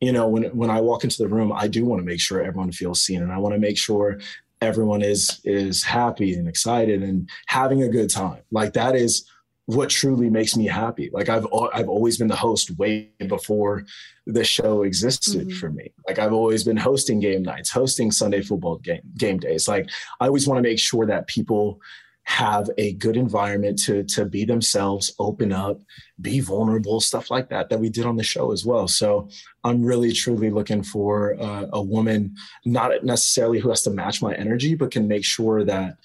you 0.00 0.10
know, 0.10 0.26
when 0.26 0.44
when 0.56 0.70
I 0.70 0.80
walk 0.80 1.04
into 1.04 1.18
the 1.18 1.28
room, 1.28 1.52
I 1.52 1.68
do 1.68 1.84
want 1.84 2.00
to 2.00 2.06
make 2.06 2.20
sure 2.20 2.40
everyone 2.40 2.72
feels 2.72 3.02
seen 3.02 3.22
and 3.22 3.30
I 3.30 3.38
want 3.38 3.54
to 3.54 3.60
make 3.60 3.76
sure 3.76 4.18
everyone 4.62 5.02
is 5.02 5.40
is 5.44 5.82
happy 5.82 6.32
and 6.32 6.48
excited 6.48 7.02
and 7.02 7.28
having 7.46 7.82
a 7.82 7.88
good 7.88 8.08
time. 8.08 8.42
Like 8.50 8.72
that 8.72 8.96
is 8.96 9.28
what 9.68 9.90
truly 9.90 10.30
makes 10.30 10.56
me 10.56 10.64
happy. 10.64 11.10
Like 11.12 11.28
I've 11.28 11.46
I've 11.74 11.90
always 11.90 12.16
been 12.16 12.28
the 12.28 12.34
host 12.34 12.70
way 12.78 13.10
before 13.26 13.84
the 14.26 14.42
show 14.42 14.82
existed 14.82 15.46
mm-hmm. 15.46 15.58
for 15.58 15.70
me. 15.70 15.92
Like 16.06 16.18
I've 16.18 16.32
always 16.32 16.64
been 16.64 16.78
hosting 16.78 17.20
game 17.20 17.42
nights, 17.42 17.70
hosting 17.70 18.10
Sunday 18.10 18.40
football 18.40 18.78
game 18.78 19.02
game 19.18 19.36
days. 19.36 19.68
Like 19.68 19.90
I 20.20 20.26
always 20.26 20.48
want 20.48 20.56
to 20.56 20.62
make 20.62 20.78
sure 20.78 21.04
that 21.04 21.26
people 21.26 21.82
have 22.24 22.70
a 22.78 22.94
good 22.94 23.18
environment 23.18 23.78
to 23.80 24.04
to 24.04 24.24
be 24.24 24.46
themselves, 24.46 25.14
open 25.18 25.52
up, 25.52 25.82
be 26.18 26.40
vulnerable, 26.40 26.98
stuff 27.02 27.30
like 27.30 27.50
that 27.50 27.68
that 27.68 27.78
we 27.78 27.90
did 27.90 28.06
on 28.06 28.16
the 28.16 28.24
show 28.24 28.52
as 28.52 28.64
well. 28.64 28.88
So 28.88 29.28
I'm 29.64 29.84
really 29.84 30.12
truly 30.12 30.48
looking 30.48 30.82
for 30.82 31.38
uh, 31.38 31.66
a 31.74 31.82
woman, 31.82 32.34
not 32.64 33.04
necessarily 33.04 33.58
who 33.58 33.68
has 33.68 33.82
to 33.82 33.90
match 33.90 34.22
my 34.22 34.32
energy, 34.32 34.74
but 34.74 34.92
can 34.92 35.06
make 35.08 35.26
sure 35.26 35.62
that 35.64 35.98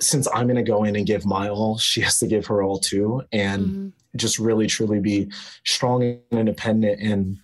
since 0.00 0.26
I'm 0.32 0.46
going 0.46 0.56
to 0.56 0.62
go 0.62 0.84
in 0.84 0.96
and 0.96 1.06
give 1.06 1.26
my 1.26 1.48
all, 1.48 1.78
she 1.78 2.00
has 2.00 2.18
to 2.20 2.26
give 2.26 2.46
her 2.46 2.62
all 2.62 2.78
too. 2.78 3.22
And 3.32 3.66
mm-hmm. 3.66 3.88
just 4.16 4.38
really, 4.38 4.66
truly 4.66 4.98
be 4.98 5.30
strong 5.64 6.02
and 6.02 6.20
independent 6.30 7.00
and 7.00 7.38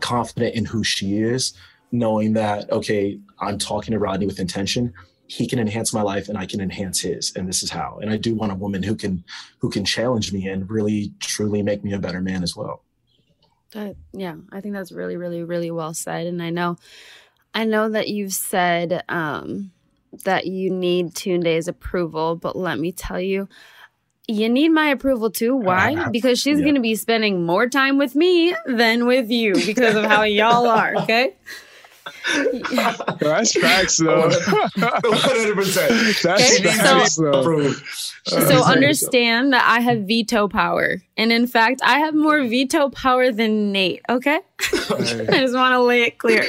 confident 0.00 0.54
in 0.54 0.64
who 0.64 0.82
she 0.82 1.18
is, 1.18 1.54
knowing 1.92 2.32
that, 2.34 2.70
okay, 2.70 3.18
I'm 3.40 3.58
talking 3.58 3.92
to 3.92 3.98
Rodney 3.98 4.26
with 4.26 4.40
intention. 4.40 4.92
He 5.28 5.46
can 5.46 5.58
enhance 5.58 5.94
my 5.94 6.02
life 6.02 6.28
and 6.28 6.36
I 6.36 6.46
can 6.46 6.60
enhance 6.60 7.00
his. 7.00 7.32
And 7.36 7.48
this 7.48 7.62
is 7.62 7.70
how. 7.70 7.98
And 8.02 8.10
I 8.10 8.16
do 8.16 8.34
want 8.34 8.52
a 8.52 8.56
woman 8.56 8.82
who 8.82 8.96
can, 8.96 9.24
who 9.58 9.70
can 9.70 9.84
challenge 9.84 10.32
me 10.32 10.48
and 10.48 10.68
really, 10.68 11.12
truly 11.20 11.62
make 11.62 11.84
me 11.84 11.92
a 11.92 11.98
better 11.98 12.20
man 12.20 12.42
as 12.42 12.56
well. 12.56 12.82
That, 13.70 13.96
yeah, 14.12 14.36
I 14.50 14.60
think 14.60 14.74
that's 14.74 14.92
really, 14.92 15.16
really, 15.16 15.42
really 15.44 15.70
well 15.70 15.94
said. 15.94 16.26
And 16.26 16.42
I 16.42 16.50
know, 16.50 16.76
I 17.54 17.64
know 17.64 17.88
that 17.88 18.08
you've 18.08 18.32
said, 18.32 19.02
um, 19.08 19.70
that 20.24 20.46
you 20.46 20.70
need 20.70 21.14
Tunde's 21.14 21.68
approval, 21.68 22.36
but 22.36 22.56
let 22.56 22.78
me 22.78 22.92
tell 22.92 23.20
you, 23.20 23.48
You 24.28 24.48
need 24.48 24.68
my 24.68 24.86
approval 24.88 25.30
too. 25.30 25.56
Why? 25.56 26.08
Because 26.10 26.40
she's 26.40 26.58
yeah. 26.58 26.64
going 26.64 26.76
to 26.76 26.80
be 26.80 26.94
spending 26.94 27.44
more 27.44 27.68
time 27.68 27.98
with 27.98 28.14
me 28.14 28.54
than 28.66 29.06
with 29.06 29.30
you 29.30 29.54
because 29.66 29.96
of 29.96 30.04
how 30.04 30.22
y'all 30.22 30.66
are, 30.66 30.94
okay? 30.96 31.34
That's 33.20 33.58
facts, 33.58 33.96
though. 33.96 34.28
100%. 34.78 36.22
That's 36.22 36.60
okay, 36.60 36.68
facts, 36.68 37.14
so, 37.16 37.22
though. 37.22 37.68
Uh, 37.68 38.48
so 38.48 38.64
understand 38.64 39.52
that 39.52 39.64
I 39.66 39.80
have 39.80 40.02
veto 40.06 40.48
power. 40.48 41.02
And 41.16 41.32
in 41.32 41.46
fact, 41.46 41.80
I 41.84 41.98
have 41.98 42.14
more 42.14 42.42
veto 42.44 42.90
power 42.90 43.32
than 43.32 43.72
Nayte, 43.72 44.00
okay? 44.08 44.40
I 44.62 45.40
just 45.40 45.54
want 45.54 45.72
to 45.74 45.80
lay 45.82 46.02
it 46.02 46.18
clear. 46.18 46.44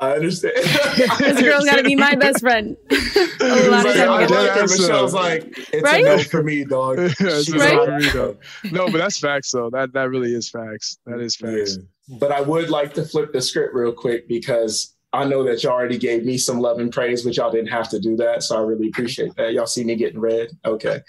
I 0.00 0.12
understand. 0.12 0.54
this 1.18 1.42
girl's 1.42 1.64
got 1.64 1.76
to 1.76 1.82
be 1.82 1.96
my 1.96 2.14
best 2.14 2.40
friend. 2.40 2.76
a 2.90 3.68
lot 3.68 3.86
of 3.86 3.96
like, 3.96 3.96
I 3.96 4.26
like 4.26 4.50
her. 4.50 4.62
Michelle's 4.62 5.14
like, 5.14 5.58
it's 5.72 5.82
right? 5.82 6.04
a 6.04 6.16
no 6.16 6.22
for 6.22 6.42
me, 6.42 6.64
dog. 6.64 6.98
yeah, 6.98 7.12
it's 7.20 7.50
right? 7.52 7.74
no 7.74 7.84
for 7.84 7.98
me, 7.98 8.10
dog. 8.12 8.36
No, 8.72 8.86
but 8.86 8.98
that's 8.98 9.18
facts, 9.18 9.50
though. 9.50 9.70
That 9.70 9.92
that 9.94 10.08
really 10.08 10.32
is 10.32 10.48
facts. 10.48 10.98
That 11.06 11.20
is 11.20 11.34
facts. 11.34 11.78
Yeah. 11.78 12.16
But 12.18 12.30
I 12.30 12.40
would 12.40 12.70
like 12.70 12.94
to 12.94 13.04
flip 13.04 13.32
the 13.32 13.40
script 13.40 13.74
real 13.74 13.92
quick 13.92 14.28
because 14.28 14.94
I 15.12 15.24
know 15.24 15.42
that 15.44 15.62
y'all 15.62 15.72
already 15.72 15.98
gave 15.98 16.24
me 16.24 16.38
some 16.38 16.60
love 16.60 16.78
and 16.78 16.92
praise, 16.92 17.24
but 17.24 17.36
y'all 17.36 17.50
didn't 17.50 17.70
have 17.70 17.88
to 17.90 17.98
do 17.98 18.16
that. 18.16 18.44
So 18.44 18.56
I 18.56 18.60
really 18.60 18.88
appreciate 18.88 19.34
that. 19.36 19.52
Y'all 19.52 19.66
see 19.66 19.82
me 19.82 19.96
getting 19.96 20.20
red. 20.20 20.50
Okay. 20.64 21.00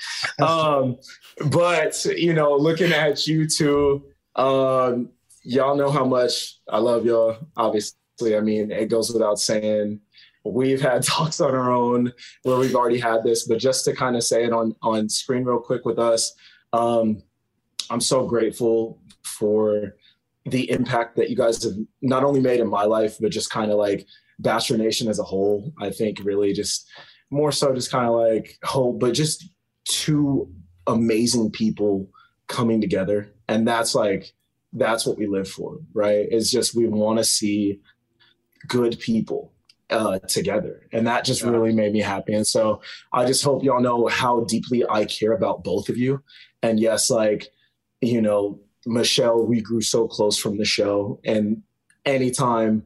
Um, 0.41 0.97
but 1.47 2.03
you 2.05 2.33
know, 2.33 2.55
looking 2.55 2.91
at 2.91 3.27
you 3.27 3.47
two, 3.47 4.05
um, 4.35 5.09
y'all 5.43 5.75
know 5.75 5.91
how 5.91 6.05
much 6.05 6.59
I 6.67 6.79
love 6.79 7.05
y'all. 7.05 7.37
Obviously, 7.55 7.99
I 8.21 8.41
mean, 8.41 8.71
it 8.71 8.89
goes 8.89 9.11
without 9.11 9.39
saying. 9.39 10.01
We've 10.45 10.81
had 10.81 11.03
talks 11.15 11.41
on 11.41 11.53
our 11.53 11.71
own 11.71 12.13
where 12.43 12.57
we've 12.57 12.75
already 12.75 12.99
had 12.99 13.23
this, 13.23 13.47
but 13.47 13.59
just 13.59 13.85
to 13.85 13.95
kind 13.95 14.15
of 14.15 14.23
say 14.23 14.45
it 14.45 14.53
on 14.53 14.75
on 14.81 15.09
screen 15.09 15.43
real 15.43 15.59
quick 15.59 15.85
with 15.85 15.99
us, 15.99 16.33
um, 16.73 17.21
I'm 17.89 18.01
so 18.01 18.25
grateful 18.25 19.01
for 19.23 19.95
the 20.45 20.69
impact 20.71 21.15
that 21.17 21.29
you 21.29 21.35
guys 21.35 21.63
have 21.63 21.73
not 22.01 22.23
only 22.23 22.39
made 22.39 22.59
in 22.59 22.69
my 22.69 22.83
life, 22.83 23.17
but 23.19 23.31
just 23.31 23.49
kind 23.49 23.71
of 23.71 23.77
like 23.77 24.05
Bachelor 24.39 24.77
Nation 24.77 25.07
as 25.07 25.19
a 25.19 25.23
whole. 25.23 25.71
I 25.79 25.89
think 25.89 26.19
really 26.23 26.53
just 26.53 26.87
more 27.29 27.51
so 27.51 27.73
just 27.73 27.91
kind 27.91 28.07
of 28.07 28.15
like 28.15 28.57
hope, 28.63 28.99
but 28.99 29.13
just 29.13 29.49
two 29.85 30.51
amazing 30.87 31.51
people 31.51 32.09
coming 32.47 32.81
together. 32.81 33.31
And 33.47 33.67
that's 33.67 33.93
like, 33.95 34.33
that's 34.73 35.05
what 35.05 35.17
we 35.17 35.27
live 35.27 35.47
for, 35.47 35.79
right? 35.93 36.27
It's 36.29 36.49
just 36.49 36.75
we 36.75 36.87
want 36.87 37.17
to 37.19 37.23
see 37.23 37.79
good 38.67 38.99
people 38.99 39.51
uh, 39.89 40.19
together. 40.19 40.87
And 40.91 41.07
that 41.07 41.25
just 41.25 41.41
yeah. 41.41 41.49
really 41.49 41.73
made 41.73 41.93
me 41.93 41.99
happy. 41.99 42.33
And 42.33 42.45
so 42.45 42.81
I 43.13 43.25
just 43.25 43.43
hope 43.43 43.63
y'all 43.63 43.81
know 43.81 44.07
how 44.07 44.41
deeply 44.41 44.87
I 44.87 45.05
care 45.05 45.33
about 45.33 45.63
both 45.63 45.89
of 45.89 45.97
you. 45.97 46.21
And 46.61 46.79
yes, 46.79 47.09
like, 47.09 47.47
you 48.01 48.21
know, 48.21 48.59
Michelle, 48.85 49.45
we 49.45 49.61
grew 49.61 49.81
so 49.81 50.07
close 50.07 50.37
from 50.37 50.57
the 50.57 50.65
show. 50.65 51.19
And 51.25 51.63
anytime 52.05 52.83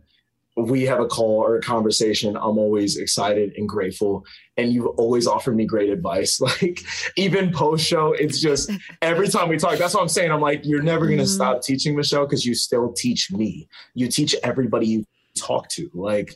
we 0.56 0.84
have 0.84 1.00
a 1.00 1.08
call 1.08 1.44
or 1.44 1.58
a 1.58 1.62
conversation, 1.62 2.36
I'm 2.36 2.58
always 2.58 2.98
excited 2.98 3.54
and 3.58 3.68
grateful. 3.68 4.24
And 4.56 4.72
you've 4.72 4.88
always 4.98 5.26
offered 5.26 5.56
me 5.56 5.66
great 5.66 5.90
advice. 5.90 6.40
Like 6.62 6.82
even 7.18 7.52
post 7.52 7.86
show, 7.86 8.14
it's 8.14 8.40
just 8.40 8.72
every 9.02 9.28
time 9.28 9.50
we 9.50 9.58
talk, 9.58 9.78
that's 9.78 9.94
what 9.94 10.02
I'm 10.02 10.10
saying. 10.10 10.32
I'm 10.32 10.42
like, 10.42 10.62
you're 10.64 10.84
never 10.84 11.06
going 11.06 11.18
to 11.18 11.24
mm-hmm. 11.24 11.34
stop 11.34 11.62
teaching 11.64 11.96
Michelle 11.96 12.26
because 12.26 12.46
you 12.46 12.54
still 12.54 12.94
teach 12.94 13.32
me. 13.32 13.68
You 13.96 14.08
teach 14.08 14.36
everybody 14.44 14.88
you 14.88 15.06
talk 15.38 15.70
to. 15.70 15.90
Like 15.94 16.34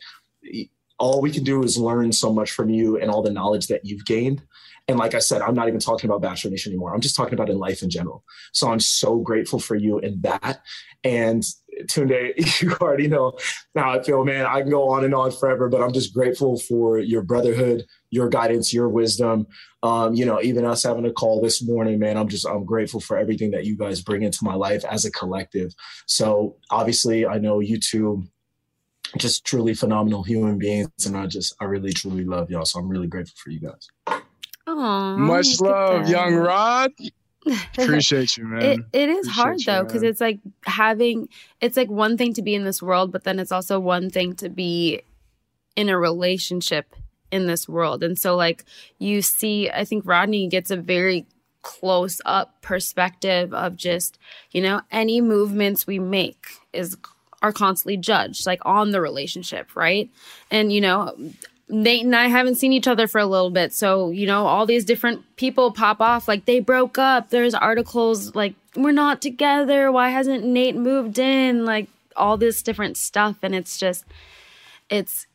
all 0.99 1.21
we 1.21 1.31
can 1.31 1.43
do 1.43 1.63
is 1.63 1.77
learn 1.77 2.11
so 2.11 2.33
much 2.33 2.51
from 2.51 2.69
you 2.69 2.99
and 2.99 3.11
all 3.11 3.21
the 3.21 3.31
knowledge 3.31 3.67
that 3.67 3.85
you've 3.85 4.05
gained. 4.05 4.41
And 4.87 4.97
like 4.97 5.13
I 5.13 5.19
said, 5.19 5.41
I'm 5.41 5.53
not 5.53 5.67
even 5.67 5.81
talking 5.81 6.09
about 6.09 6.21
Bachelor 6.21 6.51
Nation 6.51 6.71
anymore. 6.71 6.93
I'm 6.93 7.01
just 7.01 7.15
talking 7.15 7.33
about 7.33 7.49
in 7.49 7.57
life 7.57 7.83
in 7.83 7.89
general. 7.89 8.23
So 8.53 8.71
I'm 8.71 8.79
so 8.79 9.17
grateful 9.17 9.59
for 9.59 9.75
you 9.75 9.99
in 9.99 10.21
that. 10.21 10.61
And 11.03 11.43
Tunde, 11.83 12.61
you 12.61 12.73
already 12.79 13.07
know 13.07 13.37
how 13.75 13.91
I 13.91 14.01
feel, 14.01 14.23
man. 14.23 14.45
I 14.45 14.61
can 14.61 14.69
go 14.69 14.89
on 14.89 15.03
and 15.03 15.13
on 15.13 15.31
forever, 15.31 15.67
but 15.67 15.81
I'm 15.81 15.91
just 15.91 16.13
grateful 16.13 16.57
for 16.57 16.99
your 16.99 17.21
brotherhood, 17.21 17.85
your 18.11 18.29
guidance, 18.29 18.73
your 18.73 18.87
wisdom. 18.87 19.47
Um, 19.83 20.15
you 20.15 20.25
know, 20.25 20.41
even 20.41 20.65
us 20.65 20.83
having 20.83 21.05
a 21.05 21.11
call 21.11 21.41
this 21.41 21.61
morning, 21.61 21.99
man, 21.99 22.17
I'm 22.17 22.29
just 22.29 22.47
I'm 22.47 22.65
grateful 22.65 23.01
for 23.01 23.17
everything 23.17 23.51
that 23.51 23.65
you 23.65 23.77
guys 23.77 24.01
bring 24.01 24.23
into 24.23 24.39
my 24.43 24.55
life 24.55 24.83
as 24.85 25.03
a 25.05 25.11
collective. 25.11 25.73
So 26.07 26.55
obviously, 26.71 27.27
I 27.27 27.37
know 27.37 27.59
you 27.59 27.77
two 27.79 28.23
just 29.17 29.45
truly 29.45 29.73
phenomenal 29.73 30.23
human 30.23 30.57
beings, 30.57 30.89
and 31.05 31.15
I 31.15 31.27
just 31.27 31.55
I 31.59 31.65
really 31.65 31.93
truly 31.93 32.23
love 32.23 32.49
y'all. 32.49 32.65
So 32.65 32.79
I'm 32.79 32.89
really 32.89 33.07
grateful 33.07 33.35
for 33.37 33.51
you 33.51 33.59
guys. 33.59 33.89
Aww, 34.67 35.17
Much 35.17 35.61
love, 35.61 36.09
young 36.09 36.35
Rod. 36.35 36.91
Appreciate 37.77 38.35
you, 38.35 38.45
man. 38.45 38.61
It, 38.61 38.79
it 38.91 39.09
is 39.09 39.27
Appreciate 39.27 39.33
hard 39.33 39.59
though, 39.65 39.83
because 39.85 40.03
it's 40.03 40.19
like 40.19 40.39
having, 40.65 41.29
it's 41.61 41.77
like 41.77 41.89
one 41.89 42.17
thing 42.17 42.33
to 42.33 42.41
be 42.41 42.53
in 42.53 42.65
this 42.65 42.81
world, 42.81 43.11
but 43.11 43.23
then 43.23 43.39
it's 43.39 43.53
also 43.53 43.79
one 43.79 44.09
thing 44.09 44.33
to 44.35 44.49
be 44.49 45.01
in 45.77 45.87
a 45.87 45.97
relationship 45.97 46.93
in 47.31 47.47
this 47.47 47.69
world. 47.69 48.03
And 48.03 48.19
so, 48.19 48.35
like, 48.35 48.65
you 48.99 49.21
see, 49.21 49.69
I 49.69 49.85
think 49.85 50.05
Rodney 50.05 50.47
gets 50.49 50.71
a 50.71 50.77
very 50.77 51.25
close 51.61 52.19
up 52.25 52.61
perspective 52.61 53.53
of 53.53 53.75
just, 53.75 54.17
you 54.51 54.61
know, 54.61 54.81
any 54.91 55.21
movements 55.21 55.87
we 55.87 55.99
make 55.99 56.47
is 56.73 56.97
are 57.41 57.51
constantly 57.51 57.97
judged, 57.97 58.45
like 58.45 58.61
on 58.65 58.91
the 58.91 59.01
relationship, 59.01 59.75
right? 59.75 60.09
And, 60.49 60.73
you 60.73 60.81
know, 60.81 61.15
Nayte 61.69 62.01
and 62.01 62.15
I 62.15 62.27
haven't 62.27 62.55
seen 62.55 62.71
each 62.71 62.87
other 62.87 63.07
for 63.07 63.19
a 63.19 63.25
little 63.25 63.49
bit. 63.49 63.73
So, 63.73 64.09
you 64.09 64.25
know, 64.25 64.47
all 64.47 64.65
these 64.65 64.85
different 64.85 65.23
people 65.35 65.71
pop 65.71 65.99
off 65.99 66.27
like 66.27 66.45
they 66.45 66.59
broke 66.59 66.97
up. 66.97 67.29
There's 67.29 67.53
articles 67.53 68.33
like 68.35 68.55
we're 68.75 68.91
not 68.91 69.21
together. 69.21 69.91
Why 69.91 70.09
hasn't 70.09 70.45
Nayte 70.45 70.75
moved 70.75 71.19
in? 71.19 71.65
Like 71.65 71.89
all 72.15 72.37
this 72.37 72.61
different 72.61 72.95
stuff. 72.97 73.37
And 73.43 73.53
it's 73.53 73.77
just, 73.77 74.05
it's 74.89 75.27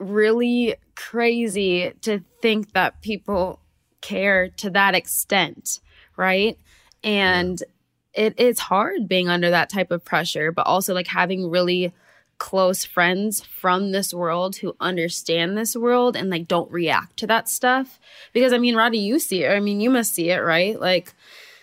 really 0.00 0.74
crazy 0.96 1.92
to 2.00 2.20
think 2.40 2.72
that 2.72 3.02
people 3.02 3.60
care 4.00 4.48
to 4.48 4.70
that 4.70 4.94
extent. 4.94 5.80
Right. 6.16 6.56
And 7.02 7.62
it, 8.14 8.34
it's 8.36 8.60
hard 8.60 9.08
being 9.08 9.28
under 9.28 9.50
that 9.50 9.70
type 9.70 9.90
of 9.90 10.04
pressure, 10.04 10.52
but 10.52 10.66
also 10.66 10.94
like 10.94 11.08
having 11.08 11.50
really 11.50 11.92
close 12.38 12.84
friends 12.84 13.44
from 13.44 13.92
this 13.92 14.12
world 14.12 14.56
who 14.56 14.76
understand 14.80 15.56
this 15.56 15.76
world 15.76 16.16
and 16.16 16.30
like 16.30 16.48
don't 16.48 16.70
react 16.70 17.16
to 17.16 17.26
that 17.26 17.48
stuff. 17.48 18.00
Because 18.32 18.52
i 18.52 18.58
mean 18.58 18.74
roddy 18.74 18.98
you 18.98 19.18
see 19.20 19.44
it. 19.44 19.50
I 19.50 19.60
mean 19.60 19.80
you 19.80 19.88
must 19.88 20.14
see 20.14 20.30
it 20.30 20.38
right? 20.38 20.78
Like 20.78 21.14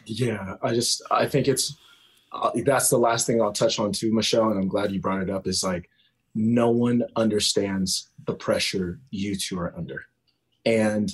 yeah 0.06 0.56
i 0.64 0.74
just 0.74 1.04
i 1.12 1.28
think 1.28 1.48
it's 1.48 1.78
uh, 2.32 2.50
that's 2.66 2.90
the 2.90 2.98
last 2.98 3.28
thing 3.28 3.40
i'll 3.40 3.54
touch 3.54 3.78
on 3.78 3.92
too 3.92 4.12
michelle 4.12 4.50
and 4.50 4.60
i'm 4.60 4.68
glad 4.68 4.92
you 4.92 5.00
brought 5.00 5.22
it 5.22 5.30
up 5.30 5.46
is 5.46 5.64
like 5.64 5.92
no 6.34 6.70
one 6.70 7.04
understands 7.16 8.10
the 8.26 8.34
pressure 8.34 9.00
you 9.10 9.36
two 9.36 9.60
are 9.60 9.74
under. 9.76 10.06
And 10.66 11.12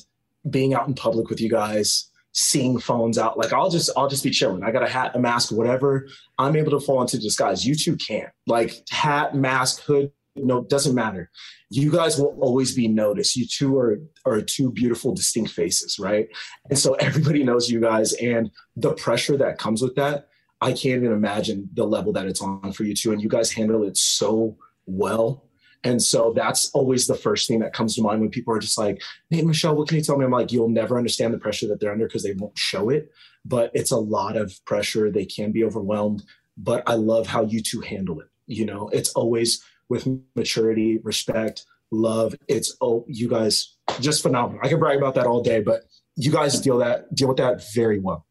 being 0.50 0.74
out 0.74 0.88
in 0.88 0.94
public 0.94 1.30
with 1.30 1.42
you 1.42 1.50
guys 1.50 2.10
seeing 2.38 2.80
phones 2.80 3.18
out. 3.18 3.36
Like 3.38 3.52
I'll 3.52 3.70
just 3.70 3.90
I'll 3.98 4.08
just 4.08 4.24
be 4.24 4.30
chilling. 4.30 4.64
I 4.64 4.72
got 4.72 4.84
a 4.84 4.88
hat, 4.88 5.16
a 5.16 5.20
mask, 5.20 5.52
whatever. 5.52 6.08
I'm 6.38 6.56
able 6.56 6.72
to 6.72 6.80
fall 6.80 7.02
into 7.02 7.18
disguise. 7.20 7.66
You 7.66 7.74
two 7.74 7.98
can't. 7.98 8.30
Like 8.46 8.88
hat, 8.92 9.34
mask, 9.36 9.82
hood, 9.82 10.12
no, 10.36 10.64
doesn't 10.64 10.94
matter. 10.94 11.32
You 11.72 11.92
guys 11.92 12.20
will 12.20 12.38
always 12.40 12.76
be 12.76 12.88
noticed. 12.88 13.36
You 13.36 13.48
two 13.48 13.76
are 13.78 14.00
are 14.26 14.42
two 14.42 14.72
beautiful, 14.72 15.16
distinct 15.16 15.52
faces, 15.52 15.98
right? 16.00 16.30
And 16.70 16.78
so 16.78 16.94
everybody 17.00 17.44
knows 17.44 17.70
you 17.70 17.82
guys, 17.82 18.14
and 18.14 18.52
the 18.76 18.94
pressure 18.94 19.36
that 19.38 19.58
comes 19.58 19.82
with 19.82 19.96
that, 19.96 20.28
I 20.62 20.70
can't 20.70 21.04
even 21.04 21.14
imagine 21.14 21.70
the 21.74 21.86
level 21.86 22.14
that 22.14 22.28
it's 22.28 22.42
on 22.42 22.72
for 22.72 22.84
you 22.84 22.94
two. 22.94 23.12
And 23.12 23.22
you 23.22 23.30
guys 23.30 23.52
handle 23.52 23.84
it 23.84 23.98
so 23.98 24.58
well. 24.86 25.47
And 25.84 26.02
so 26.02 26.34
that's 26.36 26.70
always 26.72 27.08
the 27.08 27.16
first 27.16 27.48
thing 27.48 27.60
that 27.60 27.74
comes 27.74 27.96
to 27.96 28.02
mind 28.02 28.22
when 28.22 28.30
people 28.30 28.54
are 28.54 28.60
just 28.60 28.78
like, 28.78 29.02
Hey, 29.30 29.42
Michelle, 29.42 29.76
what 29.76 29.88
can 29.88 29.98
you 29.98 30.04
tell 30.04 30.18
me? 30.18 30.26
I'm 30.26 30.32
like, 30.32 30.52
you'll 30.52 30.70
never 30.70 30.98
understand 30.98 31.34
the 31.34 31.38
pressure 31.38 31.68
that 31.68 31.80
they're 31.80 31.92
under 31.92 32.08
because 32.08 32.24
they 32.24 32.34
won't 32.34 32.58
show 32.58 32.90
it. 32.90 33.12
But 33.46 33.72
it's 33.74 33.92
a 33.92 33.98
lot 33.98 34.36
of 34.36 34.54
pressure. 34.66 35.12
They 35.12 35.26
can 35.26 35.52
be 35.52 35.64
overwhelmed. 35.64 36.24
But 36.58 36.84
I 36.88 36.96
love 36.96 37.28
how 37.28 37.44
you 37.44 37.62
two 37.62 37.82
handle 37.82 38.20
it. 38.20 38.28
You 38.48 38.66
know, 38.66 38.90
it's 38.90 39.10
always 39.14 39.64
with 39.90 40.08
maturity, 40.36 40.98
respect, 41.04 41.66
love. 41.92 42.36
It's 42.48 42.76
oh, 42.82 43.06
you 43.08 43.30
guys 43.30 43.76
just 44.00 44.22
phenomenal. 44.22 44.62
I 44.64 44.70
can 44.70 44.80
brag 44.80 44.98
about 44.98 45.16
that 45.16 45.28
all 45.28 45.42
day, 45.42 45.62
but 45.62 45.84
you 46.16 46.32
guys 46.32 46.60
deal 46.60 46.80
that 46.80 47.14
deal 47.14 47.28
with 47.28 47.38
that 47.38 47.64
very 47.74 48.00
well. 48.00 48.26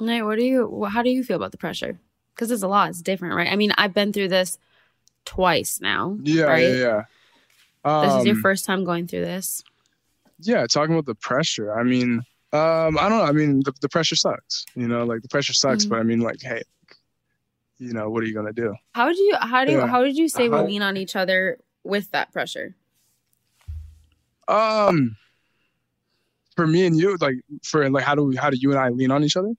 Nayte, 0.00 0.24
what 0.24 0.38
do 0.38 0.44
you 0.44 0.84
how 0.84 1.02
do 1.02 1.10
you 1.10 1.24
feel 1.24 1.36
about 1.36 1.52
the 1.52 1.58
pressure? 1.58 1.98
Because 2.34 2.50
it's 2.50 2.62
a 2.62 2.68
lot. 2.68 2.90
It's 2.90 3.02
different, 3.02 3.34
right? 3.34 3.50
I 3.50 3.56
mean, 3.56 3.72
I've 3.76 3.94
been 3.94 4.12
through 4.12 4.28
this 4.28 4.58
twice 5.24 5.80
now. 5.80 6.16
Yeah, 6.22 6.44
right? 6.44 6.62
yeah, 6.62 6.74
yeah. 6.74 7.02
Um, 7.84 8.06
this 8.06 8.18
is 8.20 8.26
your 8.26 8.34
um, 8.36 8.42
first 8.42 8.64
time 8.64 8.84
going 8.84 9.06
through 9.06 9.24
this. 9.24 9.62
Yeah, 10.40 10.66
talking 10.66 10.94
about 10.94 11.06
the 11.06 11.14
pressure. 11.14 11.78
I 11.78 11.82
mean, 11.82 12.22
um, 12.52 12.98
I 12.98 13.08
don't 13.08 13.18
know. 13.18 13.24
I 13.24 13.32
mean, 13.32 13.60
the, 13.64 13.72
the 13.80 13.88
pressure 13.88 14.16
sucks. 14.16 14.64
You 14.74 14.88
know, 14.88 15.04
like 15.04 15.22
the 15.22 15.28
pressure 15.28 15.52
sucks, 15.52 15.84
mm-hmm. 15.84 15.90
but 15.90 15.98
I 15.98 16.02
mean, 16.02 16.20
like, 16.20 16.40
hey, 16.40 16.62
you 17.78 17.92
know, 17.92 18.10
what 18.10 18.22
are 18.22 18.26
you 18.26 18.34
gonna 18.34 18.52
do? 18.52 18.74
How 18.92 19.08
did 19.08 19.18
you? 19.18 19.36
How 19.40 19.64
do? 19.64 19.72
Yeah. 19.72 19.86
How 19.86 20.02
did 20.02 20.16
you 20.16 20.28
say 20.28 20.48
we 20.48 20.58
lean 20.58 20.82
on 20.82 20.96
each 20.96 21.16
other 21.16 21.58
with 21.84 22.10
that 22.12 22.32
pressure? 22.32 22.74
Um, 24.48 25.16
for 26.56 26.66
me 26.66 26.86
and 26.86 26.98
you, 26.98 27.16
like 27.20 27.36
for 27.62 27.88
like 27.90 28.04
how 28.04 28.14
do 28.14 28.24
we 28.24 28.36
how 28.36 28.50
do 28.50 28.56
you 28.58 28.70
and 28.70 28.80
I 28.80 28.88
lean 28.88 29.10
on 29.10 29.22
each 29.22 29.36
other? 29.36 29.52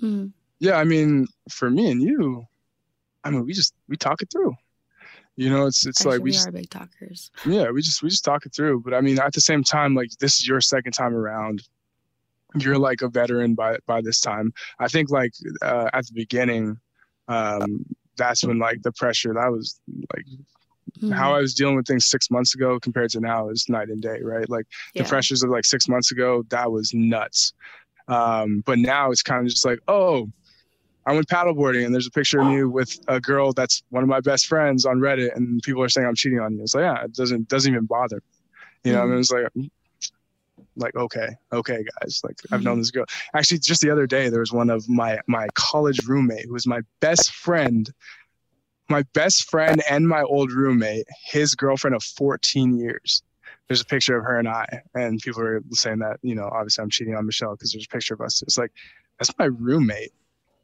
Mm. 0.00 0.32
Yeah, 0.60 0.76
I 0.76 0.84
mean, 0.84 1.26
for 1.50 1.70
me 1.70 1.90
and 1.90 2.02
you, 2.02 2.46
I 3.22 3.30
mean, 3.30 3.44
we 3.44 3.52
just 3.52 3.74
we 3.88 3.96
talk 3.96 4.22
it 4.22 4.30
through. 4.30 4.54
You 5.38 5.50
know, 5.50 5.66
it's 5.66 5.86
it's 5.86 6.00
Actually, 6.00 6.16
like 6.16 6.24
we 6.24 6.24
we 6.24 6.32
just 6.32 6.48
are 6.48 6.52
big 6.52 6.68
talkers. 6.68 7.30
yeah, 7.46 7.70
we 7.70 7.80
just 7.80 8.02
we 8.02 8.08
just 8.08 8.24
talk 8.24 8.44
it 8.44 8.52
through. 8.52 8.80
But 8.80 8.92
I 8.92 9.00
mean, 9.00 9.20
at 9.20 9.32
the 9.32 9.40
same 9.40 9.62
time, 9.62 9.94
like 9.94 10.10
this 10.18 10.40
is 10.40 10.48
your 10.48 10.60
second 10.60 10.92
time 10.92 11.14
around. 11.14 11.62
You're 12.56 12.76
like 12.76 13.02
a 13.02 13.08
veteran 13.08 13.54
by 13.54 13.78
by 13.86 14.00
this 14.00 14.20
time. 14.20 14.52
I 14.80 14.88
think 14.88 15.10
like 15.10 15.30
uh, 15.62 15.90
at 15.92 16.06
the 16.08 16.12
beginning, 16.12 16.80
um, 17.28 17.86
that's 18.16 18.44
when 18.44 18.58
like 18.58 18.82
the 18.82 18.90
pressure 18.90 19.32
that 19.32 19.52
was 19.52 19.78
like 20.12 20.24
Mhm. 21.00 21.12
how 21.12 21.34
I 21.34 21.40
was 21.40 21.54
dealing 21.54 21.76
with 21.76 21.86
things 21.86 22.06
six 22.06 22.30
months 22.30 22.54
ago 22.54 22.80
compared 22.80 23.10
to 23.10 23.20
now 23.20 23.50
is 23.50 23.68
night 23.68 23.90
and 23.90 24.02
day, 24.02 24.20
right? 24.22 24.48
Like 24.48 24.66
the 24.94 25.04
pressures 25.04 25.44
of 25.44 25.50
like 25.50 25.66
six 25.66 25.86
months 25.86 26.10
ago, 26.10 26.42
that 26.48 26.72
was 26.72 26.92
nuts. 26.94 27.52
Um, 28.08 28.62
but 28.66 28.78
now 28.78 29.10
it's 29.12 29.22
kind 29.22 29.42
of 29.46 29.50
just 29.50 29.66
like, 29.66 29.78
oh, 29.86 30.28
I 31.08 31.12
went 31.12 31.26
paddleboarding 31.28 31.84
and 31.86 31.94
there's 31.94 32.06
a 32.06 32.10
picture 32.10 32.40
of 32.40 32.48
me 32.48 32.64
with 32.64 32.98
a 33.08 33.20
girl 33.20 33.52
that's 33.52 33.82
one 33.88 34.02
of 34.02 34.08
my 34.08 34.20
best 34.20 34.46
friends 34.46 34.84
on 34.84 34.98
Reddit, 34.98 35.34
and 35.34 35.62
people 35.62 35.82
are 35.82 35.88
saying 35.88 36.06
I'm 36.06 36.14
cheating 36.14 36.40
on 36.40 36.54
you. 36.54 36.62
It's 36.62 36.74
like, 36.74 36.82
yeah, 36.82 37.04
it 37.04 37.14
doesn't 37.14 37.48
doesn't 37.48 37.72
even 37.72 37.86
bother. 37.86 38.16
me. 38.16 38.90
You 38.90 38.92
know, 38.92 39.02
I 39.02 39.04
mean, 39.04 39.14
hmm. 39.14 39.20
it's 39.20 39.32
like, 39.32 39.70
like 40.76 40.96
okay, 40.96 41.28
okay, 41.52 41.84
guys, 42.00 42.20
like 42.22 42.36
I've 42.52 42.62
known 42.62 42.74
hmm. 42.74 42.80
this 42.80 42.90
girl. 42.90 43.06
Actually, 43.34 43.60
just 43.60 43.80
the 43.80 43.90
other 43.90 44.06
day, 44.06 44.28
there 44.28 44.40
was 44.40 44.52
one 44.52 44.68
of 44.68 44.88
my 44.88 45.18
my 45.26 45.48
college 45.54 46.06
roommate 46.06 46.44
who 46.46 46.52
was 46.52 46.66
my 46.66 46.80
best 47.00 47.32
friend 47.32 47.90
my 48.88 49.02
best 49.12 49.50
friend 49.50 49.82
and 49.90 50.08
my 50.08 50.22
old 50.22 50.50
roommate, 50.50 51.06
his 51.26 51.54
girlfriend 51.54 51.94
of 51.94 52.02
14 52.02 52.78
years. 52.78 53.22
There's 53.66 53.82
a 53.82 53.84
picture 53.84 54.16
of 54.16 54.24
her 54.24 54.38
and 54.38 54.48
I, 54.48 54.82
and 54.94 55.20
people 55.20 55.42
are 55.42 55.62
saying 55.72 55.98
that, 55.98 56.18
you 56.22 56.34
know, 56.34 56.48
obviously 56.50 56.82
I'm 56.82 56.90
cheating 56.90 57.14
on 57.14 57.26
Michelle 57.26 57.52
because 57.52 57.72
there's 57.72 57.84
a 57.84 57.94
picture 57.94 58.14
of 58.14 58.22
us. 58.22 58.42
It's 58.42 58.56
like, 58.56 58.72
that's 59.18 59.32
my 59.38 59.46
roommate. 59.46 60.12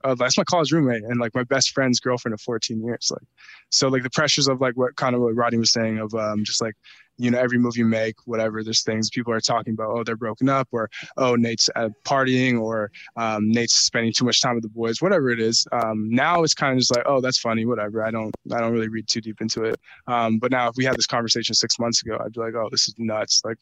Uh, 0.05 0.15
that's 0.15 0.37
my 0.37 0.45
college 0.45 0.71
roommate 0.71 1.03
and 1.03 1.19
like 1.19 1.35
my 1.35 1.45
best 1.45 1.73
friend's 1.73 1.99
girlfriend 1.99 2.35
of 2.35 2.41
14 2.41 2.83
years. 2.85 3.11
Like, 3.11 3.27
so 3.71 3.89
like 3.89 4.03
the 4.03 4.11
pressures 4.11 4.49
of 4.49 4.61
like 4.61 4.77
what 4.77 4.95
kind 4.97 5.15
of 5.15 5.23
what 5.23 5.35
Rodney 5.35 5.59
was 5.59 5.73
saying 5.73 5.99
of 5.99 6.15
um, 6.15 6.45
just 6.45 6.61
like, 6.61 6.75
you 7.17 7.31
know, 7.31 7.39
every 7.39 7.59
move 7.59 7.77
you 7.77 7.85
make, 7.85 8.17
whatever, 8.27 8.65
there's 8.65 8.83
things 8.83 9.09
people 9.09 9.33
are 9.33 9.41
talking 9.41 9.73
about, 9.73 9.91
oh, 9.91 10.03
they're 10.03 10.17
broken 10.17 10.49
up 10.49 10.69
or, 10.73 10.91
oh, 11.17 11.37
Nayte's 11.37 11.71
uh, 11.77 11.89
partying 12.05 12.61
or 12.61 12.91
um, 13.17 13.53
Nayte's 13.53 13.75
spending 13.75 14.13
too 14.13 14.25
much 14.25 14.41
time 14.41 14.57
with 14.57 14.65
the 14.65 14.69
boys, 14.69 15.01
whatever 15.01 15.31
it 15.31 15.41
is. 15.41 15.67
Um, 15.73 16.11
now 16.11 16.43
it's 16.43 16.55
kind 16.55 16.73
of 16.73 16.81
just 16.81 16.95
like, 16.95 17.05
oh, 17.07 17.21
that's 17.21 17.39
funny, 17.39 17.67
whatever. 17.67 18.05
I 18.05 18.11
don't, 18.11 18.35
I 18.53 18.61
don't 18.61 18.73
really 18.73 18.89
read 18.89 19.07
too 19.07 19.21
deep 19.21 19.41
into 19.41 19.65
it. 19.65 19.79
Um, 20.09 20.39
but 20.39 20.51
now 20.51 20.69
if 20.69 20.75
we 20.77 20.85
had 20.85 20.97
this 20.97 21.07
conversation 21.07 21.55
six 21.55 21.79
months 21.79 22.03
ago, 22.03 22.19
I'd 22.23 22.33
be 22.33 22.41
like, 22.41 22.55
oh, 22.55 22.69
this 22.71 22.89
is 22.89 22.95
nuts. 22.99 23.43
Like, 23.45 23.59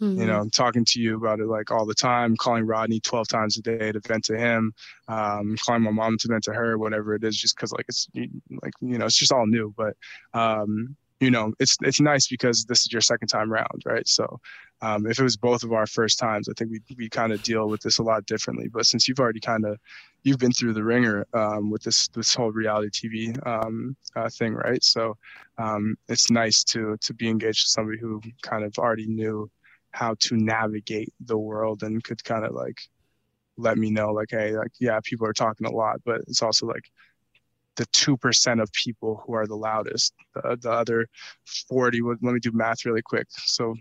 Mhm. 0.00 0.14
you 0.14 0.26
know, 0.26 0.38
I'm 0.40 0.50
talking 0.50 0.84
to 0.86 1.00
you 1.00 1.16
about 1.16 1.40
it 1.40 1.46
like 1.46 1.70
all 1.70 1.86
the 1.86 1.94
time, 1.94 2.36
calling 2.36 2.66
Rodney 2.66 3.00
12 3.00 3.28
times 3.28 3.56
a 3.56 3.62
day 3.62 3.92
to 3.92 4.00
vent 4.06 4.24
to 4.26 4.36
him, 4.36 4.72
um, 5.08 5.56
calling 5.64 5.82
my 5.82 5.90
mom 5.90 6.18
to 6.18 6.28
vent 6.28 6.44
to 6.44 6.52
her, 6.52 6.78
whatever 6.78 7.14
it 7.14 7.24
is, 7.24 7.36
just 7.36 7.56
because 7.56 7.72
like 7.72 7.86
it's 7.88 8.08
like 8.62 8.74
you 8.80 8.98
know 8.98 9.06
it's 9.06 9.16
just 9.18 9.32
all 9.32 9.46
new. 9.46 9.72
But 9.76 9.96
um, 10.34 10.96
you 11.20 11.30
know, 11.30 11.52
it's 11.60 11.76
it's 11.82 12.00
nice 12.00 12.28
because 12.28 12.64
this 12.66 12.80
is 12.80 12.92
your 12.92 13.00
second 13.00 13.28
time 13.28 13.50
round, 13.50 13.82
right? 13.86 14.06
So 14.06 14.38
um, 14.82 15.06
if 15.06 15.18
it 15.18 15.22
was 15.22 15.36
both 15.36 15.62
of 15.62 15.72
our 15.72 15.86
first 15.86 16.18
times, 16.18 16.48
I 16.48 16.52
think 16.58 16.70
we 16.72 16.80
we 16.96 17.08
kind 17.08 17.32
of 17.32 17.40
deal 17.42 17.68
with 17.68 17.80
this 17.82 17.98
a 17.98 18.02
lot 18.02 18.26
differently. 18.26 18.68
But 18.68 18.86
since 18.86 19.08
you've 19.08 19.20
already 19.20 19.40
kind 19.40 19.64
of 19.64 19.78
you've 20.24 20.38
been 20.38 20.52
through 20.52 20.74
the 20.74 20.84
ringer 20.84 21.26
um, 21.34 21.70
with 21.70 21.82
this 21.82 22.08
this 22.08 22.34
whole 22.34 22.50
reality 22.52 22.90
TV 23.08 23.46
um, 23.46 23.96
uh, 24.16 24.28
thing, 24.28 24.54
right? 24.54 24.82
So 24.82 25.16
um, 25.58 25.96
it's 26.08 26.30
nice 26.30 26.64
to 26.64 26.96
to 27.00 27.14
be 27.14 27.28
engaged 27.28 27.64
with 27.64 27.70
somebody 27.70 27.98
who 27.98 28.20
kind 28.42 28.64
of 28.64 28.76
already 28.78 29.06
knew 29.06 29.50
how 29.92 30.14
to 30.18 30.36
navigate 30.36 31.12
the 31.20 31.38
world 31.38 31.82
and 31.82 32.02
could 32.02 32.22
kind 32.24 32.44
of 32.44 32.52
like 32.52 32.80
let 33.58 33.76
me 33.76 33.90
know 33.90 34.12
like 34.12 34.28
hey 34.30 34.56
like 34.56 34.72
yeah 34.80 34.98
people 35.04 35.26
are 35.26 35.32
talking 35.32 35.66
a 35.66 35.70
lot 35.70 36.00
but 36.04 36.20
it's 36.26 36.42
also 36.42 36.66
like 36.66 36.90
the 37.76 37.86
2% 37.86 38.62
of 38.62 38.70
people 38.72 39.22
who 39.24 39.34
are 39.34 39.46
the 39.46 39.56
loudest 39.56 40.14
the, 40.34 40.56
the 40.60 40.70
other 40.70 41.08
40 41.68 42.02
would 42.02 42.18
let 42.22 42.34
me 42.34 42.40
do 42.40 42.52
math 42.52 42.84
really 42.84 43.02
quick. 43.02 43.26
So 43.30 43.74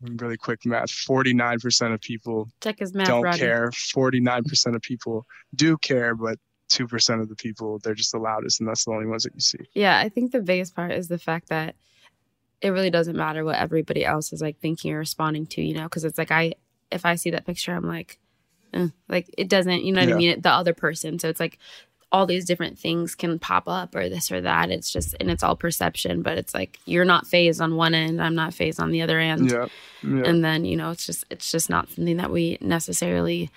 really 0.00 0.36
quick 0.36 0.64
math 0.64 0.90
49% 0.90 1.92
of 1.92 2.00
people 2.00 2.48
Check 2.60 2.78
his 2.78 2.94
math, 2.94 3.06
don't 3.06 3.34
care. 3.34 3.70
49% 3.70 4.74
of 4.74 4.82
people 4.82 5.26
do 5.54 5.76
care 5.78 6.14
but 6.14 6.38
2% 6.70 7.20
of 7.20 7.28
the 7.28 7.34
people 7.34 7.80
they're 7.80 7.94
just 7.94 8.12
the 8.12 8.18
loudest 8.18 8.60
and 8.60 8.68
that's 8.68 8.84
the 8.84 8.92
only 8.92 9.06
ones 9.06 9.24
that 9.24 9.34
you 9.34 9.40
see. 9.40 9.58
Yeah, 9.74 9.98
I 9.98 10.08
think 10.08 10.30
the 10.32 10.40
biggest 10.40 10.74
part 10.74 10.92
is 10.92 11.08
the 11.08 11.18
fact 11.18 11.48
that 11.48 11.74
it 12.62 12.70
really 12.70 12.90
doesn't 12.90 13.16
matter 13.16 13.44
what 13.44 13.56
everybody 13.56 14.04
else 14.04 14.32
is 14.32 14.40
like 14.42 14.58
thinking 14.60 14.92
or 14.92 14.98
responding 14.98 15.46
to, 15.46 15.62
you 15.62 15.74
know, 15.74 15.84
because 15.84 16.04
it's 16.04 16.18
like 16.18 16.30
I, 16.30 16.54
if 16.90 17.06
I 17.06 17.14
see 17.14 17.30
that 17.30 17.46
picture, 17.46 17.74
I'm 17.74 17.86
like, 17.86 18.18
eh, 18.74 18.88
like 19.08 19.32
it 19.38 19.48
doesn't, 19.48 19.84
you 19.84 19.92
know 19.92 20.00
what 20.00 20.08
Yeah. 20.08 20.14
I 20.14 20.18
mean? 20.18 20.40
The 20.40 20.50
other 20.50 20.74
person. 20.74 21.18
So 21.18 21.28
it's 21.28 21.40
like 21.40 21.58
all 22.12 22.26
these 22.26 22.44
different 22.44 22.78
things 22.78 23.14
can 23.14 23.38
pop 23.38 23.68
up 23.68 23.94
or 23.94 24.08
this 24.08 24.32
or 24.32 24.40
that. 24.40 24.70
It's 24.70 24.92
just, 24.92 25.14
and 25.20 25.30
it's 25.30 25.42
all 25.44 25.54
perception, 25.56 26.22
but 26.22 26.36
it's 26.38 26.52
like 26.54 26.78
you're 26.84 27.04
not 27.04 27.26
phased 27.26 27.60
on 27.60 27.76
one 27.76 27.94
end, 27.94 28.20
I'm 28.20 28.34
not 28.34 28.52
phased 28.52 28.80
on 28.80 28.90
the 28.90 29.02
other 29.02 29.18
end. 29.18 29.50
yeah 29.50 29.66
yeah 30.02 30.22
And 30.24 30.44
then, 30.44 30.64
you 30.64 30.76
know, 30.76 30.90
it's 30.90 31.06
just, 31.06 31.24
it's 31.30 31.50
just 31.50 31.70
not 31.70 31.88
something 31.88 32.16
that 32.16 32.30
we 32.32 32.58
necessarily, 32.60 33.48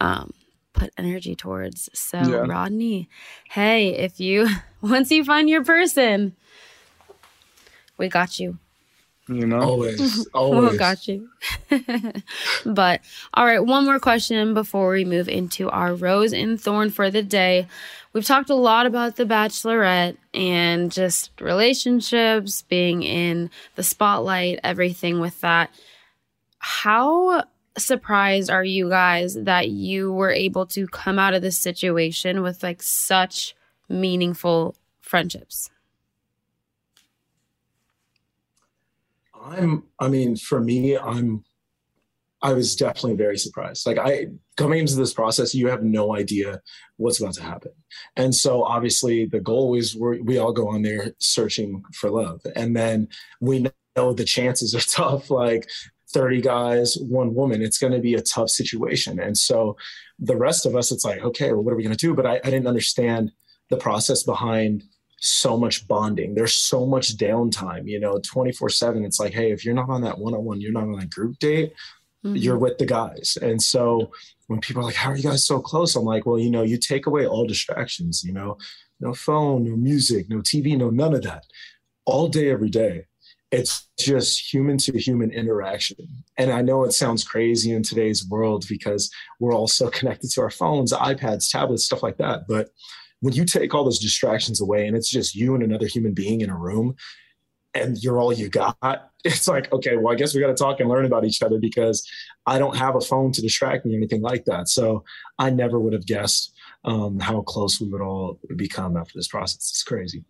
um, 0.00 0.32
put 0.72 0.92
energy 0.98 1.34
towards. 1.36 1.88
So, 1.94 2.18
Yeah. 2.18 2.44
Rodney, 2.46 3.08
hey, 3.50 3.90
if 3.96 4.18
you 4.20 4.48
once 4.80 5.10
you 5.10 5.24
find 5.24 5.48
your 5.48 5.64
person, 5.64 6.34
we 8.00 8.08
got 8.08 8.40
you. 8.40 8.58
you 9.28 9.46
know 9.46 9.60
Always, 9.60 10.26
always. 10.34 10.72
We 10.72 10.78
got 10.78 11.06
you. 11.06 11.28
but 12.66 13.02
all 13.34 13.44
right, 13.44 13.64
one 13.64 13.84
more 13.84 14.00
question 14.00 14.54
before 14.54 14.90
we 14.90 15.04
move 15.04 15.28
into 15.28 15.70
our 15.70 15.94
rose 15.94 16.32
and 16.32 16.60
thorn 16.60 16.90
for 16.90 17.10
the 17.10 17.22
day. 17.22 17.68
We've 18.12 18.24
talked 18.24 18.50
a 18.50 18.56
lot 18.56 18.86
about 18.86 19.14
the 19.14 19.24
bachelorette 19.24 20.16
and 20.34 20.90
just 20.90 21.30
relationships, 21.40 22.62
being 22.62 23.04
in 23.04 23.50
the 23.76 23.84
spotlight, 23.84 24.58
everything 24.64 25.20
with 25.20 25.40
that. 25.42 25.70
How 26.58 27.44
surprised 27.78 28.50
are 28.50 28.64
you 28.64 28.88
guys 28.88 29.34
that 29.34 29.68
you 29.68 30.12
were 30.12 30.32
able 30.32 30.66
to 30.66 30.88
come 30.88 31.18
out 31.18 31.34
of 31.34 31.42
this 31.42 31.58
situation 31.58 32.42
with 32.42 32.62
like 32.62 32.82
such 32.82 33.54
meaningful 33.88 34.74
friendships? 35.00 35.70
I'm, 39.42 39.84
I 39.98 40.08
mean, 40.08 40.36
for 40.36 40.60
me, 40.60 40.96
I'm, 40.96 41.44
I 42.42 42.52
was 42.52 42.74
definitely 42.74 43.16
very 43.16 43.38
surprised. 43.38 43.86
Like, 43.86 43.98
I, 43.98 44.26
coming 44.56 44.80
into 44.80 44.96
this 44.96 45.12
process, 45.12 45.54
you 45.54 45.68
have 45.68 45.82
no 45.82 46.16
idea 46.16 46.60
what's 46.96 47.20
about 47.20 47.34
to 47.34 47.42
happen. 47.42 47.72
And 48.16 48.34
so, 48.34 48.62
obviously, 48.64 49.26
the 49.26 49.40
goal 49.40 49.74
is 49.74 49.96
we 49.96 50.38
all 50.38 50.52
go 50.52 50.68
on 50.68 50.82
there 50.82 51.12
searching 51.18 51.82
for 51.94 52.10
love. 52.10 52.40
And 52.56 52.74
then 52.74 53.08
we 53.40 53.66
know 53.96 54.12
the 54.12 54.24
chances 54.24 54.74
are 54.74 54.80
tough. 54.90 55.30
Like, 55.30 55.68
30 56.12 56.40
guys, 56.40 56.96
one 56.96 57.34
woman, 57.34 57.62
it's 57.62 57.78
going 57.78 57.92
to 57.92 58.00
be 58.00 58.14
a 58.14 58.22
tough 58.22 58.50
situation. 58.50 59.20
And 59.20 59.36
so, 59.36 59.76
the 60.18 60.36
rest 60.36 60.66
of 60.66 60.74
us, 60.74 60.90
it's 60.90 61.04
like, 61.04 61.20
okay, 61.22 61.52
well, 61.52 61.62
what 61.62 61.72
are 61.72 61.76
we 61.76 61.82
going 61.82 61.96
to 61.96 62.06
do? 62.06 62.14
But 62.14 62.26
I, 62.26 62.36
I 62.36 62.50
didn't 62.50 62.66
understand 62.66 63.32
the 63.68 63.76
process 63.76 64.22
behind 64.22 64.84
so 65.20 65.56
much 65.56 65.86
bonding. 65.86 66.34
There's 66.34 66.54
so 66.54 66.86
much 66.86 67.16
downtime, 67.16 67.86
you 67.86 68.00
know, 68.00 68.18
24 68.24 68.70
7. 68.70 69.04
It's 69.04 69.20
like, 69.20 69.32
hey, 69.32 69.52
if 69.52 69.64
you're 69.64 69.74
not 69.74 69.90
on 69.90 70.02
that 70.02 70.18
one 70.18 70.34
on 70.34 70.44
one, 70.44 70.60
you're 70.60 70.72
not 70.72 70.84
on 70.84 70.98
a 70.98 71.06
group 71.06 71.38
date, 71.38 71.72
you're 72.22 72.54
mm-hmm. 72.54 72.62
with 72.62 72.78
the 72.78 72.86
guys. 72.86 73.38
And 73.40 73.62
so 73.62 74.10
when 74.46 74.60
people 74.60 74.82
are 74.82 74.86
like, 74.86 74.94
how 74.94 75.10
are 75.10 75.16
you 75.16 75.22
guys 75.22 75.44
so 75.44 75.60
close? 75.60 75.94
I'm 75.94 76.04
like, 76.04 76.26
well, 76.26 76.38
you 76.38 76.50
know, 76.50 76.62
you 76.62 76.78
take 76.78 77.06
away 77.06 77.26
all 77.26 77.46
distractions, 77.46 78.24
you 78.24 78.32
know, 78.32 78.56
no 78.98 79.14
phone, 79.14 79.64
no 79.64 79.76
music, 79.76 80.28
no 80.28 80.38
TV, 80.38 80.76
no 80.76 80.90
none 80.90 81.14
of 81.14 81.22
that. 81.22 81.44
All 82.06 82.28
day, 82.28 82.50
every 82.50 82.70
day. 82.70 83.06
It's 83.52 83.88
just 83.98 84.52
human 84.52 84.78
to 84.78 84.98
human 84.98 85.32
interaction. 85.32 86.06
And 86.38 86.52
I 86.52 86.62
know 86.62 86.84
it 86.84 86.92
sounds 86.92 87.24
crazy 87.24 87.72
in 87.72 87.82
today's 87.82 88.26
world 88.26 88.64
because 88.68 89.10
we're 89.38 89.54
all 89.54 89.68
so 89.68 89.90
connected 89.90 90.30
to 90.32 90.40
our 90.40 90.50
phones, 90.50 90.92
iPads, 90.92 91.50
tablets, 91.50 91.84
stuff 91.84 92.02
like 92.02 92.16
that. 92.18 92.46
But 92.48 92.70
when 93.20 93.34
you 93.34 93.44
take 93.44 93.74
all 93.74 93.84
those 93.84 93.98
distractions 93.98 94.60
away 94.60 94.86
and 94.86 94.96
it's 94.96 95.10
just 95.10 95.34
you 95.34 95.54
and 95.54 95.62
another 95.62 95.86
human 95.86 96.12
being 96.12 96.40
in 96.40 96.50
a 96.50 96.56
room 96.56 96.94
and 97.74 98.02
you're 98.02 98.18
all 98.18 98.32
you 98.32 98.48
got, 98.48 98.76
it's 99.24 99.46
like, 99.46 99.72
okay, 99.72 99.96
well, 99.96 100.12
I 100.12 100.16
guess 100.16 100.34
we 100.34 100.40
got 100.40 100.48
to 100.48 100.54
talk 100.54 100.80
and 100.80 100.88
learn 100.88 101.04
about 101.04 101.24
each 101.24 101.42
other 101.42 101.58
because 101.58 102.08
I 102.46 102.58
don't 102.58 102.76
have 102.76 102.96
a 102.96 103.00
phone 103.00 103.32
to 103.32 103.42
distract 103.42 103.84
me 103.84 103.94
or 103.94 103.98
anything 103.98 104.22
like 104.22 104.44
that. 104.46 104.68
So 104.68 105.04
I 105.38 105.50
never 105.50 105.78
would 105.78 105.92
have 105.92 106.06
guessed 106.06 106.52
um, 106.84 107.20
how 107.20 107.42
close 107.42 107.80
we 107.80 107.88
would 107.88 108.00
all 108.00 108.38
become 108.56 108.96
after 108.96 109.12
this 109.14 109.28
process. 109.28 109.56
It's 109.56 109.82
crazy. 109.82 110.24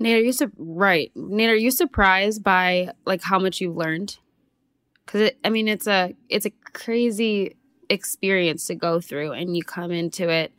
Nayte, 0.00 0.16
are 0.16 0.22
you 0.22 0.32
su- 0.32 0.52
right? 0.56 1.12
Nayte, 1.14 1.50
are 1.50 1.54
you 1.54 1.70
surprised 1.70 2.42
by 2.42 2.90
like 3.04 3.22
how 3.22 3.38
much 3.38 3.60
you've 3.60 3.76
learned? 3.76 4.18
Because 5.04 5.30
I 5.44 5.50
mean, 5.50 5.68
it's 5.68 5.86
a 5.86 6.14
it's 6.28 6.46
a 6.46 6.52
crazy 6.72 7.56
experience 7.90 8.66
to 8.66 8.74
go 8.74 9.00
through, 9.00 9.32
and 9.32 9.56
you 9.56 9.62
come 9.62 9.92
into 9.92 10.28
it. 10.28 10.52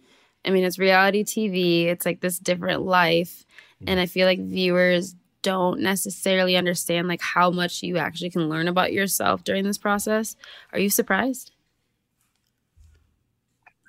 I 0.46 0.52
mean, 0.52 0.64
it's 0.64 0.80
reality 0.80 1.24
TV. 1.24 1.86
It's 1.88 2.06
like 2.06 2.22
this 2.22 2.40
different 2.40 2.84
life, 2.84 3.46
and 3.88 4.00
I 4.00 4.06
feel 4.06 4.28
like 4.28 4.40
viewers 4.40 5.16
don't 5.42 5.80
necessarily 5.80 6.56
understand 6.56 7.08
like 7.08 7.22
how 7.22 7.52
much 7.52 7.84
you 7.84 7.98
actually 7.98 8.32
can 8.32 8.50
learn 8.50 8.68
about 8.68 8.92
yourself 8.94 9.44
during 9.44 9.64
this 9.64 9.78
process. 9.78 10.36
Are 10.74 10.80
you 10.80 10.90
surprised? 10.90 11.52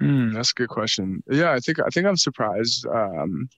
Mm, 0.01 0.35
that's 0.35 0.51
a 0.51 0.55
good 0.55 0.69
question. 0.69 1.23
Yeah, 1.31 1.53
I 1.53 1.59
think 1.59 1.79
I 1.81 1.89
think 1.89 2.07
I'm 2.07 2.17
surprised. 2.17 2.87
Um, 2.87 3.49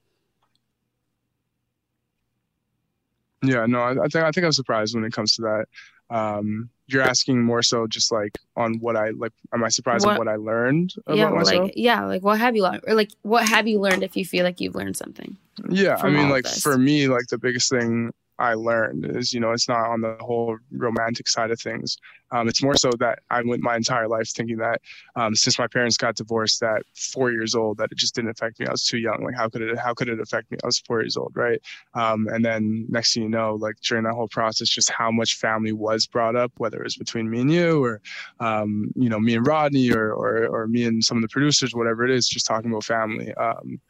yeah, 3.42 3.66
no, 3.66 3.80
I, 3.80 3.90
I 3.90 4.08
think 4.08 4.24
I 4.24 4.30
think 4.30 4.44
I'm 4.44 4.52
surprised 4.52 4.94
when 4.94 5.04
it 5.04 5.12
comes 5.12 5.34
to 5.34 5.42
that. 5.42 5.66
Um, 6.10 6.70
you're 6.86 7.02
asking 7.02 7.44
more 7.44 7.62
so 7.62 7.86
just 7.86 8.10
like 8.10 8.38
on 8.56 8.78
what 8.80 8.96
I 8.96 9.10
like. 9.10 9.32
Am 9.52 9.62
I 9.62 9.68
surprised 9.68 10.06
what, 10.06 10.18
what 10.18 10.28
I 10.28 10.36
learned 10.36 10.94
about 11.06 11.18
yeah, 11.18 11.30
myself? 11.30 11.64
Like, 11.64 11.72
yeah, 11.76 12.04
like 12.06 12.22
what 12.22 12.38
have 12.38 12.56
you 12.56 12.62
learned, 12.62 12.82
or 12.86 12.94
like 12.94 13.10
what 13.22 13.46
have 13.46 13.68
you 13.68 13.78
learned 13.78 14.02
if 14.02 14.16
you 14.16 14.24
feel 14.24 14.44
like 14.44 14.60
you've 14.60 14.74
learned 14.74 14.96
something? 14.96 15.36
Yeah, 15.68 15.98
I 16.00 16.08
mean, 16.08 16.30
like 16.30 16.46
for 16.46 16.78
me, 16.78 17.08
like 17.08 17.26
the 17.26 17.38
biggest 17.38 17.68
thing 17.68 18.12
I 18.38 18.54
learned 18.54 19.16
is, 19.16 19.32
you 19.32 19.40
know, 19.40 19.50
it's 19.52 19.68
not 19.68 19.88
on 19.90 20.00
the 20.00 20.16
whole 20.20 20.58
romantic 20.72 21.28
side 21.28 21.50
of 21.50 21.60
things. 21.60 21.98
Um, 22.30 22.48
it's 22.48 22.62
more 22.62 22.76
so 22.76 22.90
that 22.98 23.20
I 23.30 23.42
went 23.42 23.62
my 23.62 23.76
entire 23.76 24.06
life 24.06 24.28
thinking 24.28 24.58
that 24.58 24.80
um, 25.16 25.34
since 25.34 25.58
my 25.58 25.66
parents 25.66 25.96
got 25.96 26.14
divorced 26.14 26.62
at 26.62 26.82
four 26.94 27.32
years 27.32 27.54
old, 27.54 27.78
that 27.78 27.90
it 27.90 27.98
just 27.98 28.14
didn't 28.14 28.30
affect 28.30 28.60
me. 28.60 28.66
I 28.66 28.70
was 28.70 28.84
too 28.84 28.98
young. 28.98 29.24
Like, 29.24 29.34
how 29.34 29.48
could 29.48 29.62
it? 29.62 29.78
How 29.78 29.94
could 29.94 30.08
it 30.08 30.20
affect 30.20 30.50
me? 30.50 30.58
I 30.62 30.66
was 30.66 30.78
four 30.78 31.00
years 31.00 31.16
old, 31.16 31.32
right? 31.34 31.60
Um, 31.94 32.28
and 32.28 32.44
then 32.44 32.86
next 32.88 33.14
thing 33.14 33.22
you 33.24 33.28
know, 33.28 33.54
like 33.54 33.76
during 33.80 34.04
that 34.04 34.14
whole 34.14 34.28
process, 34.28 34.68
just 34.68 34.90
how 34.90 35.10
much 35.10 35.36
family 35.36 35.72
was 35.72 36.06
brought 36.06 36.36
up, 36.36 36.52
whether 36.58 36.78
it 36.80 36.84
was 36.84 36.96
between 36.96 37.30
me 37.30 37.40
and 37.40 37.52
you, 37.52 37.82
or 37.82 38.00
um, 38.40 38.90
you 38.94 39.08
know, 39.08 39.18
me 39.18 39.34
and 39.34 39.46
Rodney, 39.46 39.90
or, 39.92 40.12
or 40.12 40.46
or 40.46 40.66
me 40.68 40.84
and 40.84 41.02
some 41.02 41.16
of 41.16 41.22
the 41.22 41.28
producers, 41.28 41.74
whatever 41.74 42.04
it 42.04 42.10
is, 42.10 42.28
just 42.28 42.46
talking 42.46 42.70
about 42.70 42.84
family. 42.84 43.32
Um, 43.34 43.80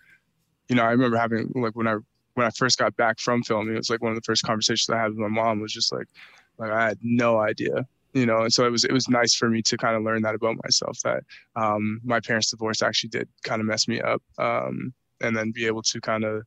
you 0.68 0.76
know, 0.76 0.84
I 0.84 0.90
remember 0.90 1.16
having 1.16 1.50
like 1.54 1.74
when 1.74 1.88
I 1.88 1.96
when 2.38 2.46
I 2.46 2.50
first 2.50 2.78
got 2.78 2.96
back 2.96 3.18
from 3.18 3.42
filming, 3.42 3.74
it 3.74 3.78
was 3.78 3.90
like 3.90 4.00
one 4.00 4.12
of 4.12 4.16
the 4.16 4.22
first 4.22 4.44
conversations 4.44 4.88
I 4.88 5.02
had 5.02 5.08
with 5.08 5.18
my 5.18 5.26
mom 5.26 5.60
was 5.60 5.72
just 5.72 5.92
like, 5.92 6.06
like 6.56 6.70
I 6.70 6.86
had 6.86 6.98
no 7.02 7.40
idea, 7.40 7.84
you 8.12 8.26
know, 8.26 8.42
and 8.42 8.52
so 8.52 8.64
it 8.64 8.70
was 8.70 8.84
it 8.84 8.92
was 8.92 9.08
nice 9.08 9.34
for 9.34 9.50
me 9.50 9.60
to 9.62 9.76
kind 9.76 9.96
of 9.96 10.04
learn 10.04 10.22
that 10.22 10.36
about 10.36 10.56
myself 10.62 11.00
that 11.02 11.24
um, 11.56 12.00
my 12.04 12.20
parents' 12.20 12.52
divorce 12.52 12.80
actually 12.80 13.10
did 13.10 13.28
kind 13.42 13.60
of 13.60 13.66
mess 13.66 13.88
me 13.88 14.00
up, 14.00 14.22
um, 14.38 14.94
and 15.20 15.36
then 15.36 15.50
be 15.50 15.66
able 15.66 15.82
to 15.82 16.00
kind 16.00 16.22
of 16.22 16.44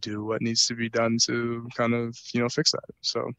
do 0.00 0.24
what 0.24 0.42
needs 0.42 0.66
to 0.66 0.74
be 0.74 0.88
done 0.88 1.18
to 1.26 1.68
kind 1.76 1.94
of 1.94 2.18
you 2.34 2.40
know 2.40 2.48
fix 2.48 2.72
that. 2.72 2.90
So 3.00 3.30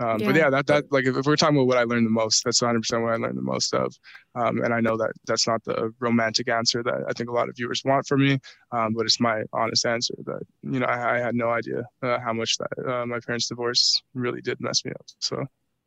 um, 0.00 0.18
yeah. 0.18 0.26
But 0.26 0.36
yeah, 0.36 0.50
that 0.50 0.66
that 0.66 0.90
like 0.90 1.04
if, 1.04 1.16
if, 1.16 1.26
we're 1.26 1.36
talking 1.36 1.56
about 1.56 1.66
what 1.66 1.76
I 1.76 1.84
learned 1.84 2.06
the 2.06 2.10
most, 2.10 2.42
that's 2.44 2.62
100 2.62 2.80
percent 2.80 3.02
what 3.02 3.12
I 3.12 3.16
learned 3.16 3.36
the 3.36 3.42
most 3.42 3.74
of. 3.74 3.94
Um, 4.34 4.62
and 4.62 4.72
I 4.72 4.80
know 4.80 4.96
that 4.96 5.12
that's 5.26 5.46
not 5.46 5.62
the 5.64 5.92
romantic 6.00 6.48
answer 6.48 6.82
that 6.82 7.04
I 7.08 7.12
think 7.12 7.28
a 7.28 7.32
lot 7.32 7.48
of 7.48 7.56
viewers 7.56 7.82
want 7.84 8.06
from 8.06 8.22
me, 8.22 8.38
um, 8.72 8.94
but 8.94 9.04
it's 9.04 9.20
my 9.20 9.42
honest 9.52 9.84
answer 9.84 10.14
that 10.24 10.40
you 10.62 10.80
know 10.80 10.86
I, 10.86 11.16
I 11.16 11.18
had 11.18 11.34
no 11.34 11.50
idea 11.50 11.84
uh, 12.02 12.18
how 12.18 12.32
much 12.32 12.56
that 12.58 12.90
uh, 12.90 13.06
my 13.06 13.20
parents' 13.20 13.48
divorce 13.48 14.02
really 14.14 14.40
did 14.40 14.58
mess 14.60 14.84
me 14.84 14.92
up. 14.92 15.06
So, 15.18 15.44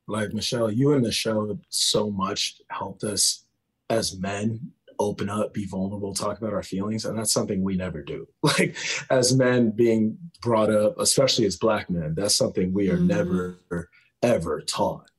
like 0.07 0.31
Michelle, 0.31 0.71
you 0.71 0.93
and 0.93 1.03
the 1.03 1.11
show 1.11 1.57
so 1.69 2.11
much 2.11 2.61
helped 2.69 3.03
us 3.03 3.45
as 3.89 4.15
men 4.17 4.71
open 4.99 5.27
up, 5.27 5.53
be 5.53 5.65
vulnerable, 5.65 6.13
talk 6.13 6.37
about 6.37 6.53
our 6.53 6.63
feelings. 6.63 7.03
And 7.05 7.17
that's 7.17 7.33
something 7.33 7.63
we 7.63 7.75
never 7.75 8.01
do. 8.01 8.27
Like 8.43 8.75
as 9.09 9.35
men 9.35 9.71
being 9.71 10.17
brought 10.39 10.69
up, 10.69 10.99
especially 10.99 11.45
as 11.45 11.55
black 11.55 11.89
men, 11.89 12.13
that's 12.15 12.35
something 12.35 12.71
we 12.71 12.89
are 12.89 12.97
mm-hmm. 12.97 13.07
never 13.07 13.59
ever 14.23 14.61
taught 14.61 15.09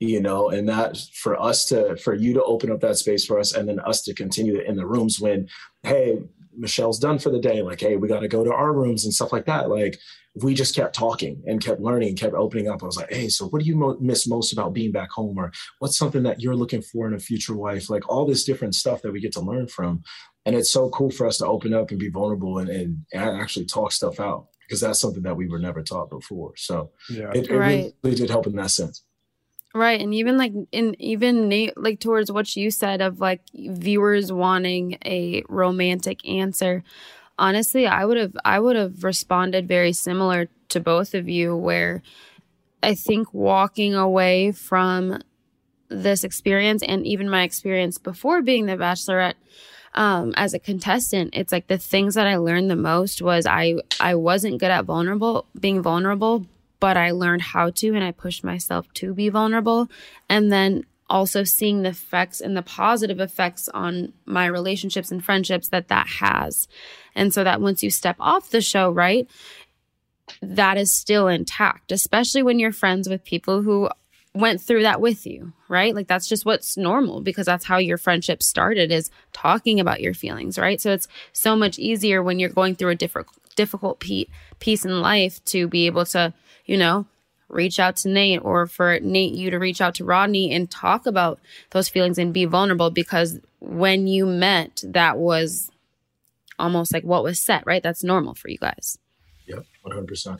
you 0.00 0.20
know 0.20 0.50
and 0.50 0.68
that 0.68 0.96
for 1.14 1.40
us 1.40 1.64
to 1.64 1.96
for 1.96 2.14
you 2.14 2.34
to 2.34 2.42
open 2.44 2.70
up 2.70 2.80
that 2.80 2.96
space 2.96 3.24
for 3.24 3.38
us 3.38 3.54
and 3.54 3.68
then 3.68 3.80
us 3.80 4.02
to 4.02 4.14
continue 4.14 4.58
in 4.60 4.76
the 4.76 4.86
rooms 4.86 5.18
when 5.18 5.48
hey 5.82 6.18
michelle's 6.56 6.98
done 6.98 7.18
for 7.18 7.30
the 7.30 7.40
day 7.40 7.62
like 7.62 7.80
hey 7.80 7.96
we 7.96 8.08
got 8.08 8.20
to 8.20 8.28
go 8.28 8.44
to 8.44 8.52
our 8.52 8.72
rooms 8.72 9.04
and 9.04 9.14
stuff 9.14 9.32
like 9.32 9.46
that 9.46 9.68
like 9.68 9.98
we 10.42 10.54
just 10.54 10.74
kept 10.74 10.94
talking 10.94 11.42
and 11.46 11.64
kept 11.64 11.80
learning 11.80 12.10
and 12.10 12.18
kept 12.18 12.34
opening 12.34 12.68
up. 12.68 12.82
I 12.82 12.86
was 12.86 12.96
like 12.96 13.12
hey 13.12 13.28
so 13.28 13.46
what 13.48 13.60
do 13.60 13.66
you 13.66 13.76
mo- 13.76 13.98
miss 14.00 14.28
most 14.28 14.52
about 14.52 14.72
being 14.72 14.92
back 14.92 15.10
home? 15.10 15.38
Or 15.38 15.52
what's 15.78 15.98
something 15.98 16.22
that 16.24 16.40
you're 16.40 16.56
looking 16.56 16.82
for 16.82 17.06
in 17.06 17.14
a 17.14 17.18
future 17.18 17.56
wife? 17.56 17.90
Like 17.90 18.08
all 18.08 18.26
this 18.26 18.44
different 18.44 18.74
stuff 18.74 19.02
that 19.02 19.12
we 19.12 19.20
get 19.20 19.32
to 19.32 19.40
learn 19.40 19.66
from. 19.66 20.02
And 20.44 20.56
it's 20.56 20.72
so 20.72 20.88
cool 20.90 21.10
for 21.10 21.26
us 21.26 21.38
to 21.38 21.46
open 21.46 21.74
up 21.74 21.90
and 21.90 21.98
be 21.98 22.08
vulnerable 22.08 22.58
and, 22.58 22.70
and 22.70 23.04
actually 23.12 23.66
talk 23.66 23.92
stuff 23.92 24.20
out 24.20 24.46
because 24.68 24.82
that's 24.82 25.00
something 25.00 25.22
that 25.22 25.36
we 25.36 25.48
were 25.48 25.58
never 25.58 25.82
taught 25.82 26.10
before. 26.10 26.52
So 26.56 26.90
yeah, 27.10 27.30
it, 27.34 27.50
it 27.50 27.56
right. 27.56 27.94
really 28.02 28.16
did 28.16 28.28
help 28.28 28.46
in 28.46 28.56
that 28.56 28.70
sense. 28.70 29.02
Right. 29.74 30.00
And 30.00 30.14
even 30.14 30.36
like 30.36 30.52
in 30.72 30.94
even 30.98 31.48
Nayte 31.48 31.72
like 31.76 32.00
towards 32.00 32.30
what 32.30 32.54
you 32.54 32.70
said 32.70 33.00
of 33.00 33.20
like 33.20 33.40
viewers 33.54 34.30
wanting 34.30 34.98
a 35.04 35.42
romantic 35.48 36.26
answer. 36.28 36.84
Honestly, 37.38 37.86
I 37.86 38.04
would 38.04 38.16
have 38.16 38.36
I 38.44 38.60
would 38.60 38.76
have 38.76 39.04
responded 39.04 39.68
very 39.68 39.92
similar 39.92 40.48
to 40.70 40.80
both 40.80 41.14
of 41.14 41.28
you 41.28 41.56
where 41.56 42.02
I 42.82 42.94
think 42.94 43.32
walking 43.32 43.94
away 43.94 44.52
from 44.52 45.22
this 45.88 46.24
experience 46.24 46.82
and 46.82 47.06
even 47.06 47.30
my 47.30 47.42
experience 47.42 47.96
before 47.96 48.42
being 48.42 48.66
the 48.66 48.76
bachelorette 48.76 49.34
um, 49.94 50.32
as 50.36 50.54
a 50.54 50.58
contestant, 50.58 51.30
it's 51.32 51.52
like 51.52 51.66
the 51.66 51.78
things 51.78 52.14
that 52.14 52.26
I 52.26 52.36
learned 52.36 52.70
the 52.70 52.76
most 52.76 53.22
was 53.22 53.46
I 53.46 53.76
I 54.00 54.14
wasn't 54.14 54.58
good 54.58 54.70
at 54.70 54.84
vulnerable 54.84 55.46
being 55.58 55.82
vulnerable, 55.82 56.46
but 56.80 56.96
I 56.96 57.10
learned 57.10 57.42
how 57.42 57.70
to 57.70 57.94
and 57.94 58.04
I 58.04 58.12
pushed 58.12 58.44
myself 58.44 58.92
to 58.94 59.14
be 59.14 59.28
vulnerable. 59.28 59.88
And 60.28 60.52
then 60.52 60.84
also 61.10 61.42
seeing 61.42 61.82
the 61.82 61.90
effects 61.90 62.40
and 62.40 62.56
the 62.56 62.62
positive 62.62 63.20
effects 63.20 63.68
on 63.70 64.12
my 64.26 64.46
relationships 64.46 65.10
and 65.10 65.24
friendships 65.24 65.68
that 65.68 65.88
that 65.88 66.06
has. 66.06 66.68
And 67.14 67.32
so 67.32 67.44
that 67.44 67.60
once 67.60 67.82
you 67.82 67.90
step 67.90 68.16
off 68.20 68.50
the 68.50 68.60
show, 68.60 68.90
right, 68.90 69.26
that 70.42 70.76
is 70.76 70.92
still 70.92 71.28
intact, 71.28 71.92
especially 71.92 72.42
when 72.42 72.58
you're 72.58 72.72
friends 72.72 73.08
with 73.08 73.24
people 73.24 73.62
who 73.62 73.88
went 74.38 74.60
through 74.60 74.82
that 74.82 75.00
with 75.00 75.26
you, 75.26 75.52
right? 75.68 75.96
Like 75.96 76.06
that's 76.06 76.28
just 76.28 76.46
what's 76.46 76.76
normal 76.76 77.20
because 77.20 77.46
that's 77.46 77.64
how 77.64 77.78
your 77.78 77.98
friendship 77.98 78.40
started 78.40 78.92
is 78.92 79.10
talking 79.32 79.80
about 79.80 80.00
your 80.00 80.14
feelings, 80.14 80.56
right? 80.56 80.80
So 80.80 80.92
it's 80.92 81.08
so 81.32 81.56
much 81.56 81.76
easier 81.76 82.22
when 82.22 82.38
you're 82.38 82.48
going 82.48 82.76
through 82.76 82.90
a 82.90 82.94
different 82.94 83.26
difficult 83.56 83.98
piece 83.98 84.84
in 84.84 85.00
life 85.00 85.44
to 85.46 85.66
be 85.66 85.86
able 85.86 86.04
to, 86.06 86.32
you 86.66 86.76
know, 86.76 87.04
reach 87.48 87.80
out 87.80 87.96
to 87.96 88.08
Nayte 88.08 88.44
or 88.44 88.68
for 88.68 89.00
Nayte 89.00 89.36
you 89.36 89.50
to 89.50 89.58
reach 89.58 89.80
out 89.80 89.96
to 89.96 90.04
Rodney 90.04 90.54
and 90.54 90.70
talk 90.70 91.04
about 91.04 91.40
those 91.70 91.88
feelings 91.88 92.16
and 92.16 92.32
be 92.32 92.44
vulnerable 92.44 92.90
because 92.90 93.40
when 93.58 94.06
you 94.06 94.24
met 94.24 94.82
that 94.84 95.18
was 95.18 95.68
almost 96.60 96.94
like 96.94 97.02
what 97.02 97.24
was 97.24 97.40
set, 97.40 97.66
right? 97.66 97.82
That's 97.82 98.04
normal 98.04 98.34
for 98.34 98.48
you 98.48 98.58
guys. 98.58 98.98
Yep, 99.48 99.64
100%. 99.84 100.38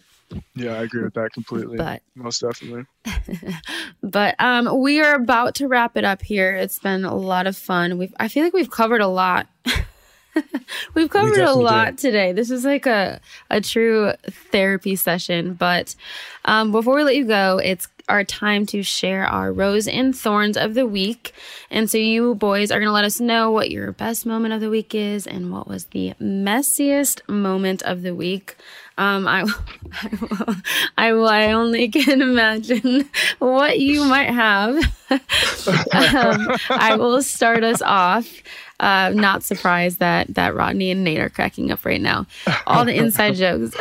Yeah, 0.54 0.74
I 0.74 0.82
agree 0.82 1.02
with 1.02 1.14
that 1.14 1.32
completely. 1.32 1.76
But 1.76 2.02
most 2.14 2.40
definitely. 2.40 2.84
but 4.02 4.34
um 4.38 4.80
we 4.80 5.00
are 5.00 5.14
about 5.14 5.54
to 5.56 5.68
wrap 5.68 5.96
it 5.96 6.04
up 6.04 6.22
here. 6.22 6.54
It's 6.54 6.78
been 6.78 7.04
a 7.04 7.14
lot 7.14 7.46
of 7.46 7.56
fun. 7.56 7.98
We've 7.98 8.14
I 8.18 8.28
feel 8.28 8.44
like 8.44 8.52
we've 8.52 8.70
covered 8.70 9.00
a 9.00 9.08
lot. 9.08 9.46
we've 10.94 11.10
covered 11.10 11.38
we 11.38 11.42
a 11.42 11.52
lot 11.52 11.96
did. 11.96 11.98
today. 11.98 12.32
This 12.32 12.50
is 12.50 12.64
like 12.64 12.86
a 12.86 13.20
a 13.50 13.60
true 13.60 14.12
therapy 14.50 14.96
session, 14.96 15.54
but 15.54 15.94
um 16.44 16.72
before 16.72 16.96
we 16.96 17.04
let 17.04 17.16
you 17.16 17.24
go, 17.24 17.58
it's 17.58 17.88
our 18.08 18.24
time 18.24 18.66
to 18.66 18.82
share 18.82 19.26
our 19.26 19.52
rose 19.52 19.86
and 19.86 20.16
thorns 20.16 20.56
of 20.56 20.74
the 20.74 20.86
week. 20.86 21.34
And 21.70 21.90
so 21.90 21.98
you 21.98 22.34
boys 22.34 22.70
are 22.70 22.78
going 22.78 22.88
to 22.88 22.92
let 22.92 23.04
us 23.04 23.20
know 23.20 23.50
what 23.50 23.70
your 23.70 23.92
best 23.92 24.24
moment 24.24 24.54
of 24.54 24.60
the 24.60 24.70
week 24.70 24.94
is 24.94 25.26
and 25.26 25.52
what 25.52 25.68
was 25.68 25.86
the 25.86 26.14
messiest 26.20 27.26
moment 27.28 27.82
of 27.82 28.02
the 28.02 28.14
week. 28.14 28.56
Um, 28.98 29.28
I, 29.28 29.42
I, 30.02 30.18
will, 30.20 30.56
I, 30.98 31.12
will, 31.12 31.28
I 31.28 31.52
only 31.52 31.88
can 31.88 32.20
imagine 32.20 33.08
what 33.38 33.78
you 33.78 34.04
might 34.04 34.30
have. 34.30 34.76
um, 35.10 35.20
I 36.68 36.96
will 36.98 37.22
start 37.22 37.62
us 37.62 37.80
off. 37.80 38.28
Uh, 38.80 39.12
not 39.14 39.42
surprised 39.42 40.00
that 40.00 40.34
that 40.34 40.54
Rodney 40.54 40.90
and 40.90 41.06
Nayte 41.06 41.20
are 41.20 41.28
cracking 41.28 41.70
up 41.70 41.84
right 41.84 42.00
now. 42.00 42.26
All 42.66 42.84
the 42.84 42.94
inside 42.94 43.34
jokes. 43.36 43.74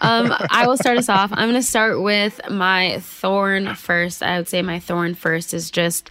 um, 0.00 0.32
I 0.50 0.64
will 0.66 0.76
start 0.76 0.98
us 0.98 1.08
off. 1.08 1.30
I'm 1.32 1.48
going 1.50 1.60
to 1.60 1.62
start 1.62 2.00
with 2.00 2.40
my 2.50 2.98
thorn 3.00 3.74
first. 3.74 4.22
I 4.22 4.38
would 4.38 4.48
say 4.48 4.62
my 4.62 4.80
thorn 4.80 5.14
first 5.14 5.52
is 5.52 5.70
just 5.70 6.10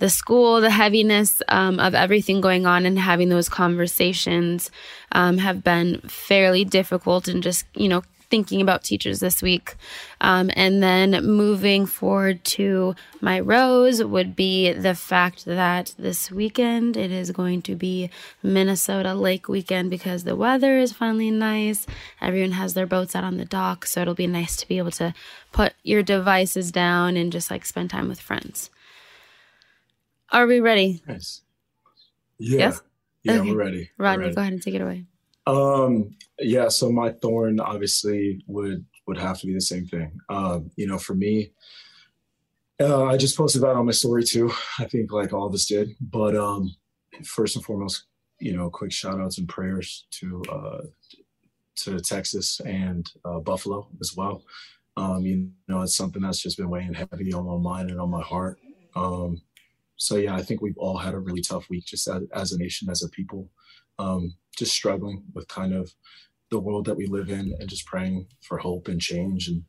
the 0.00 0.10
school, 0.10 0.60
the 0.60 0.70
heaviness 0.70 1.42
um, 1.48 1.78
of 1.78 1.94
everything 1.94 2.40
going 2.40 2.66
on 2.66 2.84
and 2.84 2.98
having 2.98 3.28
those 3.28 3.48
conversations 3.48 4.70
um, 5.12 5.38
have 5.38 5.62
been 5.62 6.00
fairly 6.00 6.64
difficult 6.64 7.28
and 7.28 7.42
just, 7.42 7.64
you 7.74 7.88
know, 7.88 8.02
thinking 8.30 8.62
about 8.62 8.84
teachers 8.84 9.20
this 9.20 9.42
week. 9.42 9.74
Um, 10.20 10.50
and 10.54 10.82
then 10.82 11.24
moving 11.24 11.84
forward 11.84 12.44
to 12.44 12.94
my 13.20 13.40
rose 13.40 14.02
would 14.02 14.34
be 14.36 14.72
the 14.72 14.94
fact 14.94 15.44
that 15.44 15.94
this 15.98 16.30
weekend 16.30 16.96
it 16.96 17.10
is 17.10 17.32
going 17.32 17.60
to 17.62 17.74
be 17.74 18.08
Minnesota 18.42 19.14
Lake 19.14 19.48
weekend 19.48 19.90
because 19.90 20.24
the 20.24 20.36
weather 20.36 20.78
is 20.78 20.92
finally 20.92 21.30
nice. 21.30 21.86
Everyone 22.20 22.52
has 22.52 22.74
their 22.74 22.86
boats 22.86 23.14
out 23.16 23.24
on 23.24 23.36
the 23.36 23.44
dock, 23.44 23.84
so 23.84 24.00
it'll 24.00 24.14
be 24.14 24.28
nice 24.28 24.56
to 24.56 24.68
be 24.68 24.78
able 24.78 24.92
to 24.92 25.12
put 25.52 25.74
your 25.82 26.02
devices 26.02 26.70
down 26.70 27.16
and 27.16 27.32
just 27.32 27.50
like 27.50 27.66
spend 27.66 27.90
time 27.90 28.08
with 28.08 28.20
friends. 28.20 28.70
Are 30.32 30.46
we 30.46 30.60
ready? 30.60 31.02
Nice. 31.06 31.42
Yeah. 32.38 32.58
Yes? 32.58 32.82
Yeah, 33.22 33.40
okay. 33.40 33.50
we're 33.50 33.56
ready. 33.56 33.90
Rodney, 33.98 34.16
we're 34.16 34.22
ready. 34.22 34.34
go 34.34 34.40
ahead 34.40 34.52
and 34.52 34.62
take 34.62 34.74
it 34.74 34.80
away. 34.80 35.04
Um, 35.46 36.16
yeah. 36.38 36.68
So 36.68 36.90
my 36.90 37.10
thorn 37.10 37.60
obviously 37.60 38.42
would 38.46 38.84
would 39.06 39.18
have 39.18 39.38
to 39.40 39.46
be 39.46 39.54
the 39.54 39.60
same 39.60 39.86
thing. 39.86 40.20
Um, 40.28 40.70
you 40.76 40.86
know, 40.86 40.98
for 40.98 41.14
me, 41.14 41.50
uh, 42.80 43.04
I 43.04 43.16
just 43.16 43.36
posted 43.36 43.62
that 43.62 43.76
on 43.76 43.86
my 43.86 43.92
story 43.92 44.24
too. 44.24 44.52
I 44.78 44.84
think 44.84 45.12
like 45.12 45.32
all 45.32 45.46
of 45.46 45.54
us 45.54 45.66
did. 45.66 45.90
But 46.00 46.36
um, 46.36 46.74
first 47.24 47.56
and 47.56 47.64
foremost, 47.64 48.04
you 48.38 48.56
know, 48.56 48.70
quick 48.70 48.92
shout 48.92 49.20
outs 49.20 49.38
and 49.38 49.48
prayers 49.48 50.06
to 50.12 50.42
uh, 50.50 50.82
to 51.76 52.00
Texas 52.00 52.60
and 52.60 53.10
uh, 53.24 53.40
Buffalo 53.40 53.88
as 54.00 54.14
well. 54.16 54.44
Um, 54.96 55.24
you 55.24 55.50
know, 55.68 55.82
it's 55.82 55.96
something 55.96 56.22
that's 56.22 56.40
just 56.40 56.56
been 56.56 56.70
weighing 56.70 56.94
heavy 56.94 57.32
on 57.32 57.46
my 57.46 57.56
mind 57.56 57.90
and 57.90 58.00
on 58.00 58.10
my 58.10 58.22
heart. 58.22 58.58
Um, 58.94 59.40
so 60.00 60.16
yeah, 60.16 60.34
I 60.34 60.40
think 60.40 60.62
we've 60.62 60.78
all 60.78 60.96
had 60.96 61.12
a 61.12 61.18
really 61.18 61.42
tough 61.42 61.68
week, 61.68 61.84
just 61.84 62.08
as, 62.08 62.22
as 62.32 62.52
a 62.52 62.58
nation, 62.58 62.88
as 62.88 63.02
a 63.02 63.08
people, 63.10 63.50
um, 63.98 64.34
just 64.56 64.72
struggling 64.72 65.22
with 65.34 65.46
kind 65.46 65.74
of 65.74 65.92
the 66.50 66.58
world 66.58 66.86
that 66.86 66.96
we 66.96 67.06
live 67.06 67.28
in, 67.28 67.54
and 67.60 67.68
just 67.68 67.84
praying 67.84 68.26
for 68.40 68.56
hope 68.56 68.88
and 68.88 68.98
change 68.98 69.48
and 69.48 69.62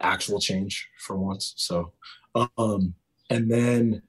actual 0.00 0.38
change 0.38 0.88
for 1.00 1.18
once. 1.18 1.52
So, 1.56 1.92
um, 2.56 2.94
and 3.28 3.50
then 3.50 4.02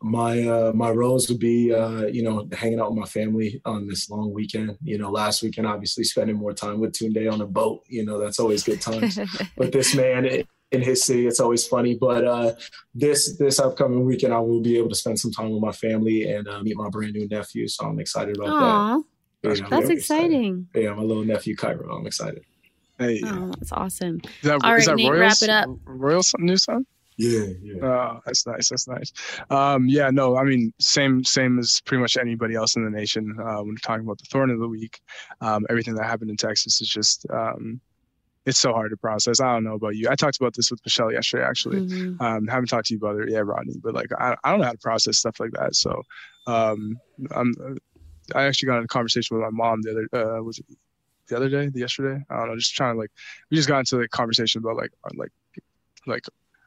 my 0.00 0.42
uh, 0.42 0.72
my 0.74 0.90
rose 0.90 1.28
would 1.28 1.38
be 1.38 1.74
uh, 1.74 2.06
you 2.06 2.22
know 2.22 2.48
hanging 2.56 2.80
out 2.80 2.90
with 2.90 3.00
my 3.00 3.06
family 3.06 3.60
on 3.66 3.86
this 3.86 4.08
long 4.08 4.32
weekend. 4.32 4.78
You 4.82 4.96
know, 4.96 5.10
last 5.10 5.42
weekend 5.42 5.66
obviously 5.66 6.04
spending 6.04 6.36
more 6.36 6.54
time 6.54 6.80
with 6.80 6.92
Tunde 6.92 7.30
on 7.30 7.42
a 7.42 7.46
boat. 7.46 7.84
You 7.88 8.06
know, 8.06 8.18
that's 8.18 8.40
always 8.40 8.62
good 8.62 8.80
times. 8.80 9.18
but 9.58 9.70
this 9.70 9.94
man 9.94 10.44
in 10.74 10.82
his 10.82 11.02
city, 11.04 11.26
it's 11.26 11.40
always 11.40 11.66
funny. 11.66 11.94
But 11.94 12.24
uh, 12.24 12.52
this 12.94 13.36
this 13.38 13.58
upcoming 13.58 14.04
weekend, 14.04 14.34
I 14.34 14.40
will 14.40 14.60
be 14.60 14.76
able 14.76 14.90
to 14.90 14.94
spend 14.94 15.18
some 15.18 15.32
time 15.32 15.50
with 15.50 15.62
my 15.62 15.72
family 15.72 16.30
and 16.30 16.46
uh, 16.46 16.60
meet 16.62 16.76
my 16.76 16.90
brand 16.90 17.14
new 17.14 17.26
nephew. 17.28 17.66
So 17.68 17.86
I'm 17.86 17.98
excited 17.98 18.36
about 18.36 18.48
Aww, 18.48 19.04
that. 19.42 19.58
Yeah, 19.60 19.66
that's 19.70 19.90
exciting. 19.90 20.66
Excited. 20.70 20.84
Yeah, 20.84 20.94
my 20.94 21.02
little 21.02 21.24
nephew 21.24 21.56
Cairo. 21.56 21.96
I'm 21.96 22.06
excited. 22.06 22.44
Hey, 22.98 23.20
oh, 23.24 23.52
that's 23.58 23.72
awesome. 23.72 24.20
Is 24.24 24.30
that, 24.42 24.60
All 24.62 24.74
is 24.74 24.86
right, 24.86 24.96
that 24.96 25.02
Nayte, 25.02 25.10
Royals, 25.10 25.42
wrap 25.42 25.42
it 25.42 25.50
up. 25.50 25.68
Royals 25.84 26.32
new 26.38 26.56
son? 26.56 26.86
Yeah, 27.16 27.46
yeah. 27.62 27.84
Oh, 27.84 28.20
that's 28.24 28.46
nice. 28.46 28.68
That's 28.70 28.88
nice. 28.88 29.12
Um, 29.50 29.86
yeah, 29.88 30.10
no, 30.10 30.36
I 30.36 30.44
mean, 30.44 30.72
same, 30.80 31.24
same 31.24 31.58
as 31.58 31.80
pretty 31.84 32.00
much 32.00 32.16
anybody 32.16 32.54
else 32.54 32.76
in 32.76 32.84
the 32.84 32.90
nation. 32.90 33.36
Uh, 33.38 33.58
when 33.58 33.70
we're 33.70 33.76
talking 33.82 34.04
about 34.04 34.18
the 34.18 34.26
thorn 34.30 34.50
of 34.50 34.58
the 34.58 34.68
week, 34.68 35.00
um, 35.40 35.66
everything 35.68 35.94
that 35.94 36.04
happened 36.04 36.30
in 36.30 36.36
Texas 36.36 36.80
is 36.80 36.88
just, 36.88 37.26
um, 37.30 37.80
it's 38.46 38.58
so 38.58 38.72
hard 38.72 38.90
to 38.90 38.96
process. 38.96 39.40
I 39.40 39.52
don't 39.54 39.64
know 39.64 39.74
about 39.74 39.96
you. 39.96 40.08
I 40.10 40.16
talked 40.16 40.36
about 40.36 40.54
this 40.54 40.70
with 40.70 40.80
Michelle 40.84 41.12
yesterday, 41.12 41.44
actually. 41.44 41.80
Mhm. 41.80 42.20
Um, 42.20 42.46
haven't 42.46 42.68
talked 42.68 42.88
to 42.88 42.94
you 42.94 42.98
about 42.98 43.20
it 43.20 43.30
yet, 43.30 43.46
Rodney, 43.46 43.74
but 43.82 43.94
like, 43.94 44.10
I, 44.18 44.36
I 44.44 44.50
don't 44.50 44.60
know 44.60 44.66
how 44.66 44.72
to 44.72 44.78
process 44.78 45.18
stuff 45.18 45.40
like 45.40 45.52
that. 45.52 45.74
So, 45.74 46.02
um, 46.46 46.98
I'm, 47.30 47.54
I 48.34 48.44
actually 48.44 48.66
got 48.66 48.78
in 48.78 48.84
a 48.84 48.88
conversation 48.88 49.36
with 49.36 49.44
my 49.44 49.50
mom 49.50 49.82
the 49.82 50.08
other, 50.12 50.38
uh, 50.38 50.42
was 50.42 50.58
it 50.58 50.66
the 51.28 51.36
other 51.36 51.48
day, 51.48 51.68
the 51.68 51.80
yesterday? 51.80 52.22
I 52.28 52.36
don't 52.36 52.48
know, 52.48 52.56
just 52.56 52.74
trying 52.74 52.94
to 52.94 53.00
like, 53.00 53.10
we 53.50 53.56
just 53.56 53.68
got 53.68 53.78
into 53.78 53.96
the 53.96 54.08
conversation 54.08 54.58
about 54.58 54.76
like, 54.76 54.92
like, 55.14 55.32
like, 56.06 56.24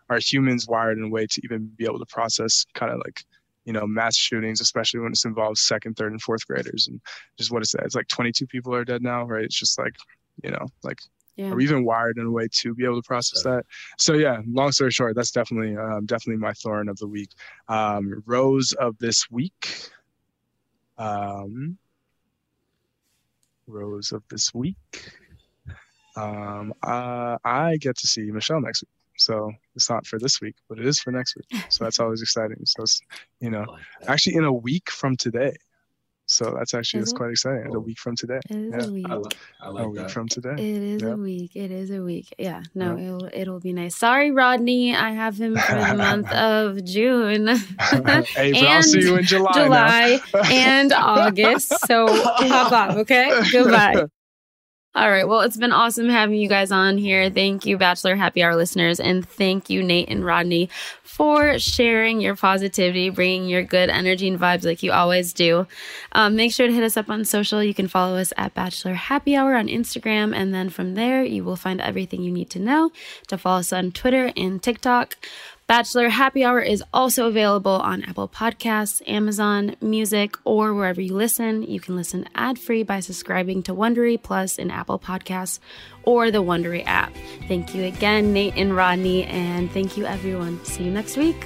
are 0.09 0.19
humans 0.19 0.67
wired 0.67 0.97
in 0.97 1.03
a 1.03 1.09
way 1.09 1.27
to 1.27 1.41
even 1.43 1.67
be 1.75 1.85
able 1.85 1.99
to 1.99 2.05
process 2.05 2.65
kind 2.73 2.91
of 2.91 2.99
like 2.99 3.23
you 3.65 3.73
know 3.73 3.85
mass 3.85 4.15
shootings 4.15 4.61
especially 4.61 5.01
when 5.01 5.11
it 5.11 5.19
involves 5.25 5.59
second 5.59 5.95
third 5.95 6.13
and 6.13 6.21
fourth 6.21 6.47
graders 6.47 6.87
and 6.87 7.01
just 7.37 7.51
what 7.51 7.61
is 7.61 7.71
that 7.71 7.83
it's 7.83 7.95
like 7.95 8.07
22 8.07 8.47
people 8.47 8.73
are 8.73 8.85
dead 8.85 9.03
now 9.03 9.25
right 9.25 9.43
it's 9.43 9.59
just 9.59 9.77
like 9.77 9.93
you 10.43 10.49
know 10.49 10.65
like 10.83 10.99
Yeah. 11.37 11.51
are 11.51 11.55
we 11.55 11.63
even 11.63 11.85
wired 11.85 12.17
in 12.17 12.25
a 12.25 12.31
way 12.31 12.47
to 12.51 12.73
be 12.73 12.83
able 12.83 13.01
to 13.01 13.07
process 13.07 13.43
that 13.43 13.63
so 13.97 14.13
yeah 14.13 14.41
long 14.47 14.71
story 14.71 14.91
short 14.91 15.15
that's 15.15 15.31
definitely 15.31 15.77
um, 15.77 16.05
definitely 16.05 16.41
my 16.41 16.53
thorn 16.53 16.89
of 16.89 16.97
the 16.97 17.07
week 17.07 17.29
um, 17.69 18.23
rose 18.25 18.73
of 18.73 18.97
this 18.97 19.29
week 19.29 19.91
um, 20.97 21.77
rose 23.67 24.11
of 24.11 24.23
this 24.29 24.53
week 24.53 24.75
um, 26.15 26.73
uh, 26.83 27.37
i 27.45 27.77
get 27.77 27.95
to 27.97 28.07
see 28.07 28.31
michelle 28.31 28.59
next 28.59 28.81
week 28.83 28.89
so 29.17 29.51
it's 29.75 29.89
not 29.89 30.05
for 30.05 30.19
this 30.19 30.39
week, 30.41 30.55
but 30.69 30.79
it 30.79 30.85
is 30.85 30.99
for 30.99 31.11
next 31.11 31.35
week. 31.35 31.47
So 31.69 31.83
that's 31.83 31.99
always 31.99 32.21
exciting. 32.21 32.57
So 32.65 32.83
it's, 32.83 33.01
you 33.39 33.49
know, 33.49 33.65
actually 34.07 34.35
in 34.35 34.43
a 34.43 34.53
week 34.53 34.89
from 34.89 35.17
today. 35.17 35.55
So 36.29 36.55
that's 36.57 36.73
actually, 36.73 36.99
Is 36.99 37.05
that's 37.05 37.13
it? 37.13 37.15
quite 37.17 37.31
exciting. 37.31 37.65
It's 37.67 37.75
a 37.75 37.79
week 37.79 37.97
from 37.99 38.15
today. 38.17 38.39
It 38.49 38.55
is 38.57 38.73
Yeah. 38.85 38.89
a 38.89 38.91
week. 38.91 39.05
I 39.09 39.13
like, 39.15 39.37
I 39.61 39.67
A 39.67 39.71
like 39.71 39.87
week 39.87 39.95
that. 39.95 40.11
from 40.11 40.27
today. 40.27 40.51
It 40.57 40.83
is 40.83 41.01
Yeah. 41.01 41.07
a 41.09 41.15
week. 41.15 41.51
It 41.55 41.71
is 41.71 41.89
a 41.91 42.01
week. 42.01 42.33
Yeah. 42.37 42.63
No, 42.75 42.97
it'll 42.97 43.29
it'll 43.33 43.59
be 43.61 43.71
nice. 43.73 43.95
Sorry, 43.95 44.31
Rodney. 44.31 44.93
I 44.93 45.11
have 45.11 45.39
him 45.39 45.55
for 45.55 45.75
the 45.75 45.93
month 45.95 46.29
of 46.33 46.83
June. 46.83 47.47
hey, 47.79 48.51
but 48.51 48.63
I'll 48.63 48.83
see 48.83 48.99
you 49.01 49.15
in 49.15 49.23
July. 49.23 49.51
now. 49.55 49.63
July 49.63 50.19
and 50.51 50.91
August. 50.93 51.73
So 51.87 52.07
hop 52.09 52.71
off, 52.73 52.95
okay? 52.97 53.31
Goodbye. 53.51 54.05
All 54.97 55.11
right. 55.11 55.27
Well, 55.27 55.41
it's 55.41 55.57
been 55.57 55.71
awesome 55.71 56.09
having 56.09 56.39
you 56.39 56.49
guys 56.49 56.71
on 56.71 56.97
here. 56.97 57.29
Thank 57.29 57.67
you, 57.67 57.77
Bachelor 57.77 58.15
Happy 58.15 58.41
Hour 58.41 58.55
listeners. 58.55 58.99
And 58.99 59.29
thank 59.29 59.69
you, 59.69 59.83
Nayte 59.83 60.05
and 60.07 60.25
Rodney, 60.25 60.71
for 61.03 61.59
sharing 61.59 62.19
your 62.19 62.35
positivity, 62.35 63.11
bringing 63.11 63.47
your 63.47 63.61
good 63.61 63.91
energy 63.91 64.27
and 64.27 64.39
vibes 64.39 64.65
like 64.65 64.81
you 64.81 64.91
always 64.91 65.33
do. 65.33 65.67
Um, 66.13 66.35
make 66.35 66.51
sure 66.51 66.65
to 66.65 66.73
hit 66.73 66.83
us 66.83 66.97
up 66.97 67.11
on 67.11 67.25
social. 67.25 67.61
You 67.61 67.75
can 67.75 67.87
follow 67.87 68.17
us 68.17 68.33
at 68.37 68.55
Bachelor 68.55 68.95
Happy 68.95 69.35
Hour 69.35 69.53
on 69.55 69.67
Instagram. 69.67 70.35
And 70.35 70.51
then 70.51 70.67
from 70.71 70.95
there, 70.95 71.23
you 71.23 71.43
will 71.43 71.55
find 71.55 71.79
everything 71.79 72.23
you 72.23 72.31
need 72.31 72.49
to 72.49 72.59
know 72.59 72.91
to 73.27 73.37
follow 73.37 73.59
us 73.59 73.71
on 73.71 73.91
Twitter 73.91 74.31
and 74.35 74.63
TikTok. 74.63 75.15
Bachelor 75.67 76.07
Happy 76.07 76.45
Hour 76.45 76.61
is 76.61 76.81
also 76.93 77.27
available 77.27 77.73
on 77.73 78.01
Apple 78.03 78.29
Podcasts, 78.29 79.01
Amazon 79.05 79.75
Music, 79.81 80.37
or 80.45 80.73
wherever 80.73 81.01
you 81.01 81.13
listen. 81.13 81.61
You 81.61 81.81
can 81.81 81.97
listen 81.97 82.25
ad 82.35 82.57
free 82.57 82.83
by 82.83 83.01
subscribing 83.01 83.63
to 83.63 83.73
Wondery 83.73 84.21
Plus 84.21 84.57
in 84.57 84.71
Apple 84.71 84.97
Podcasts 84.97 85.59
or 86.03 86.31
the 86.31 86.41
Wondery 86.41 86.85
app. 86.85 87.13
Thank 87.49 87.75
you 87.75 87.83
again, 87.83 88.33
Nayte 88.33 88.53
and 88.55 88.77
Rodney, 88.77 89.25
and 89.25 89.69
thank 89.69 89.97
you, 89.97 90.05
everyone. 90.05 90.63
See 90.63 90.85
you 90.85 90.91
next 90.91 91.17
week. 91.17 91.45